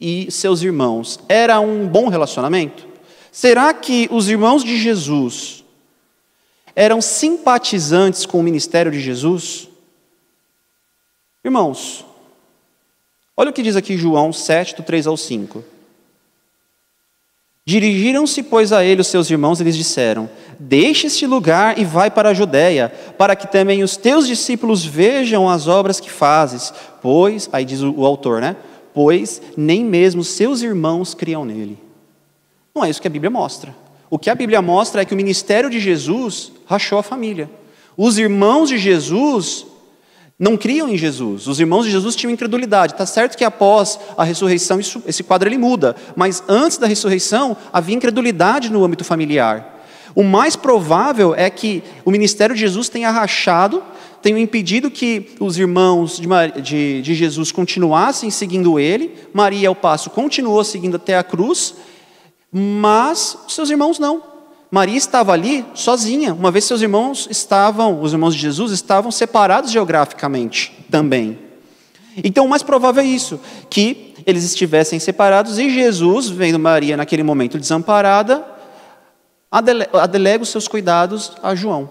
e 0.00 0.30
seus 0.30 0.62
irmãos 0.62 1.18
era 1.28 1.58
um 1.58 1.88
bom 1.88 2.08
relacionamento? 2.08 2.86
Será 3.32 3.74
que 3.74 4.08
os 4.12 4.28
irmãos 4.28 4.62
de 4.62 4.78
Jesus 4.78 5.63
eram 6.76 7.00
simpatizantes 7.00 8.26
com 8.26 8.40
o 8.40 8.42
ministério 8.42 8.90
de 8.90 9.00
Jesus? 9.00 9.68
Irmãos, 11.44 12.04
olha 13.36 13.50
o 13.50 13.52
que 13.52 13.62
diz 13.62 13.76
aqui 13.76 13.96
João 13.96 14.32
7, 14.32 14.76
do 14.76 14.82
3 14.82 15.06
ao 15.06 15.16
5. 15.16 15.64
Dirigiram-se, 17.66 18.42
pois, 18.42 18.72
a 18.72 18.84
ele 18.84 19.00
os 19.00 19.06
seus 19.06 19.30
irmãos 19.30 19.58
e 19.58 19.64
lhes 19.64 19.76
disseram: 19.76 20.28
Deixe 20.58 21.06
este 21.06 21.26
lugar 21.26 21.78
e 21.78 21.84
vai 21.84 22.10
para 22.10 22.30
a 22.30 22.34
Judéia, 22.34 22.92
para 23.16 23.34
que 23.34 23.46
também 23.46 23.82
os 23.82 23.96
teus 23.96 24.26
discípulos 24.26 24.84
vejam 24.84 25.48
as 25.48 25.66
obras 25.66 25.98
que 25.98 26.10
fazes. 26.10 26.74
Pois, 27.00 27.48
aí 27.52 27.64
diz 27.64 27.80
o, 27.80 28.04
autor, 28.04 28.40
né? 28.40 28.56
Pois 28.92 29.40
nem 29.56 29.82
mesmo 29.82 30.22
seus 30.22 30.60
irmãos 30.60 31.14
criam 31.14 31.44
nele. 31.44 31.78
Não 32.74 32.84
é 32.84 32.90
isso 32.90 33.00
que 33.00 33.08
a 33.08 33.10
Bíblia 33.10 33.30
mostra. 33.30 33.74
O 34.14 34.18
que 34.18 34.30
a 34.30 34.34
Bíblia 34.36 34.62
mostra 34.62 35.02
é 35.02 35.04
que 35.04 35.12
o 35.12 35.16
ministério 35.16 35.68
de 35.68 35.80
Jesus 35.80 36.52
rachou 36.66 37.00
a 37.00 37.02
família. 37.02 37.50
Os 37.96 38.16
irmãos 38.16 38.68
de 38.68 38.78
Jesus 38.78 39.66
não 40.38 40.56
criam 40.56 40.88
em 40.88 40.96
Jesus. 40.96 41.48
Os 41.48 41.58
irmãos 41.58 41.84
de 41.84 41.90
Jesus 41.90 42.14
tinham 42.14 42.30
incredulidade. 42.30 42.92
Está 42.92 43.06
certo 43.06 43.36
que 43.36 43.42
após 43.42 43.98
a 44.16 44.22
ressurreição 44.22 44.78
isso, 44.78 45.02
esse 45.04 45.24
quadro 45.24 45.48
ele 45.48 45.58
muda, 45.58 45.96
mas 46.14 46.44
antes 46.46 46.78
da 46.78 46.86
ressurreição 46.86 47.56
havia 47.72 47.96
incredulidade 47.96 48.70
no 48.70 48.84
âmbito 48.84 49.02
familiar. 49.02 49.82
O 50.14 50.22
mais 50.22 50.54
provável 50.54 51.34
é 51.34 51.50
que 51.50 51.82
o 52.04 52.10
ministério 52.12 52.54
de 52.54 52.60
Jesus 52.60 52.88
tenha 52.88 53.10
rachado, 53.10 53.82
tenha 54.22 54.38
impedido 54.38 54.92
que 54.92 55.30
os 55.40 55.58
irmãos 55.58 56.20
de, 56.20 56.62
de, 56.62 57.02
de 57.02 57.14
Jesus 57.16 57.50
continuassem 57.50 58.30
seguindo 58.30 58.78
ele. 58.78 59.12
Maria, 59.32 59.68
ao 59.68 59.74
passo, 59.74 60.08
continuou 60.08 60.62
seguindo 60.62 60.94
até 60.94 61.18
a 61.18 61.24
cruz, 61.24 61.74
mas 62.56 63.36
seus 63.48 63.68
irmãos 63.68 63.98
não. 63.98 64.22
Maria 64.70 64.96
estava 64.96 65.32
ali 65.32 65.64
sozinha, 65.74 66.32
uma 66.32 66.52
vez 66.52 66.64
seus 66.64 66.80
irmãos 66.80 67.26
estavam, 67.28 68.00
os 68.00 68.12
irmãos 68.12 68.32
de 68.32 68.40
Jesus 68.40 68.70
estavam 68.70 69.10
separados 69.10 69.72
geograficamente 69.72 70.72
também. 70.88 71.36
Então, 72.16 72.46
o 72.46 72.48
mais 72.48 72.62
provável 72.62 73.02
é 73.02 73.06
isso, 73.06 73.40
que 73.68 74.14
eles 74.24 74.44
estivessem 74.44 75.00
separados 75.00 75.58
e 75.58 75.68
Jesus, 75.68 76.28
vendo 76.28 76.58
Maria 76.60 76.96
naquele 76.96 77.24
momento 77.24 77.58
desamparada, 77.58 78.44
adelega 79.50 80.44
os 80.44 80.48
seus 80.48 80.68
cuidados 80.68 81.32
a 81.42 81.56
João. 81.56 81.90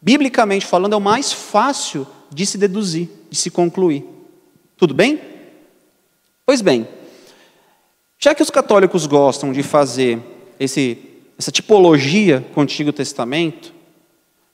Biblicamente 0.00 0.66
falando, 0.66 0.92
é 0.92 0.96
o 0.96 1.00
mais 1.00 1.32
fácil 1.32 2.06
de 2.30 2.44
se 2.44 2.58
deduzir, 2.58 3.08
de 3.30 3.36
se 3.36 3.50
concluir. 3.50 4.04
Tudo 4.76 4.92
bem? 4.92 5.20
Pois 6.44 6.60
bem, 6.60 6.86
já 8.18 8.34
que 8.34 8.42
os 8.42 8.50
católicos 8.50 9.06
gostam 9.06 9.52
de 9.52 9.62
fazer 9.62 10.20
esse, 10.58 10.98
essa 11.38 11.50
tipologia 11.50 12.44
com 12.54 12.60
o 12.60 12.62
Antigo 12.62 12.92
Testamento, 12.92 13.72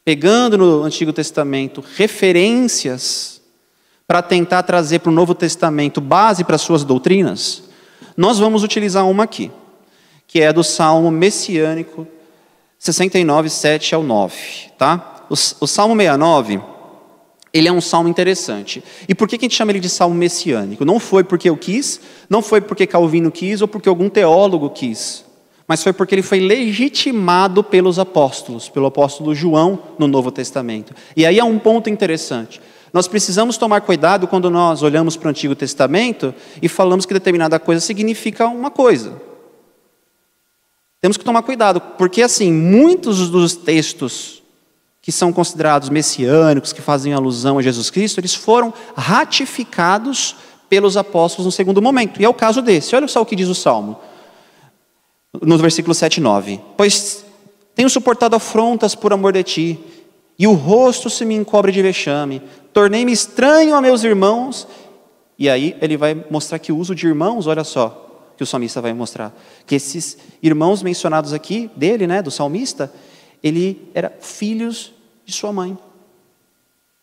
pegando 0.05 0.59
no 0.59 0.83
Antigo 0.83 1.13
Testamento 1.13 1.83
referências 1.97 3.41
para 4.07 4.21
tentar 4.21 4.63
trazer 4.65 4.99
para 4.99 5.11
o 5.11 5.15
Novo 5.15 5.35
Testamento 5.35 6.01
base 6.01 6.45
para 6.45 6.59
suas 6.59 6.85
doutrinas, 6.85 7.63
nós 8.17 8.39
vamos 8.39 8.63
utilizar 8.63 9.09
uma 9.09 9.25
aqui, 9.25 9.51
que 10.27 10.41
é 10.41 10.53
do 10.53 10.65
Salmo 10.65 11.11
Messiânico 11.11 12.07
69, 12.79 13.49
7 13.49 13.95
ao 13.95 14.03
9. 14.03 14.37
Tá? 14.77 15.25
O, 15.31 15.35
o 15.35 15.67
Salmo 15.67 15.95
69 15.95 16.61
ele 17.53 17.69
é 17.69 17.73
um 17.73 17.81
salmo 17.81 18.09
interessante. 18.09 18.83
E 19.09 19.15
por 19.15 19.29
que 19.29 19.37
a 19.37 19.39
gente 19.39 19.55
chama 19.55 19.73
ele 19.73 19.81
de 19.81 19.89
salmo 19.89 20.15
messiânico? 20.15 20.85
Não 20.85 20.99
foi 20.99 21.23
porque 21.23 21.51
eu 21.51 21.57
quis, 21.57 22.01
não 22.29 22.41
foi 22.41 22.61
porque 22.61 22.87
Calvino 22.87 23.31
quis 23.31 23.61
ou 23.61 23.69
porque 23.69 23.89
algum 23.89 24.09
teólogo 24.09 24.71
quis, 24.71 25.25
mas 25.69 25.83
foi 25.83 25.93
porque 25.93 26.15
ele 26.15 26.23
foi 26.23 26.41
legitimado 26.41 27.63
pelos 27.63 27.99
apóstolos, 27.99 28.69
pelo 28.69 28.87
apóstolo 28.87 29.35
João 29.35 29.79
no 29.99 30.09
Novo 30.09 30.31
Testamento. 30.31 30.95
E 31.15 31.27
aí 31.27 31.39
é 31.39 31.45
um 31.45 31.59
ponto 31.59 31.91
interessante. 31.91 32.61
Nós 32.93 33.09
precisamos 33.09 33.57
tomar 33.57 33.81
cuidado 33.83 34.27
quando 34.27 34.51
nós 34.51 34.83
olhamos 34.83 35.17
para 35.17 35.29
o 35.29 35.31
Antigo 35.31 35.55
Testamento 35.55 36.35
e 36.61 36.69
falamos 36.69 37.07
que 37.07 37.15
determinada 37.15 37.59
coisa 37.59 37.81
significa 37.81 38.47
uma 38.47 38.71
coisa. 38.71 39.21
Temos 41.01 41.17
que 41.17 41.25
tomar 41.25 41.43
cuidado, 41.43 41.81
porque 41.99 42.23
assim, 42.23 42.53
muitos 42.53 43.29
dos 43.29 43.57
textos 43.57 44.42
que 45.03 45.11
são 45.11 45.33
considerados 45.33 45.89
messiânicos, 45.89 46.73
que 46.73 46.81
fazem 46.81 47.13
alusão 47.13 47.59
a 47.59 47.63
Jesus 47.63 47.91
Cristo, 47.91 48.21
eles 48.21 48.35
foram 48.35 48.73
ratificados 48.97 50.37
pelos 50.71 50.97
apóstolos 50.97 51.45
no 51.45 51.53
segundo 51.53 51.83
momento. 51.83 52.23
E 52.23 52.25
é 52.25 52.29
o 52.29 52.33
caso 52.33 52.63
desse. 52.63 52.95
Olha 52.95 53.09
só 53.09 53.21
o 53.21 53.27
que 53.27 53.35
diz 53.35 53.49
o 53.49 53.55
Salmo, 53.55 53.99
no 55.43 55.59
versículo 55.59 55.93
7 55.93 56.19
e 56.19 56.21
9. 56.21 56.61
Pois 56.77 57.25
tenho 57.75 57.91
suportado 57.91 58.37
afrontas 58.37 58.95
por 58.95 59.13
amor 59.13 59.33
de 59.33 59.43
ti, 59.43 59.81
e 60.39 60.47
o 60.47 60.53
rosto 60.53 61.11
se 61.11 61.25
me 61.25 61.35
encobre 61.35 61.73
de 61.73 61.83
vexame. 61.83 62.41
Tornei-me 62.73 63.13
estranho 63.13 63.75
a 63.75 63.81
meus 63.81 64.05
irmãos. 64.05 64.69
E 65.39 65.51
aí 65.51 65.77
ele 65.81 65.97
vai 65.97 66.25
mostrar 66.31 66.61
que 66.61 66.71
o 66.71 66.77
uso 66.77 66.95
de 66.95 67.07
irmãos, 67.07 67.49
olha 67.49 67.65
só, 67.65 68.33
que 68.37 68.43
o 68.43 68.47
salmista 68.47 68.81
vai 68.81 68.93
mostrar, 68.93 69.37
que 69.67 69.75
esses 69.75 70.17
irmãos 70.43 70.83
mencionados 70.83 71.33
aqui 71.33 71.71
dele, 71.77 72.07
né, 72.07 72.23
do 72.23 72.31
salmista, 72.31 72.93
ele 73.43 73.91
era 73.95 74.13
filhos 74.21 74.93
de 75.25 75.33
sua 75.33 75.53
mãe. 75.53 75.77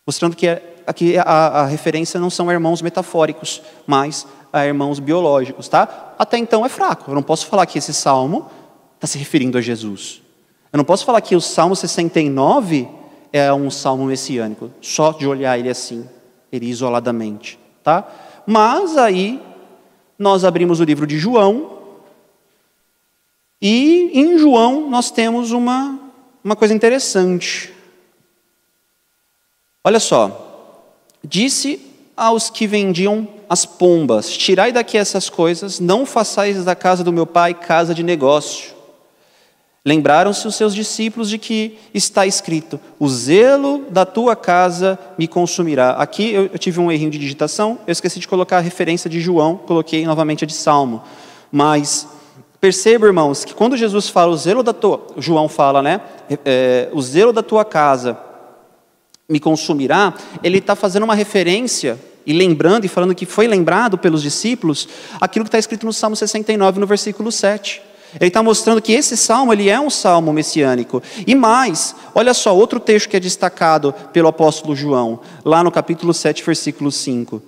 Mostrando 0.06 0.36
que 0.36 0.48
aqui 0.86 1.16
a, 1.18 1.22
a 1.22 1.66
referência 1.66 2.18
não 2.18 2.30
são 2.30 2.50
irmãos 2.50 2.82
metafóricos, 2.82 3.62
mas 3.86 4.26
a 4.52 4.66
irmãos 4.66 4.98
biológicos, 4.98 5.68
tá? 5.68 6.14
Até 6.18 6.38
então 6.38 6.64
é 6.66 6.68
fraco. 6.68 7.10
Eu 7.10 7.14
não 7.14 7.22
posso 7.22 7.46
falar 7.46 7.66
que 7.66 7.78
esse 7.78 7.94
salmo 7.94 8.50
está 8.96 9.06
se 9.06 9.18
referindo 9.18 9.56
a 9.56 9.60
Jesus. 9.60 10.22
Eu 10.72 10.76
não 10.76 10.84
posso 10.84 11.04
falar 11.04 11.20
que 11.20 11.34
o 11.34 11.40
Salmo 11.40 11.74
69 11.74 12.88
é 13.32 13.52
um 13.52 13.70
salmo 13.70 14.04
messiânico, 14.04 14.70
só 14.80 15.12
de 15.12 15.26
olhar 15.26 15.58
ele 15.58 15.68
assim, 15.68 16.08
ele 16.50 16.66
isoladamente, 16.66 17.58
tá? 17.82 18.06
Mas 18.46 18.96
aí 18.96 19.40
nós 20.18 20.44
abrimos 20.44 20.80
o 20.80 20.84
livro 20.84 21.06
de 21.06 21.18
João 21.18 21.78
e 23.60 24.10
em 24.14 24.38
João 24.38 24.88
nós 24.88 25.10
temos 25.10 25.50
uma, 25.50 25.98
uma 26.42 26.56
coisa 26.56 26.74
interessante. 26.74 27.72
Olha 29.82 30.00
só, 30.00 30.94
disse 31.22 31.80
aos 32.16 32.50
que 32.50 32.66
vendiam 32.66 33.26
as 33.48 33.64
pombas: 33.64 34.30
Tirai 34.30 34.72
daqui 34.72 34.98
essas 34.98 35.30
coisas, 35.30 35.80
não 35.80 36.04
façais 36.04 36.64
da 36.64 36.74
casa 36.74 37.02
do 37.02 37.12
meu 37.12 37.26
pai 37.26 37.54
casa 37.54 37.94
de 37.94 38.02
negócio. 38.02 38.80
Lembraram-se 39.82 40.46
os 40.46 40.54
seus 40.54 40.74
discípulos 40.74 41.30
de 41.30 41.38
que 41.38 41.78
está 41.94 42.26
escrito: 42.26 42.78
O 42.98 43.08
zelo 43.08 43.86
da 43.90 44.04
tua 44.04 44.36
casa 44.36 44.98
me 45.16 45.26
consumirá. 45.26 45.92
Aqui 45.92 46.30
eu, 46.32 46.58
tive 46.58 46.78
um 46.78 46.92
errinho 46.92 47.10
de 47.10 47.18
digitação, 47.18 47.78
eu 47.86 47.92
esqueci 47.92 48.20
de 48.20 48.28
colocar 48.28 48.58
a 48.58 48.60
referência 48.60 49.08
de 49.08 49.20
João, 49.20 49.56
coloquei 49.56 50.04
novamente 50.04 50.44
a 50.44 50.46
de 50.46 50.52
Salmo. 50.52 51.02
Mas 51.50 52.06
perceba, 52.60 53.06
irmãos, 53.06 53.44
que 53.44 53.54
quando 53.54 53.76
Jesus 53.76 54.08
fala 54.08 54.32
o 54.32 54.36
zelo 54.36 54.62
da 54.62 54.72
tua, 54.72 55.06
João 55.16 55.48
fala, 55.48 55.82
né? 55.82 56.00
É, 56.44 56.88
o 56.92 57.00
zelo 57.00 57.32
da 57.32 57.42
tua 57.42 57.64
casa 57.64 58.18
me 59.28 59.40
consumirá, 59.40 60.14
ele 60.42 60.58
está 60.58 60.74
fazendo 60.74 61.04
uma 61.04 61.14
referência 61.14 61.98
e 62.26 62.32
lembrando 62.32 62.84
e 62.84 62.88
falando 62.88 63.14
que 63.14 63.24
foi 63.24 63.46
lembrado 63.46 63.96
pelos 63.96 64.22
discípulos 64.22 64.88
aquilo 65.20 65.44
que 65.44 65.48
está 65.48 65.58
escrito 65.58 65.86
no 65.86 65.92
Salmo 65.92 66.16
69, 66.16 66.80
no 66.80 66.86
versículo 66.86 67.32
7. 67.32 67.82
Ele 68.14 68.26
está 68.26 68.42
mostrando 68.42 68.82
que 68.82 68.92
esse 68.92 69.16
salmo 69.16 69.52
ele 69.52 69.68
é 69.68 69.78
um 69.78 69.88
salmo 69.88 70.32
messiânico. 70.32 71.00
E 71.26 71.34
mais, 71.34 71.94
olha 72.14 72.34
só, 72.34 72.54
outro 72.54 72.80
texto 72.80 73.08
que 73.08 73.16
é 73.16 73.20
destacado 73.20 73.94
pelo 74.12 74.28
apóstolo 74.28 74.74
João, 74.74 75.20
lá 75.44 75.62
no 75.62 75.70
capítulo 75.70 76.12
7, 76.12 76.42
versículo 76.42 76.90
5. 76.90 77.40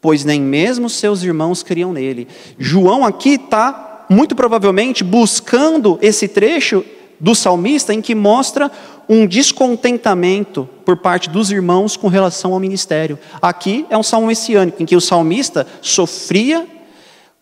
Pois 0.00 0.24
nem 0.24 0.40
mesmo 0.40 0.88
seus 0.88 1.22
irmãos 1.22 1.62
criam 1.62 1.92
nele. 1.92 2.28
João 2.58 3.04
aqui 3.04 3.34
está, 3.34 3.85
muito 4.08 4.34
provavelmente, 4.34 5.02
buscando 5.02 5.98
esse 6.00 6.28
trecho 6.28 6.84
do 7.18 7.34
salmista 7.34 7.94
em 7.94 8.00
que 8.00 8.14
mostra 8.14 8.70
um 9.08 9.26
descontentamento 9.26 10.68
por 10.84 10.98
parte 10.98 11.30
dos 11.30 11.50
irmãos 11.50 11.96
com 11.96 12.08
relação 12.08 12.52
ao 12.52 12.60
ministério. 12.60 13.18
Aqui 13.40 13.86
é 13.88 13.96
um 13.96 14.02
salmo 14.02 14.26
messiânico, 14.26 14.82
em 14.82 14.86
que 14.86 14.96
o 14.96 15.00
salmista 15.00 15.66
sofria 15.80 16.66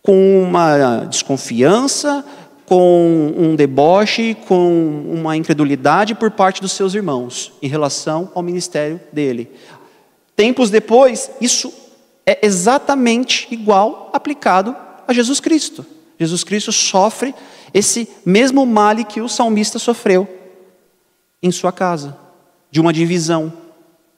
com 0.01 0.43
uma 0.43 1.05
desconfiança, 1.05 2.23
com 2.65 3.33
um 3.37 3.55
deboche, 3.55 4.35
com 4.47 5.03
uma 5.11 5.35
incredulidade 5.35 6.15
por 6.15 6.31
parte 6.31 6.61
dos 6.61 6.71
seus 6.71 6.93
irmãos 6.93 7.53
em 7.61 7.67
relação 7.67 8.31
ao 8.33 8.41
ministério 8.41 8.99
dele. 9.11 9.51
Tempos 10.35 10.69
depois, 10.69 11.31
isso 11.39 11.73
é 12.25 12.39
exatamente 12.45 13.47
igual 13.51 14.09
aplicado 14.13 14.75
a 15.07 15.13
Jesus 15.13 15.39
Cristo. 15.39 15.85
Jesus 16.19 16.43
Cristo 16.43 16.71
sofre 16.71 17.33
esse 17.73 18.07
mesmo 18.25 18.65
mal 18.65 18.95
que 19.03 19.21
o 19.21 19.27
salmista 19.27 19.77
sofreu 19.77 20.27
em 21.41 21.51
sua 21.51 21.71
casa, 21.71 22.17
de 22.71 22.79
uma 22.79 22.93
divisão 22.93 23.51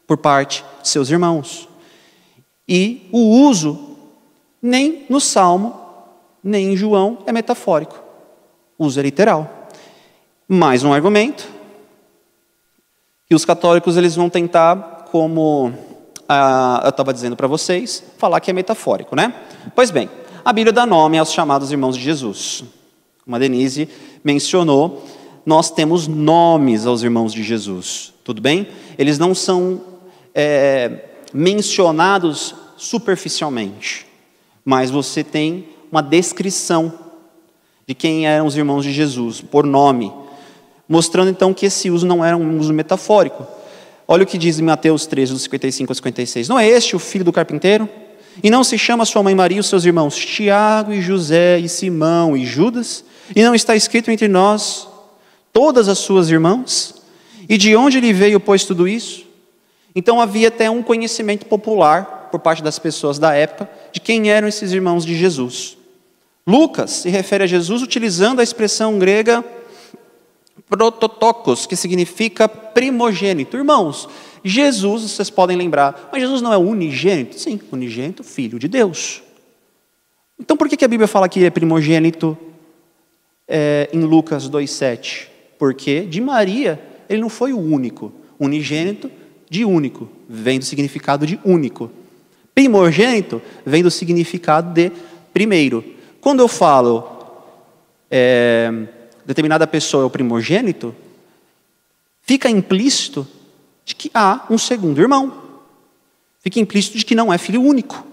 por 0.06 0.18
parte 0.18 0.64
de 0.82 0.88
seus 0.88 1.10
irmãos. 1.10 1.68
E 2.68 3.08
o 3.12 3.20
uso, 3.48 3.98
nem 4.62 5.06
no 5.10 5.20
Salmo, 5.20 5.80
nem 6.44 6.74
em 6.74 6.78
João, 6.78 7.20
é 7.26 7.32
metafórico. 7.32 8.00
O 8.78 8.86
uso 8.86 9.00
é 9.00 9.04
literal. 9.04 9.68
Mais 10.48 10.84
um 10.84 10.94
argumento 10.94 11.48
que 13.28 13.36
os 13.36 13.44
católicos 13.44 13.98
eles 13.98 14.16
vão 14.16 14.30
tentar, 14.30 15.08
como 15.12 15.74
ah, 16.30 16.82
eu 16.84 16.90
estava 16.90 17.14
dizendo 17.14 17.36
para 17.36 17.48
vocês, 17.48 18.04
falar 18.18 18.40
que 18.40 18.50
é 18.50 18.54
metafórico, 18.54 19.16
né? 19.16 19.34
Pois 19.76 19.92
bem, 19.92 20.10
a 20.48 20.54
Bíblia 20.54 20.72
dá 20.72 20.86
nome 20.86 21.18
aos 21.18 21.34
chamados 21.34 21.74
irmãos 21.74 21.98
de 21.98 22.02
Jesus. 22.02 22.64
Como 23.26 23.36
a 23.36 23.40
Denise 23.40 23.90
mencionou, 24.24 25.04
nós 25.46 25.70
temos 25.70 26.08
nomes 26.08 26.86
aos 26.86 27.04
irmãos 27.04 27.34
de 27.34 27.44
Jesus, 27.44 28.14
tudo 28.24 28.42
bem? 28.42 28.70
Eles 28.98 29.20
não 29.20 29.36
são 29.36 29.82
é, 30.34 31.04
mencionados 31.34 32.56
superficialmente, 32.78 34.08
mas 34.64 34.90
você 34.90 35.22
tem 35.22 35.68
uma 35.92 36.02
descrição 36.02 36.94
de 37.86 37.94
quem 37.94 38.26
eram 38.26 38.46
os 38.46 38.56
irmãos 38.56 38.86
de 38.86 38.94
Jesus, 38.94 39.42
por 39.42 39.66
nome, 39.66 40.14
mostrando 40.88 41.30
então 41.30 41.54
que 41.54 41.66
esse 41.66 41.92
uso 41.92 42.08
não 42.08 42.24
era 42.24 42.38
um 42.38 42.58
uso 42.58 42.72
metafórico. 42.72 43.46
Olha 44.08 44.24
o 44.24 44.26
que 44.26 44.38
diz 44.38 44.58
em 44.60 44.64
Mateus 44.64 45.06
13, 45.08 45.34
dos 45.34 45.42
55 45.42 45.92
a 45.92 45.96
56. 45.96 46.48
Não 46.48 46.58
é 46.58 46.66
este 46.66 46.96
o 46.96 47.00
filho 47.00 47.26
do 47.26 47.34
carpinteiro? 47.34 47.90
E 48.44 48.50
não 48.50 48.64
se 48.64 48.78
chama 48.78 49.06
sua 49.06 49.24
mãe 49.24 49.34
Maria 49.34 49.58
e 49.58 49.60
os 49.60 49.68
seus 49.68 49.86
irmãos 49.86 50.16
Tiago 50.16 50.94
e 50.94 51.02
José 51.02 51.60
e 51.60 51.68
Simão 51.68 52.36
e 52.38 52.46
Judas? 52.46 53.04
E 53.36 53.44
não 53.44 53.56
está 53.56 53.76
escrito 53.76 54.12
entre 54.12 54.28
nós 54.28 54.88
todas 55.52 55.88
as 55.88 55.98
suas 55.98 56.30
irmãs? 56.30 56.96
E 57.50 57.58
de 57.58 57.76
onde 57.76 58.00
lhe 58.00 58.14
veio, 58.14 58.40
pois, 58.40 58.64
tudo 58.64 58.88
isso? 58.88 59.26
Então 59.96 60.22
havia 60.22 60.50
até 60.50 60.70
um 60.70 60.84
conhecimento 60.84 61.46
popular 61.46 62.30
por 62.32 62.40
parte 62.40 62.62
das 62.62 62.78
pessoas 62.78 63.18
da 63.18 63.34
época 63.34 63.70
de 63.92 64.00
quem 64.00 64.30
eram 64.30 64.48
esses 64.48 64.72
irmãos 64.72 65.06
de 65.06 65.18
Jesus. 65.18 65.78
Lucas 66.46 66.92
se 66.92 67.10
refere 67.10 67.44
a 67.44 67.48
Jesus 67.48 67.82
utilizando 67.82 68.40
a 68.40 68.44
expressão 68.44 69.00
grega 69.00 69.44
prototokos, 70.70 71.66
que 71.66 71.76
significa 71.76 72.48
primogênito. 72.48 73.58
Irmãos, 73.58 74.08
Jesus, 74.44 75.04
vocês 75.04 75.30
podem 75.30 75.58
lembrar, 75.58 76.10
mas 76.12 76.22
Jesus 76.22 76.42
não 76.42 76.54
é 76.54 76.58
unigênito? 76.58 77.40
Sim, 77.40 77.60
unigênito, 77.72 78.24
filho 78.24 78.60
de 78.60 78.68
Deus. 78.68 79.22
Então 80.40 80.56
por 80.56 80.70
que 80.70 80.86
a 80.86 80.88
Bíblia 80.88 81.08
fala 81.08 81.28
que 81.28 81.40
ele 81.40 81.48
é 81.48 81.50
primogênito 81.50 82.38
é, 83.48 83.90
em 83.92 84.02
Lucas 84.02 84.50
2,7? 84.50 85.28
Porque 85.58 86.02
de 86.02 86.22
Maria 86.22 86.80
ele 87.10 87.22
não 87.22 87.30
foi 87.30 87.54
o 87.54 87.60
único. 87.60 88.12
Unigênito 88.40 89.10
de 89.50 89.66
único, 89.66 90.10
vem 90.30 90.60
do 90.60 90.66
significado 90.66 91.26
de 91.26 91.40
único. 91.44 91.90
Primogênito 92.54 93.42
vem 93.66 93.82
do 93.82 93.90
significado 93.90 94.74
de 94.74 94.92
primeiro. 95.34 95.84
Quando 96.22 96.42
eu 96.42 96.48
falo 96.48 97.18
é, 98.12 98.72
determinada 99.26 99.66
pessoa 99.66 100.04
é 100.04 100.06
o 100.06 100.10
primogênito, 100.10 100.96
fica 102.22 102.50
implícito 102.50 103.28
de 103.88 103.96
que 103.96 104.12
há 104.14 104.46
um 104.50 104.58
segundo 104.58 105.00
irmão. 105.00 105.34
Fica 106.42 106.60
implícito 106.60 106.98
de 106.98 107.06
que 107.06 107.16
não 107.16 107.32
é 107.32 107.38
filho 107.38 107.62
único. 107.62 108.06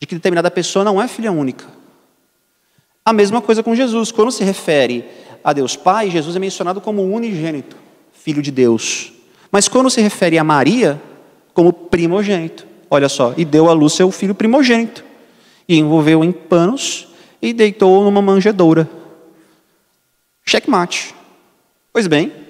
De 0.00 0.06
que 0.06 0.16
determinada 0.16 0.50
pessoa 0.50 0.84
não 0.84 1.00
é 1.00 1.06
filha 1.06 1.30
única. 1.30 1.64
A 3.04 3.12
mesma 3.12 3.40
coisa 3.40 3.62
com 3.62 3.72
Jesus. 3.72 4.10
Quando 4.10 4.32
se 4.32 4.42
refere 4.42 5.04
a 5.44 5.52
Deus 5.52 5.76
Pai, 5.76 6.10
Jesus 6.10 6.34
é 6.34 6.40
mencionado 6.40 6.80
como 6.80 7.04
unigênito, 7.04 7.76
filho 8.12 8.42
de 8.42 8.50
Deus. 8.50 9.12
Mas 9.48 9.68
quando 9.68 9.88
se 9.90 10.00
refere 10.00 10.36
a 10.36 10.42
Maria, 10.42 11.00
como 11.54 11.72
primogênito, 11.72 12.66
olha 12.90 13.08
só, 13.08 13.34
e 13.36 13.44
deu 13.44 13.70
à 13.70 13.72
luz 13.72 13.92
seu 13.92 14.10
filho 14.10 14.34
primogênito, 14.34 15.04
e 15.68 15.78
envolveu 15.78 16.24
em 16.24 16.32
panos 16.32 17.06
e 17.40 17.52
deitou 17.52 18.02
numa 18.02 18.20
manjedoura. 18.20 18.90
Checkmate. 20.44 21.14
Pois 21.92 22.08
bem, 22.08 22.47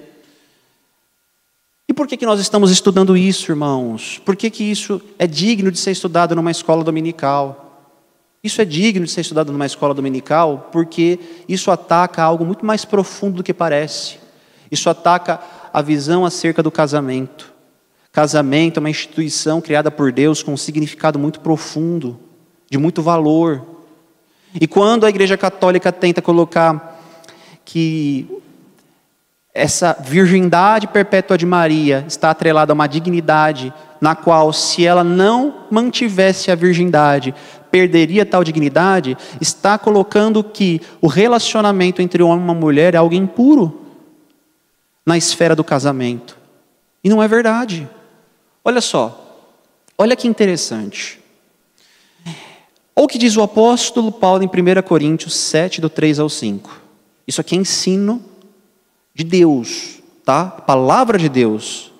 e 1.89 1.93
por 1.93 2.05
que, 2.05 2.15
que 2.15 2.25
nós 2.25 2.39
estamos 2.39 2.69
estudando 2.69 3.17
isso, 3.17 3.51
irmãos? 3.51 4.21
Por 4.23 4.35
que, 4.35 4.51
que 4.51 4.63
isso 4.63 5.01
é 5.17 5.25
digno 5.25 5.71
de 5.71 5.79
ser 5.79 5.89
estudado 5.89 6.35
numa 6.35 6.51
escola 6.51 6.83
dominical? 6.83 7.81
Isso 8.43 8.61
é 8.61 8.65
digno 8.65 9.07
de 9.07 9.11
ser 9.11 9.21
estudado 9.21 9.51
numa 9.51 9.65
escola 9.65 9.91
dominical 9.91 10.69
porque 10.71 11.17
isso 11.47 11.71
ataca 11.71 12.21
algo 12.21 12.45
muito 12.45 12.63
mais 12.63 12.85
profundo 12.85 13.37
do 13.37 13.43
que 13.43 13.55
parece. 13.55 14.19
Isso 14.69 14.87
ataca 14.87 15.39
a 15.73 15.81
visão 15.81 16.27
acerca 16.27 16.61
do 16.61 16.69
casamento. 16.69 17.51
Casamento 18.11 18.77
é 18.77 18.81
uma 18.81 18.91
instituição 18.91 19.59
criada 19.59 19.89
por 19.89 20.11
Deus 20.11 20.43
com 20.43 20.53
um 20.53 20.57
significado 20.57 21.17
muito 21.17 21.39
profundo, 21.39 22.19
de 22.69 22.77
muito 22.77 23.01
valor. 23.01 23.65
E 24.61 24.67
quando 24.67 25.07
a 25.07 25.09
Igreja 25.09 25.35
Católica 25.35 25.91
tenta 25.91 26.21
colocar 26.21 27.01
que 27.65 28.29
essa 29.59 29.95
virgindade 29.99 30.87
perpétua 30.87 31.37
de 31.37 31.45
Maria 31.45 32.05
está 32.07 32.31
atrelada 32.31 32.71
a 32.71 32.75
uma 32.75 32.87
dignidade 32.87 33.73
na 33.99 34.15
qual, 34.15 34.53
se 34.53 34.85
ela 34.85 35.03
não 35.03 35.65
mantivesse 35.69 36.49
a 36.49 36.55
virgindade, 36.55 37.35
perderia 37.69 38.25
tal 38.25 38.43
dignidade, 38.43 39.17
está 39.41 39.77
colocando 39.77 40.41
que 40.43 40.81
o 41.01 41.07
relacionamento 41.07 42.01
entre 42.01 42.23
homem 42.23 42.39
e 42.39 42.43
uma 42.43 42.53
mulher 42.53 42.95
é 42.95 42.97
algo 42.97 43.13
impuro 43.13 43.81
na 45.05 45.17
esfera 45.17 45.55
do 45.55 45.63
casamento. 45.63 46.37
E 47.03 47.09
não 47.09 47.21
é 47.21 47.27
verdade. 47.27 47.87
Olha 48.63 48.79
só, 48.79 49.45
olha 49.97 50.15
que 50.15 50.27
interessante. 50.27 51.19
Olha 52.95 53.05
o 53.05 53.07
que 53.07 53.17
diz 53.17 53.35
o 53.35 53.41
apóstolo 53.41 54.11
Paulo 54.11 54.43
em 54.43 54.47
1 54.47 54.81
Coríntios 54.83 55.35
7, 55.35 55.81
do 55.81 55.89
3 55.89 56.19
ao 56.19 56.29
5. 56.29 56.81
Isso 57.27 57.41
aqui 57.41 57.55
é 57.55 57.59
ensino 57.59 58.28
de 59.19 59.25
Deus, 59.25 59.99
tá? 60.23 60.45
Palavra 60.45 61.17
de 61.17 61.27
Deus. 61.27 61.91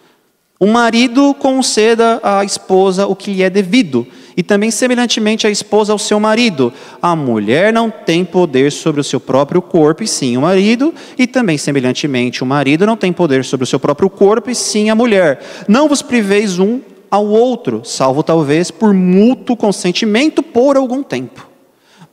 O 0.57 0.67
marido 0.67 1.33
conceda 1.33 2.17
à 2.23 2.45
esposa 2.45 3.07
o 3.07 3.13
que 3.13 3.33
lhe 3.33 3.43
é 3.43 3.49
devido, 3.49 4.07
e 4.37 4.41
também 4.41 4.71
semelhantemente 4.71 5.45
a 5.45 5.49
esposa 5.49 5.91
ao 5.91 5.99
seu 5.99 6.17
marido. 6.17 6.71
A 7.01 7.17
mulher 7.17 7.73
não 7.73 7.91
tem 7.91 8.23
poder 8.23 8.71
sobre 8.71 9.01
o 9.01 9.03
seu 9.03 9.19
próprio 9.19 9.61
corpo, 9.61 10.01
e 10.01 10.07
sim 10.07 10.37
o 10.37 10.43
marido, 10.43 10.93
e 11.17 11.27
também 11.27 11.57
semelhantemente 11.57 12.41
o 12.41 12.45
marido 12.45 12.85
não 12.85 12.95
tem 12.95 13.11
poder 13.11 13.43
sobre 13.43 13.65
o 13.65 13.67
seu 13.67 13.81
próprio 13.81 14.09
corpo, 14.09 14.49
e 14.49 14.55
sim 14.55 14.89
a 14.89 14.95
mulher. 14.95 15.41
Não 15.67 15.89
vos 15.89 16.01
priveis 16.01 16.57
um 16.57 16.79
ao 17.11 17.27
outro, 17.27 17.81
salvo 17.83 18.23
talvez 18.23 18.71
por 18.71 18.93
mútuo 18.93 19.57
consentimento 19.57 20.41
por 20.41 20.77
algum 20.77 21.03
tempo, 21.03 21.45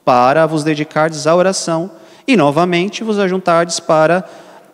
para 0.05 0.47
vos 0.47 0.65
dedicardes 0.65 1.29
à 1.29 1.37
oração 1.37 1.93
e 2.27 2.37
novamente 2.37 3.05
vos 3.05 3.21
ajuntardes 3.21 3.79
para 3.79 4.25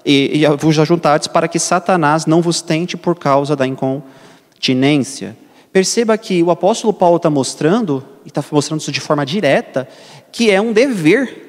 e, 0.04 0.42
e 0.42 0.56
vos 0.56 0.78
ajuntardes 0.78 1.28
para 1.28 1.48
que 1.48 1.58
Satanás 1.58 2.26
não 2.26 2.42
vos 2.42 2.60
tente 2.60 2.96
por 2.96 3.18
causa 3.18 3.54
da 3.54 3.66
incontinência. 3.66 5.36
Perceba 5.72 6.18
que 6.18 6.42
o 6.42 6.50
apóstolo 6.50 6.92
Paulo 6.92 7.16
está 7.16 7.30
mostrando, 7.30 8.04
e 8.24 8.28
está 8.28 8.44
mostrando 8.50 8.80
isso 8.80 8.92
de 8.92 9.00
forma 9.00 9.24
direta, 9.24 9.88
que 10.30 10.50
é 10.50 10.60
um 10.60 10.72
dever 10.72 11.42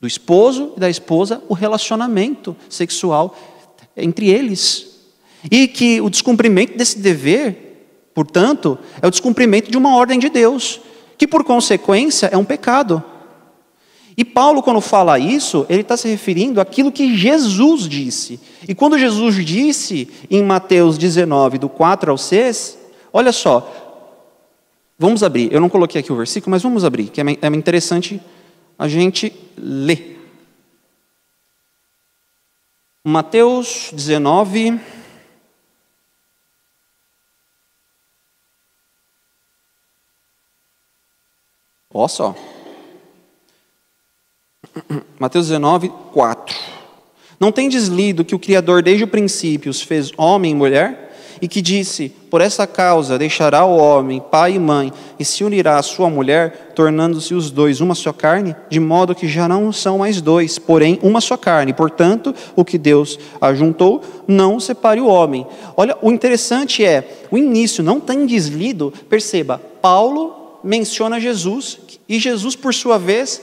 do 0.00 0.06
esposo 0.06 0.74
e 0.76 0.80
da 0.80 0.90
esposa 0.90 1.42
o 1.48 1.54
relacionamento 1.54 2.54
sexual 2.68 3.34
entre 3.96 4.28
eles. 4.28 4.92
E 5.50 5.66
que 5.66 6.00
o 6.00 6.10
descumprimento 6.10 6.76
desse 6.76 6.98
dever, 6.98 8.10
portanto, 8.14 8.78
é 9.00 9.06
o 9.06 9.10
descumprimento 9.10 9.70
de 9.70 9.78
uma 9.78 9.96
ordem 9.96 10.18
de 10.18 10.28
Deus, 10.28 10.80
que 11.16 11.26
por 11.26 11.44
consequência 11.44 12.28
é 12.32 12.36
um 12.36 12.44
pecado. 12.44 13.02
E 14.16 14.24
Paulo, 14.24 14.62
quando 14.62 14.80
fala 14.80 15.18
isso, 15.18 15.66
ele 15.68 15.80
está 15.80 15.96
se 15.96 16.08
referindo 16.08 16.60
àquilo 16.60 16.92
que 16.92 17.16
Jesus 17.16 17.88
disse. 17.88 18.40
E 18.68 18.74
quando 18.74 18.98
Jesus 18.98 19.44
disse 19.44 20.08
em 20.30 20.42
Mateus 20.42 20.96
19, 20.96 21.58
do 21.58 21.68
4 21.68 22.12
ao 22.12 22.18
6, 22.18 22.78
olha 23.12 23.32
só, 23.32 23.68
vamos 24.96 25.22
abrir, 25.22 25.52
eu 25.52 25.60
não 25.60 25.68
coloquei 25.68 26.00
aqui 26.00 26.12
o 26.12 26.16
versículo, 26.16 26.52
mas 26.52 26.62
vamos 26.62 26.84
abrir, 26.84 27.08
que 27.08 27.20
é, 27.20 27.24
é 27.24 27.46
interessante 27.48 28.20
a 28.78 28.86
gente 28.86 29.32
ler. 29.56 30.14
Mateus 33.06 33.90
19. 33.92 34.80
Olha 41.92 42.08
só. 42.08 42.53
Mateus 45.18 45.48
19, 45.48 45.92
4. 46.12 46.56
Não 47.38 47.52
tem 47.52 47.68
deslido 47.68 48.24
que 48.24 48.34
o 48.34 48.38
Criador 48.38 48.82
desde 48.82 49.04
o 49.04 49.08
princípio 49.08 49.70
os 49.70 49.82
fez 49.82 50.10
homem 50.16 50.52
e 50.52 50.54
mulher? 50.54 51.00
E 51.42 51.48
que 51.48 51.60
disse: 51.60 52.08
Por 52.30 52.40
essa 52.40 52.66
causa 52.66 53.18
deixará 53.18 53.64
o 53.64 53.76
homem 53.76 54.22
pai 54.30 54.54
e 54.54 54.58
mãe, 54.58 54.92
e 55.18 55.24
se 55.24 55.44
unirá 55.44 55.78
à 55.78 55.82
sua 55.82 56.08
mulher, 56.08 56.72
tornando-se 56.74 57.34
os 57.34 57.50
dois 57.50 57.80
uma 57.80 57.94
só 57.94 58.12
carne, 58.12 58.54
de 58.70 58.78
modo 58.78 59.14
que 59.14 59.28
já 59.28 59.48
não 59.48 59.72
são 59.72 59.98
mais 59.98 60.20
dois, 60.20 60.58
porém 60.58 60.98
uma 61.02 61.20
só 61.20 61.36
carne. 61.36 61.72
Portanto, 61.72 62.34
o 62.54 62.64
que 62.64 62.78
Deus 62.78 63.18
ajuntou, 63.40 64.00
não 64.26 64.60
separe 64.60 65.00
o 65.00 65.08
homem. 65.08 65.46
Olha, 65.76 65.98
o 66.00 66.10
interessante 66.10 66.84
é, 66.84 67.26
o 67.30 67.36
início 67.36 67.82
não 67.82 68.00
tem 68.00 68.26
deslido, 68.26 68.92
perceba, 69.08 69.60
Paulo 69.82 70.60
menciona 70.62 71.20
Jesus, 71.20 71.78
e 72.08 72.18
Jesus, 72.18 72.54
por 72.54 72.72
sua 72.72 72.98
vez, 72.98 73.40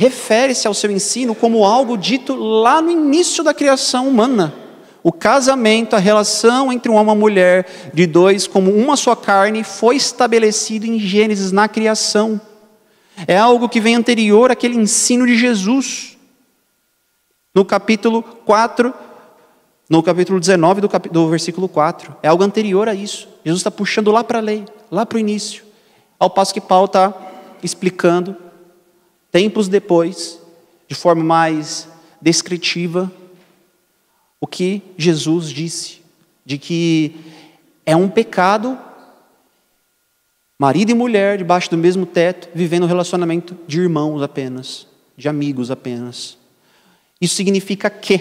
refere-se 0.00 0.66
ao 0.66 0.72
seu 0.72 0.90
ensino 0.90 1.34
como 1.34 1.62
algo 1.62 1.94
dito 1.94 2.34
lá 2.34 2.80
no 2.80 2.90
início 2.90 3.44
da 3.44 3.52
criação 3.52 4.08
humana. 4.08 4.54
O 5.02 5.12
casamento, 5.12 5.94
a 5.94 5.98
relação 5.98 6.72
entre 6.72 6.90
um 6.90 6.94
homem 6.94 7.08
e 7.08 7.10
uma 7.10 7.14
mulher, 7.14 7.90
de 7.92 8.06
dois 8.06 8.46
como 8.46 8.70
uma 8.70 8.96
só 8.96 9.14
carne, 9.14 9.62
foi 9.62 9.96
estabelecido 9.96 10.86
em 10.86 10.98
Gênesis 10.98 11.52
na 11.52 11.68
criação. 11.68 12.40
É 13.26 13.36
algo 13.36 13.68
que 13.68 13.78
vem 13.78 13.94
anterior 13.94 14.50
àquele 14.50 14.74
ensino 14.74 15.26
de 15.26 15.36
Jesus. 15.36 16.16
No 17.54 17.62
capítulo 17.62 18.22
4, 18.22 18.94
no 19.86 20.02
capítulo 20.02 20.40
19 20.40 20.80
do, 20.80 20.88
cap... 20.88 21.10
do 21.10 21.28
versículo 21.28 21.68
4. 21.68 22.16
É 22.22 22.28
algo 22.28 22.42
anterior 22.42 22.88
a 22.88 22.94
isso. 22.94 23.28
Jesus 23.44 23.60
está 23.60 23.70
puxando 23.70 24.10
lá 24.10 24.24
para 24.24 24.38
a 24.38 24.42
lei, 24.42 24.64
lá 24.90 25.04
para 25.04 25.16
o 25.16 25.20
início. 25.20 25.62
Ao 26.18 26.30
passo 26.30 26.54
que 26.54 26.60
Paulo 26.60 26.86
está 26.86 27.12
explicando 27.62 28.34
tempos 29.30 29.68
depois, 29.68 30.40
de 30.88 30.94
forma 30.94 31.22
mais 31.22 31.88
descritiva, 32.20 33.10
o 34.40 34.46
que 34.46 34.82
Jesus 34.96 35.50
disse, 35.50 36.00
de 36.44 36.58
que 36.58 37.14
é 37.84 37.94
um 37.94 38.08
pecado 38.08 38.78
marido 40.58 40.90
e 40.90 40.94
mulher 40.94 41.38
debaixo 41.38 41.70
do 41.70 41.78
mesmo 41.78 42.04
teto, 42.04 42.48
vivendo 42.54 42.84
um 42.84 42.88
relacionamento 42.88 43.56
de 43.66 43.80
irmãos 43.80 44.22
apenas, 44.22 44.86
de 45.16 45.28
amigos 45.28 45.70
apenas. 45.70 46.36
Isso 47.20 47.34
significa 47.34 47.88
que, 47.88 48.20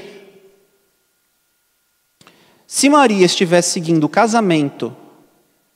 se 2.66 2.88
Maria 2.90 3.26
estivesse 3.26 3.72
seguindo 3.72 4.04
o 4.04 4.10
casamento 4.10 4.96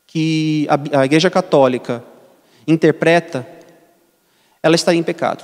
que 0.08 0.68
a 0.94 1.06
Igreja 1.06 1.30
Católica 1.30 2.04
interpreta, 2.68 3.48
ela 4.64 4.76
estaria 4.76 5.00
em 5.00 5.04
pecado. 5.04 5.44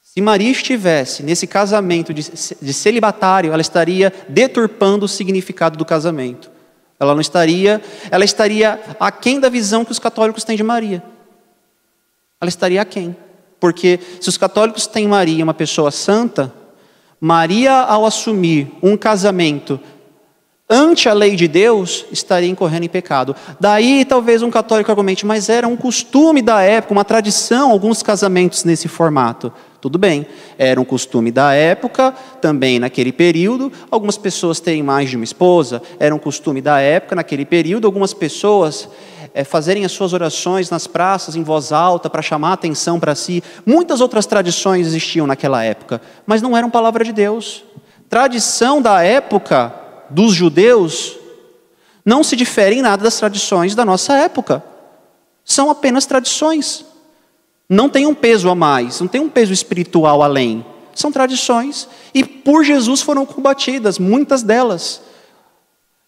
Se 0.00 0.20
Maria 0.22 0.50
estivesse 0.50 1.22
nesse 1.22 1.46
casamento 1.46 2.14
de, 2.14 2.72
celibatário, 2.72 3.52
ela 3.52 3.60
estaria 3.60 4.10
deturpando 4.28 5.04
o 5.04 5.08
significado 5.08 5.76
do 5.76 5.84
casamento. 5.84 6.50
Ela 6.98 7.12
não 7.12 7.20
estaria, 7.20 7.82
ela 8.10 8.24
estaria 8.24 8.80
aquém 8.98 9.38
da 9.38 9.50
visão 9.50 9.84
que 9.84 9.92
os 9.92 9.98
católicos 9.98 10.42
têm 10.44 10.56
de 10.56 10.62
Maria. 10.62 11.02
Ela 12.40 12.48
estaria 12.48 12.80
aquém. 12.80 13.14
Porque 13.60 14.00
se 14.20 14.28
os 14.28 14.38
católicos 14.38 14.86
têm 14.86 15.06
Maria, 15.06 15.44
uma 15.44 15.52
pessoa 15.52 15.90
santa, 15.90 16.50
Maria, 17.20 17.72
ao 17.72 18.06
assumir 18.06 18.72
um 18.82 18.96
casamento 18.96 19.78
ante 20.68 21.08
a 21.08 21.12
lei 21.12 21.36
de 21.36 21.46
Deus, 21.46 22.06
estaria 22.10 22.48
incorrendo 22.48 22.84
em 22.84 22.88
pecado. 22.88 23.36
Daí 23.60 24.04
talvez 24.04 24.42
um 24.42 24.50
católico 24.50 24.90
argumente, 24.90 25.24
mas 25.24 25.48
era 25.48 25.66
um 25.66 25.76
costume 25.76 26.42
da 26.42 26.60
época, 26.62 26.92
uma 26.92 27.04
tradição, 27.04 27.70
alguns 27.70 28.02
casamentos 28.02 28.64
nesse 28.64 28.88
formato. 28.88 29.52
Tudo 29.80 29.98
bem, 29.98 30.26
era 30.58 30.80
um 30.80 30.84
costume 30.84 31.30
da 31.30 31.52
época, 31.52 32.12
também 32.40 32.80
naquele 32.80 33.12
período, 33.12 33.70
algumas 33.88 34.18
pessoas 34.18 34.58
terem 34.58 34.82
mais 34.82 35.08
de 35.08 35.14
uma 35.14 35.24
esposa, 35.24 35.80
era 36.00 36.12
um 36.12 36.18
costume 36.18 36.60
da 36.60 36.80
época, 36.80 37.14
naquele 37.14 37.44
período, 37.44 37.86
algumas 37.86 38.12
pessoas 38.12 38.88
é, 39.32 39.44
fazerem 39.44 39.84
as 39.84 39.92
suas 39.92 40.12
orações 40.12 40.70
nas 40.70 40.88
praças 40.88 41.36
em 41.36 41.44
voz 41.44 41.70
alta 41.70 42.10
para 42.10 42.22
chamar 42.22 42.50
a 42.50 42.54
atenção 42.54 42.98
para 42.98 43.14
si. 43.14 43.44
Muitas 43.64 44.00
outras 44.00 44.26
tradições 44.26 44.88
existiam 44.88 45.28
naquela 45.28 45.62
época, 45.62 46.00
mas 46.26 46.42
não 46.42 46.56
eram 46.56 46.68
palavra 46.68 47.04
de 47.04 47.12
Deus. 47.12 47.62
Tradição 48.08 48.82
da 48.82 49.04
época 49.04 49.85
dos 50.10 50.34
judeus 50.34 51.16
não 52.06 52.22
se 52.22 52.36
difere 52.36 52.76
em 52.76 52.82
nada 52.82 53.02
das 53.02 53.18
tradições 53.18 53.74
da 53.74 53.84
nossa 53.84 54.14
época. 54.14 54.62
São 55.44 55.68
apenas 55.70 56.06
tradições. 56.06 56.84
Não 57.68 57.88
tem 57.88 58.06
um 58.06 58.14
peso 58.14 58.48
a 58.48 58.54
mais, 58.54 59.00
não 59.00 59.08
tem 59.08 59.20
um 59.20 59.28
peso 59.28 59.52
espiritual 59.52 60.22
além. 60.22 60.64
São 60.94 61.10
tradições 61.10 61.88
e 62.14 62.24
por 62.24 62.64
Jesus 62.64 63.02
foram 63.02 63.26
combatidas, 63.26 63.98
muitas 63.98 64.44
delas. 64.44 65.02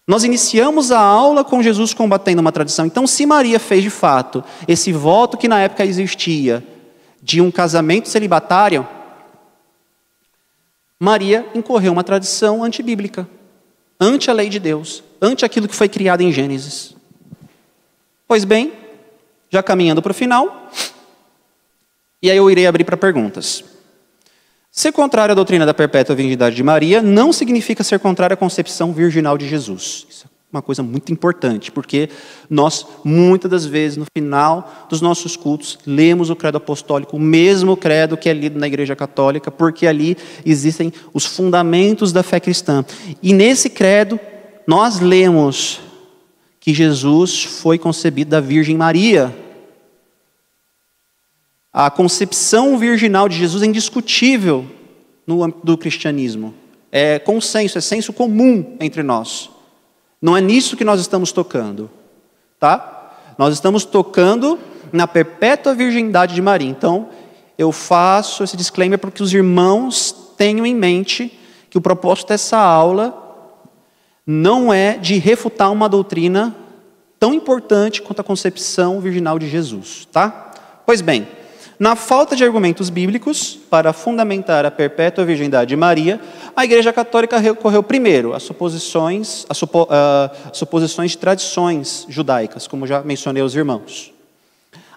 Nós 0.07 0.23
iniciamos 0.23 0.93
a 0.93 1.01
aula 1.01 1.45
com 1.45 1.63
Jesus 1.63 1.93
combatendo 1.93 2.41
uma 2.41 2.53
tradição. 2.53 2.87
Então, 2.87 3.07
se 3.07 3.27
Maria 3.27 3.59
fez 3.59 3.83
de 3.83 3.91
fato 3.91 4.43
esse 4.67 4.93
voto 4.93 5.37
que 5.37 5.49
na 5.49 5.61
época 5.61 5.85
existia 5.85 6.65
de 7.21 7.41
um 7.41 7.51
casamento 7.51 8.09
celibatário, 8.09 8.87
Maria 10.99 11.45
incorreu 11.55 11.93
uma 11.93 12.05
tradição 12.05 12.63
antibíblica 12.63 13.29
ante 14.01 14.31
a 14.31 14.35
lei 14.35 14.49
de 14.49 14.59
Deus, 14.59 15.03
ante 15.21 15.45
aquilo 15.45 15.69
que 15.69 15.75
foi 15.75 15.89
criado 15.89 16.21
em 16.21 16.33
Gênesis. 16.33 16.95
Pois 18.27 18.45
bem, 18.45 18.73
já 19.51 19.63
caminhando 19.63 20.03
para 20.03 20.13
o 20.13 20.15
final, 20.15 20.71
e 22.23 22.31
aí 22.31 22.37
eu 22.37 22.51
irei 22.51 22.67
abrir 22.67 22.85
para 22.85 22.97
perguntas. 22.97 23.65
Ser 24.71 24.93
contrário 24.93 25.33
à 25.33 25.35
doutrina 25.35 25.67
da 25.67 25.75
perpétua 25.75 26.15
virgindade 26.15 26.55
de 26.55 26.63
Maria 26.63 27.03
não 27.03 27.33
significa 27.33 27.83
ser 27.83 27.99
contrário 27.99 28.35
à 28.35 28.37
concepção 28.37 28.93
virginal 28.93 29.37
de 29.39 29.49
Jesus. 29.49 30.07
Isso 30.09 30.28
uma 30.51 30.63
coisa 30.63 30.83
muito 30.83 31.13
importante, 31.13 31.71
porque 31.71 32.09
nós, 32.49 32.87
muitas 33.05 33.51
das 33.51 33.67
vezes, 33.67 33.99
no 33.99 34.07
final 34.17 34.87
dos 34.89 35.03
nossos 35.03 35.37
cultos, 35.37 35.79
lemos 35.87 36.31
o 36.31 36.37
credo 36.37 36.57
apostólico, 36.57 37.17
o 37.17 37.21
mesmo 37.21 37.77
credo 37.77 38.17
que 38.17 38.31
é 38.31 38.33
lido 38.33 38.59
na 38.59 38.67
Igreja 38.67 38.97
Católica, 38.97 39.51
porque 39.51 39.87
ali 39.87 40.17
existem 40.47 40.91
os 41.13 41.27
fundamentos 41.27 42.13
da 42.13 42.23
fé 42.23 42.41
cristã. 42.41 42.83
E 43.23 43.35
nesse 43.35 43.69
credo, 43.69 44.19
nós 44.67 45.01
lemos 45.01 45.81
que 46.61 46.73
Jesus 46.73 47.45
foi 47.45 47.79
concebido 47.79 48.31
da 48.31 48.41
Virgem 48.41 48.77
Maria. 48.77 49.37
A 51.71 51.91
concepção 51.91 52.79
virginal 52.79 53.29
de 53.29 53.37
Jesus 53.37 53.63
é 53.63 53.67
indiscutível 53.67 54.65
no 55.27 55.45
âmbito 55.45 55.61
do 55.65 55.77
cristianismo. 55.77 56.55
É 56.91 57.19
consenso, 57.19 57.77
é 57.77 57.83
senso 57.83 58.15
comum 58.15 58.77
entre 58.81 59.03
nós. 59.03 59.51
Não 60.21 60.37
é 60.37 60.41
nisso 60.41 60.77
que 60.77 60.85
nós 60.85 61.01
estamos 61.01 61.33
tocando, 61.33 61.91
tá? 62.59 63.13
Nós 63.37 63.55
estamos 63.55 63.85
tocando 63.85 64.59
na 64.93 65.07
perpétua 65.07 65.75
virgindade 65.75 66.35
de 66.35 66.43
Maria. 66.43 66.69
Então, 66.69 67.09
eu 67.57 67.71
faço 67.71 68.43
esse 68.43 68.57
disclaimer 68.57 68.99
para 68.99 69.11
que 69.11 69.23
os 69.23 69.33
irmãos 69.33 70.15
tenham 70.37 70.67
em 70.67 70.75
mente 70.75 71.39
que 71.71 71.79
o 71.79 71.81
propósito 71.81 72.29
dessa 72.29 72.59
aula 72.59 73.27
não 74.27 74.73
é 74.73 74.97
de 74.97 75.19
refutar 75.19 75.71
uma 75.71 75.89
doutrina 75.89 76.55
tão 77.19 77.33
importante 77.33 78.03
quanto 78.03 78.21
a 78.21 78.25
concepção 78.25 79.01
virginal 79.01 79.39
de 79.39 79.49
Jesus, 79.49 80.07
tá? 80.11 80.53
Pois 80.87 81.01
bem, 81.01 81.27
na 81.79 81.95
falta 81.95 82.35
de 82.35 82.43
argumentos 82.43 82.91
bíblicos 82.91 83.57
para 83.71 83.93
fundamentar 83.93 84.67
a 84.67 84.71
perpétua 84.71 85.25
virgindade 85.25 85.69
de 85.69 85.77
Maria, 85.77 86.21
a 86.57 86.65
Igreja 86.65 86.93
Católica 86.93 87.39
recorreu 87.39 87.83
primeiro 87.83 88.35
às 88.35 88.43
suposições, 88.43 89.47
às 89.49 89.57
supo, 89.57 89.85
uh, 89.85 89.87
suposições 90.53 91.13
de 91.13 91.19
tradições 91.19 92.05
judaicas, 92.09 92.67
como 92.67 92.87
já 92.87 93.03
mencionei 93.03 93.43
aos 93.43 93.55
irmãos. 93.55 94.13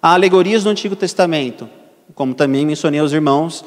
Há 0.01 0.13
alegorias 0.13 0.63
do 0.63 0.69
Antigo 0.69 0.95
Testamento, 0.95 1.69
como 2.15 2.33
também 2.33 2.65
mencionei 2.65 2.99
aos 2.99 3.11
irmãos, 3.11 3.63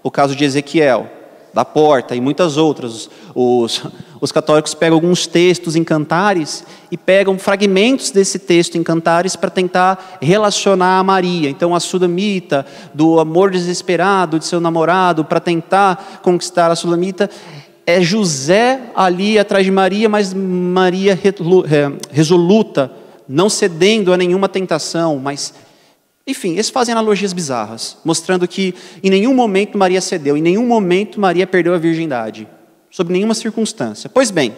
o 0.00 0.10
caso 0.10 0.36
de 0.36 0.44
Ezequiel, 0.44 1.10
da 1.52 1.64
porta 1.64 2.14
e 2.16 2.20
muitas 2.20 2.56
outras. 2.56 3.10
Os, 3.34 3.82
os 4.20 4.32
católicos 4.32 4.74
pegam 4.74 4.96
alguns 4.96 5.26
textos 5.26 5.76
em 5.76 5.84
cantares 5.84 6.64
e 6.90 6.96
pegam 6.96 7.38
fragmentos 7.38 8.10
desse 8.10 8.38
texto 8.38 8.76
em 8.76 8.82
cantares 8.82 9.36
para 9.36 9.50
tentar 9.50 10.18
relacionar 10.20 10.98
a 10.98 11.04
Maria. 11.04 11.50
Então, 11.50 11.74
a 11.74 11.80
sulamita, 11.80 12.64
do 12.94 13.18
amor 13.20 13.50
desesperado 13.50 14.38
de 14.38 14.44
seu 14.44 14.60
namorado, 14.60 15.24
para 15.24 15.40
tentar 15.40 16.20
conquistar 16.22 16.70
a 16.70 16.76
sulamita, 16.76 17.28
é 17.86 18.00
José 18.00 18.80
ali 18.94 19.38
atrás 19.38 19.64
de 19.64 19.70
Maria, 19.70 20.08
mas 20.08 20.32
Maria 20.32 21.18
resoluta, 22.10 22.90
não 23.28 23.48
cedendo 23.48 24.12
a 24.12 24.16
nenhuma 24.16 24.48
tentação, 24.48 25.18
mas 25.18 25.52
enfim, 26.26 26.52
eles 26.52 26.70
fazem 26.70 26.92
analogias 26.92 27.32
bizarras, 27.32 27.96
mostrando 28.04 28.46
que 28.46 28.74
em 29.02 29.10
nenhum 29.10 29.34
momento 29.34 29.76
Maria 29.76 30.00
cedeu, 30.00 30.36
em 30.36 30.42
nenhum 30.42 30.66
momento 30.66 31.20
Maria 31.20 31.46
perdeu 31.46 31.74
a 31.74 31.78
virgindade, 31.78 32.46
sob 32.90 33.12
nenhuma 33.12 33.34
circunstância. 33.34 34.08
Pois 34.08 34.30
bem, 34.30 34.54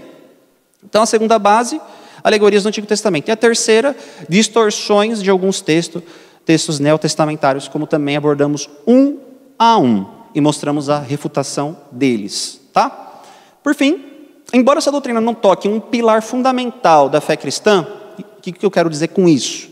então 0.82 1.02
a 1.02 1.06
segunda 1.06 1.38
base, 1.38 1.80
alegorias 2.22 2.62
do 2.62 2.68
Antigo 2.68 2.86
Testamento. 2.86 3.28
E 3.28 3.32
a 3.32 3.36
terceira, 3.36 3.96
distorções 4.28 5.22
de 5.22 5.30
alguns 5.30 5.60
textos, 5.60 6.02
textos 6.44 6.78
neotestamentários, 6.78 7.68
como 7.68 7.86
também 7.86 8.16
abordamos 8.16 8.68
um 8.86 9.18
a 9.58 9.78
um 9.78 10.06
e 10.34 10.40
mostramos 10.40 10.90
a 10.90 10.98
refutação 10.98 11.76
deles, 11.90 12.60
tá? 12.72 13.22
Por 13.62 13.74
fim, 13.74 14.04
embora 14.52 14.78
essa 14.78 14.92
doutrina 14.92 15.20
não 15.20 15.32
toque 15.32 15.66
um 15.68 15.80
pilar 15.80 16.22
fundamental 16.22 17.08
da 17.08 17.20
fé 17.20 17.36
cristã, 17.36 17.86
o 18.18 18.22
que 18.42 18.66
eu 18.66 18.70
quero 18.70 18.90
dizer 18.90 19.08
com 19.08 19.26
isso? 19.26 19.70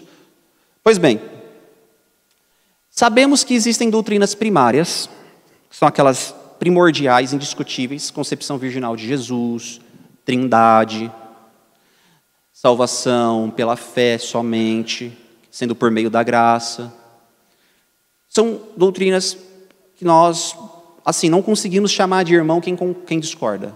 Pois 0.82 0.96
bem, 0.96 1.20
Sabemos 2.94 3.42
que 3.42 3.54
existem 3.54 3.88
doutrinas 3.88 4.34
primárias, 4.34 5.08
que 5.70 5.74
são 5.74 5.88
aquelas 5.88 6.34
primordiais, 6.58 7.32
indiscutíveis, 7.32 8.10
concepção 8.10 8.58
virginal 8.58 8.94
de 8.94 9.06
Jesus, 9.06 9.80
trindade, 10.26 11.10
salvação 12.52 13.50
pela 13.50 13.76
fé 13.76 14.18
somente, 14.18 15.10
sendo 15.50 15.74
por 15.74 15.90
meio 15.90 16.10
da 16.10 16.22
graça. 16.22 16.92
São 18.28 18.60
doutrinas 18.76 19.38
que 19.96 20.04
nós, 20.04 20.54
assim, 21.02 21.30
não 21.30 21.40
conseguimos 21.40 21.90
chamar 21.90 22.24
de 22.24 22.34
irmão 22.34 22.60
quem, 22.60 22.76
quem 23.06 23.18
discorda. 23.18 23.74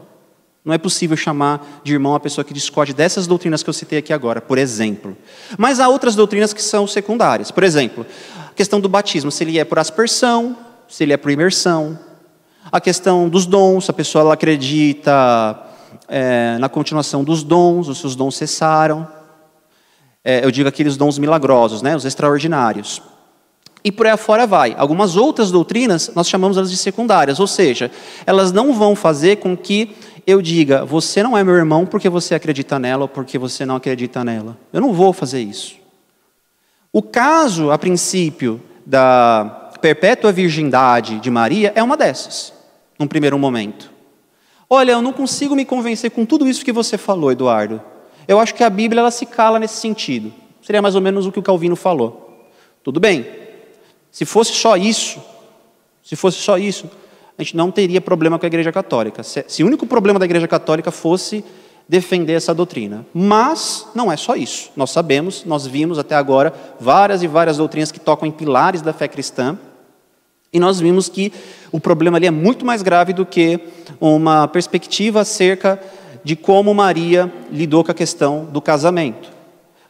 Não 0.63 0.75
é 0.75 0.79
possível 0.79 1.17
chamar 1.17 1.81
de 1.83 1.95
irmão 1.95 2.15
a 2.15 2.21
pessoa 2.21 2.45
que 2.45 2.53
discorde 2.53 2.93
dessas 2.93 3.27
doutrinas 3.27 3.63
que 3.63 3.71
eu 3.71 3.75
citei 3.75 3.99
aqui 3.99 4.13
agora, 4.13 4.43
por 4.43 4.59
exemplo. 4.59 5.17
Mas 5.57 5.81
há 5.81 5.89
outras 5.89 6.15
doutrinas 6.15 6.53
que 6.53 6.63
são 6.63 6.87
secundárias. 6.87 7.51
Por 7.51 7.65
exemplo, 7.65 8.05
questão 8.57 8.81
do 8.81 8.89
batismo, 8.89 9.31
se 9.31 9.45
ele 9.45 9.59
é 9.59 9.65
por 9.65 9.79
aspersão, 9.79 10.57
se 10.89 11.05
ele 11.05 11.13
é 11.13 11.17
por 11.17 11.31
imersão. 11.31 11.99
A 12.73 12.81
questão 12.81 13.29
dos 13.29 13.47
dons, 13.47 13.89
a 13.89 13.93
pessoa 13.93 14.23
ela 14.23 14.35
acredita 14.35 15.63
é, 16.09 16.57
na 16.59 16.69
continuação 16.69 17.23
dos 17.23 17.43
dons, 17.43 17.87
os 17.89 17.99
seus 17.99 18.17
dons 18.17 18.35
cessaram. 18.35 19.07
É, 20.25 20.45
eu 20.45 20.51
digo 20.51 20.69
aqueles 20.69 20.97
dons 20.97 21.19
milagrosos, 21.19 21.83
né, 21.83 21.95
os 21.95 22.05
extraordinários. 22.05 23.01
E 23.85 23.93
por 23.93 24.07
aí 24.07 24.13
afora 24.13 24.47
vai. 24.47 24.75
Algumas 24.77 25.17
outras 25.17 25.53
doutrinas 25.53 26.11
nós 26.15 26.29
chamamos 26.29 26.57
elas 26.57 26.71
de 26.71 26.77
secundárias, 26.77 27.39
ou 27.39 27.47
seja, 27.47 27.91
elas 28.27 28.51
não 28.51 28.73
vão 28.73 28.97
fazer 28.97 29.37
com 29.37 29.57
que 29.57 29.95
eu 30.27 30.43
diga, 30.43 30.85
você 30.85 31.23
não 31.23 31.39
é 31.39 31.45
meu 31.45 31.55
irmão 31.55 31.87
porque 31.87 32.09
você 32.09 32.35
acredita 32.35 32.81
nela 32.81 33.03
ou 33.03 33.09
porque 33.09 33.39
você 33.39 33.65
não 33.65 33.77
acredita 33.77 34.25
nela. 34.25 34.57
Eu 34.73 34.81
não 34.81 34.93
vou 34.93 35.13
fazer 35.13 35.41
isso. 35.41 35.86
O 36.93 37.03
caso, 37.03 37.71
a 37.71 37.79
princípio, 37.79 38.61
da 38.85 39.71
perpétua 39.81 40.33
virgindade 40.33 41.21
de 41.21 41.31
Maria 41.31 41.73
é 41.75 41.83
uma 41.83 41.97
dessas, 41.97 42.53
num 42.99 43.07
primeiro 43.07 43.39
momento. 43.39 43.91
Olha, 44.69 44.93
eu 44.93 45.03
não 45.03 45.13
consigo 45.13 45.55
me 45.55 45.65
convencer 45.65 46.11
com 46.11 46.25
tudo 46.25 46.49
isso 46.49 46.65
que 46.65 46.73
você 46.73 46.97
falou, 46.99 47.31
Eduardo. 47.31 47.81
Eu 48.27 48.41
acho 48.41 48.55
que 48.55 48.65
a 48.65 48.71
Bíblia 48.71 49.01
ela 49.01 49.11
se 49.11 49.27
cala 49.27 49.59
nesse 49.59 49.77
sentido. 49.77 50.33
Seria 50.61 50.83
mais 50.83 50.97
ou 50.97 51.01
menos 51.01 51.27
o 51.27 51.33
que 51.33 51.39
o 51.39 51.43
Calvino 51.43 51.77
falou. 51.77 52.51
Tudo 52.83 52.99
bem. 52.99 53.27
Se 54.11 54.25
fosse 54.25 54.53
só 54.53 54.77
isso, 54.77 55.23
se 56.03 56.17
fosse 56.17 56.39
só 56.39 56.59
isso, 56.59 56.91
a 57.39 57.43
gente 57.43 57.57
não 57.57 57.71
teria 57.71 58.01
problema 58.01 58.39
com 58.39 58.47
a 58.47 58.49
Igreja 58.49 58.73
Católica. 58.73 59.23
Se, 59.23 59.45
se 59.47 59.63
o 59.63 59.67
único 59.67 59.87
problema 59.87 60.19
da 60.19 60.25
Igreja 60.25 60.49
Católica 60.49 60.91
fosse 60.91 61.45
defender 61.89 62.33
essa 62.33 62.55
doutrina. 62.55 63.07
Mas 63.15 63.87
não 63.95 64.11
é 64.11 64.17
só 64.17 64.35
isso. 64.35 64.71
Nós 64.77 64.91
sabemos, 64.91 65.45
nós 65.45 65.67
vimos 65.67 65.99
até 65.99 66.15
agora 66.15 66.53
várias 66.81 67.23
e 67.23 67.27
várias 67.27 67.59
doutrinas 67.59 67.93
que 67.93 68.01
tocam 68.01 68.27
em 68.27 68.33
pilares 68.33 68.83
da 68.83 68.93
fé 68.93 69.07
cristã. 69.09 69.59
E 70.53 70.59
nós 70.59 70.81
vimos 70.81 71.09
que 71.09 71.33
o 71.71 71.79
problema 71.79 72.19
ali 72.19 72.27
é 72.27 72.31
muito 72.31 72.65
mais 72.65 72.83
grave 72.83 73.13
do 73.13 73.27
que 73.27 73.61
uma 74.01 74.49
perspectiva 74.49 75.21
acerca 75.21 75.81
de 76.25 76.35
como 76.35 76.75
Maria 76.75 77.33
lidou 77.53 77.85
com 77.85 77.91
a 77.91 77.95
questão 77.95 78.47
do 78.47 78.61
casamento. 78.61 79.31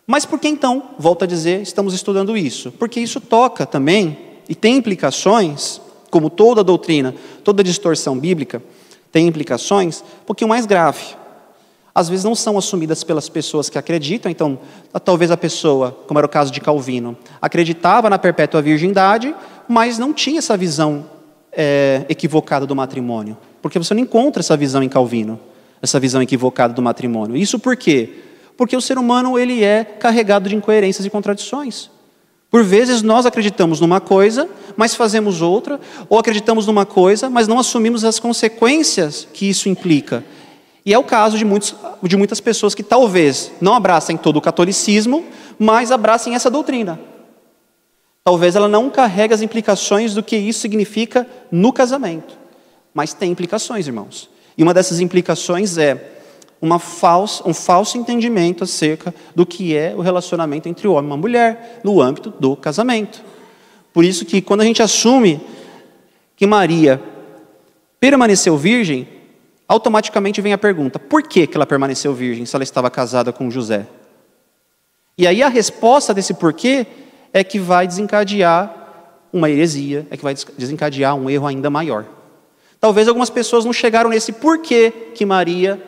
Mas 0.06 0.24
por 0.24 0.38
que 0.38 0.48
então, 0.48 0.90
volto 0.98 1.24
a 1.24 1.26
dizer, 1.26 1.62
estamos 1.62 1.94
estudando 1.94 2.36
isso? 2.36 2.70
Porque 2.72 3.00
isso 3.00 3.20
toca 3.20 3.66
também 3.66 4.18
e 4.48 4.54
tem 4.54 4.76
implicações 4.76 5.80
como 6.10 6.30
toda 6.30 6.62
doutrina, 6.62 7.14
toda 7.42 7.64
distorção 7.64 8.18
bíblica, 8.18 8.62
tem 9.10 9.26
implicações 9.26 10.02
um 10.02 10.24
pouquinho 10.26 10.48
mais 10.48 10.66
grave. 10.66 11.16
Às 11.96 12.10
vezes 12.10 12.26
não 12.26 12.34
são 12.34 12.58
assumidas 12.58 13.02
pelas 13.02 13.26
pessoas 13.26 13.70
que 13.70 13.78
acreditam, 13.78 14.30
então, 14.30 14.58
talvez 15.02 15.30
a 15.30 15.36
pessoa, 15.36 15.96
como 16.06 16.18
era 16.18 16.26
o 16.26 16.28
caso 16.28 16.52
de 16.52 16.60
Calvino, 16.60 17.16
acreditava 17.40 18.10
na 18.10 18.18
perpétua 18.18 18.60
virgindade, 18.60 19.34
mas 19.66 19.96
não 19.96 20.12
tinha 20.12 20.40
essa 20.40 20.58
visão 20.58 21.06
é, 21.50 22.04
equivocada 22.06 22.66
do 22.66 22.76
matrimônio. 22.76 23.34
Porque 23.62 23.78
você 23.78 23.94
não 23.94 24.02
encontra 24.02 24.42
essa 24.42 24.54
visão 24.58 24.82
em 24.82 24.90
Calvino, 24.90 25.40
essa 25.80 25.98
visão 25.98 26.20
equivocada 26.20 26.74
do 26.74 26.82
matrimônio. 26.82 27.34
Isso 27.34 27.58
por 27.58 27.74
quê? 27.74 28.10
Porque 28.58 28.76
o 28.76 28.80
ser 28.82 28.98
humano 28.98 29.38
ele 29.38 29.64
é 29.64 29.82
carregado 29.82 30.50
de 30.50 30.54
incoerências 30.54 31.06
e 31.06 31.08
contradições. 31.08 31.88
Por 32.50 32.62
vezes 32.62 33.00
nós 33.00 33.24
acreditamos 33.24 33.80
numa 33.80 34.02
coisa, 34.02 34.46
mas 34.76 34.94
fazemos 34.94 35.40
outra, 35.40 35.80
ou 36.10 36.18
acreditamos 36.18 36.66
numa 36.66 36.84
coisa, 36.84 37.30
mas 37.30 37.48
não 37.48 37.58
assumimos 37.58 38.04
as 38.04 38.18
consequências 38.18 39.26
que 39.32 39.48
isso 39.48 39.66
implica. 39.66 40.22
E 40.86 40.94
é 40.94 40.98
o 40.98 41.02
caso 41.02 41.36
de, 41.36 41.44
muitos, 41.44 41.74
de 42.00 42.16
muitas 42.16 42.40
pessoas 42.40 42.72
que 42.72 42.82
talvez 42.84 43.50
não 43.60 43.74
abracem 43.74 44.16
todo 44.16 44.36
o 44.36 44.40
catolicismo, 44.40 45.24
mas 45.58 45.90
abracem 45.90 46.36
essa 46.36 46.48
doutrina. 46.48 47.00
Talvez 48.22 48.54
ela 48.54 48.68
não 48.68 48.88
carregue 48.88 49.34
as 49.34 49.42
implicações 49.42 50.14
do 50.14 50.22
que 50.22 50.36
isso 50.36 50.60
significa 50.60 51.26
no 51.50 51.72
casamento, 51.72 52.38
mas 52.94 53.12
tem 53.12 53.32
implicações, 53.32 53.88
irmãos. 53.88 54.30
E 54.56 54.62
uma 54.62 54.72
dessas 54.72 55.00
implicações 55.00 55.76
é 55.76 56.12
uma 56.62 56.78
falsa, 56.78 57.42
um 57.48 57.52
falso 57.52 57.98
entendimento 57.98 58.62
acerca 58.62 59.12
do 59.34 59.44
que 59.44 59.76
é 59.76 59.92
o 59.94 60.00
relacionamento 60.00 60.68
entre 60.68 60.86
o 60.86 60.92
homem 60.92 61.10
e 61.10 61.12
uma 61.12 61.16
mulher 61.16 61.80
no 61.82 62.00
âmbito 62.00 62.32
do 62.38 62.54
casamento. 62.54 63.24
Por 63.92 64.04
isso 64.04 64.24
que 64.24 64.40
quando 64.40 64.60
a 64.60 64.64
gente 64.64 64.82
assume 64.82 65.40
que 66.36 66.46
Maria 66.46 67.02
permaneceu 67.98 68.56
virgem, 68.56 69.15
automaticamente 69.68 70.40
vem 70.40 70.52
a 70.52 70.58
pergunta: 70.58 70.98
por 70.98 71.22
que, 71.22 71.48
ela 71.54 71.66
permaneceu 71.66 72.14
virgem 72.14 72.46
se 72.46 72.54
ela 72.54 72.62
estava 72.62 72.90
casada 72.90 73.32
com 73.32 73.50
José? 73.50 73.86
E 75.18 75.26
aí 75.26 75.42
a 75.42 75.48
resposta 75.48 76.12
desse 76.12 76.34
porquê 76.34 76.86
é 77.32 77.42
que 77.42 77.58
vai 77.58 77.86
desencadear 77.86 78.74
uma 79.32 79.50
heresia, 79.50 80.06
é 80.10 80.16
que 80.16 80.22
vai 80.22 80.34
desencadear 80.56 81.14
um 81.14 81.28
erro 81.28 81.46
ainda 81.46 81.70
maior. 81.70 82.04
Talvez 82.80 83.08
algumas 83.08 83.30
pessoas 83.30 83.64
não 83.64 83.72
chegaram 83.72 84.10
nesse 84.10 84.32
porquê 84.32 84.92
que 85.14 85.24
Maria 85.24 85.82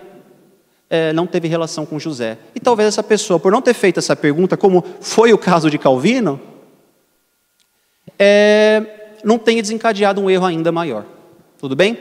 é, 0.88 1.12
não 1.12 1.26
teve 1.26 1.48
relação 1.48 1.84
com 1.84 1.98
José. 1.98 2.38
E 2.54 2.60
talvez 2.60 2.88
essa 2.88 3.02
pessoa, 3.02 3.38
por 3.38 3.52
não 3.52 3.60
ter 3.60 3.74
feito 3.74 3.98
essa 3.98 4.16
pergunta, 4.16 4.56
como 4.56 4.84
foi 5.00 5.32
o 5.32 5.38
caso 5.38 5.70
de 5.70 5.78
Calvino, 5.78 6.40
é, 8.18 9.14
não 9.22 9.38
tenha 9.38 9.60
desencadeado 9.60 10.20
um 10.20 10.30
erro 10.30 10.46
ainda 10.46 10.72
maior. 10.72 11.04
Tudo 11.58 11.76
bem? 11.76 11.98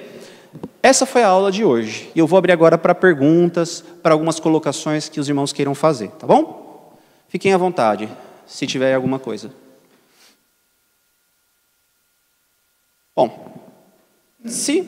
Essa 0.81 1.05
foi 1.05 1.23
a 1.23 1.27
aula 1.27 1.51
de 1.51 1.65
hoje. 1.65 2.11
E 2.15 2.19
eu 2.19 2.27
vou 2.27 2.37
abrir 2.37 2.51
agora 2.51 2.77
para 2.77 2.95
perguntas, 2.95 3.83
para 4.01 4.13
algumas 4.13 4.39
colocações 4.39 5.09
que 5.09 5.19
os 5.19 5.27
irmãos 5.27 5.51
queiram 5.51 5.75
fazer, 5.75 6.09
tá 6.11 6.25
bom? 6.25 6.97
Fiquem 7.27 7.53
à 7.53 7.57
vontade, 7.57 8.09
se 8.45 8.65
tiver 8.65 8.93
alguma 8.93 9.19
coisa. 9.19 9.51
Bom, 13.15 13.63
se 14.45 14.87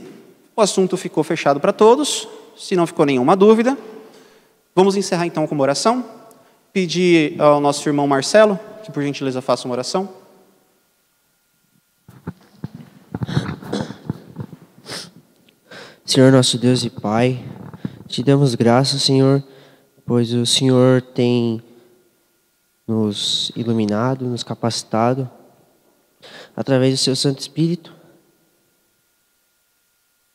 o 0.56 0.62
assunto 0.62 0.96
ficou 0.96 1.24
fechado 1.24 1.60
para 1.60 1.74
todos, 1.74 2.28
se 2.58 2.76
não 2.76 2.86
ficou 2.86 3.06
nenhuma 3.06 3.36
dúvida, 3.36 3.78
vamos 4.76 4.96
encerrar 4.96 5.26
então 5.26 5.48
com 5.48 5.56
uma 5.56 5.64
oração. 5.64 6.06
Pedir 6.72 7.42
ao 7.42 7.60
nosso 7.60 7.88
irmão 7.90 8.08
Marcelo 8.08 8.60
que, 8.84 8.92
por 8.92 9.02
gentileza, 9.02 9.42
faça 9.42 9.68
uma 9.68 9.74
oração. 9.74 10.19
Senhor 16.10 16.32
nosso 16.32 16.58
Deus 16.58 16.84
e 16.84 16.90
Pai, 16.90 17.40
te 18.08 18.24
damos 18.24 18.56
graças, 18.56 19.04
Senhor, 19.04 19.44
pois 20.08 20.34
o 20.34 20.44
Senhor 20.44 21.04
tem 21.04 21.62
nos 22.88 23.52
iluminado, 23.56 24.26
nos 24.26 24.42
capacitado 24.42 25.30
através 26.56 26.96
do 26.96 26.98
seu 26.98 27.16
Santo 27.16 27.42
Espírito 27.42 27.96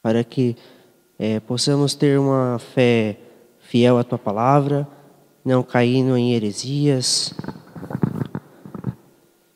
para 0.00 0.22
que 0.22 0.56
é, 1.18 1.40
possamos 1.40 1.96
ter 1.96 2.20
uma 2.20 2.56
fé 2.60 3.18
fiel 3.58 3.98
à 3.98 4.04
tua 4.04 4.16
palavra, 4.16 4.86
não 5.44 5.60
caindo 5.64 6.16
em 6.16 6.34
heresias 6.34 7.34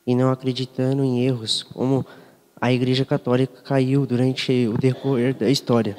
e 0.05 0.17
não 0.17 0.33
acreditando 0.33 1.05
em 1.05 1.25
erros, 1.25 1.63
como 1.63 2.05
a 2.61 2.73
Igreja 2.73 3.05
Católica 3.05 3.63
caiu 3.63 4.05
durante 4.07 4.67
o 4.69 4.77
decorrer 4.77 5.35
da 5.35 5.49
história. 5.49 5.97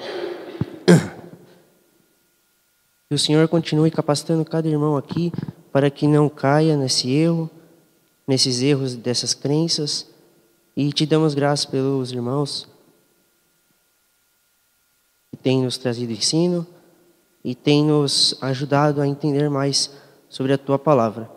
Que 3.07 3.15
o 3.15 3.19
Senhor 3.19 3.47
continue 3.47 3.89
capacitando 3.89 4.45
cada 4.45 4.67
irmão 4.67 4.95
aqui 4.95 5.31
para 5.71 5.89
que 5.89 6.07
não 6.07 6.29
caia 6.29 6.77
nesse 6.77 7.09
erro, 7.09 7.49
nesses 8.27 8.61
erros 8.61 8.95
dessas 8.95 9.33
crenças. 9.33 10.07
E 10.75 10.93
te 10.93 11.05
damos 11.05 11.33
graças 11.33 11.65
pelos 11.65 12.11
irmãos 12.11 12.67
que 15.31 15.37
tem 15.37 15.63
nos 15.63 15.77
trazido 15.77 16.13
ensino 16.13 16.67
e 17.43 17.55
tem 17.55 17.83
nos 17.83 18.37
ajudado 18.41 19.01
a 19.01 19.07
entender 19.07 19.49
mais 19.49 19.91
sobre 20.29 20.53
a 20.53 20.57
tua 20.57 20.77
palavra. 20.77 21.29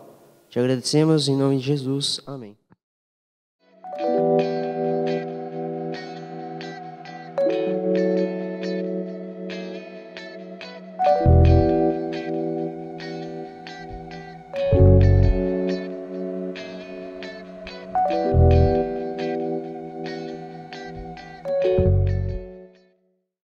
Te 0.49 0.59
agradecemos 0.59 1.27
em 1.27 1.35
nome 1.35 1.57
de 1.57 1.63
Jesus. 1.63 2.21
Amém. 2.27 2.55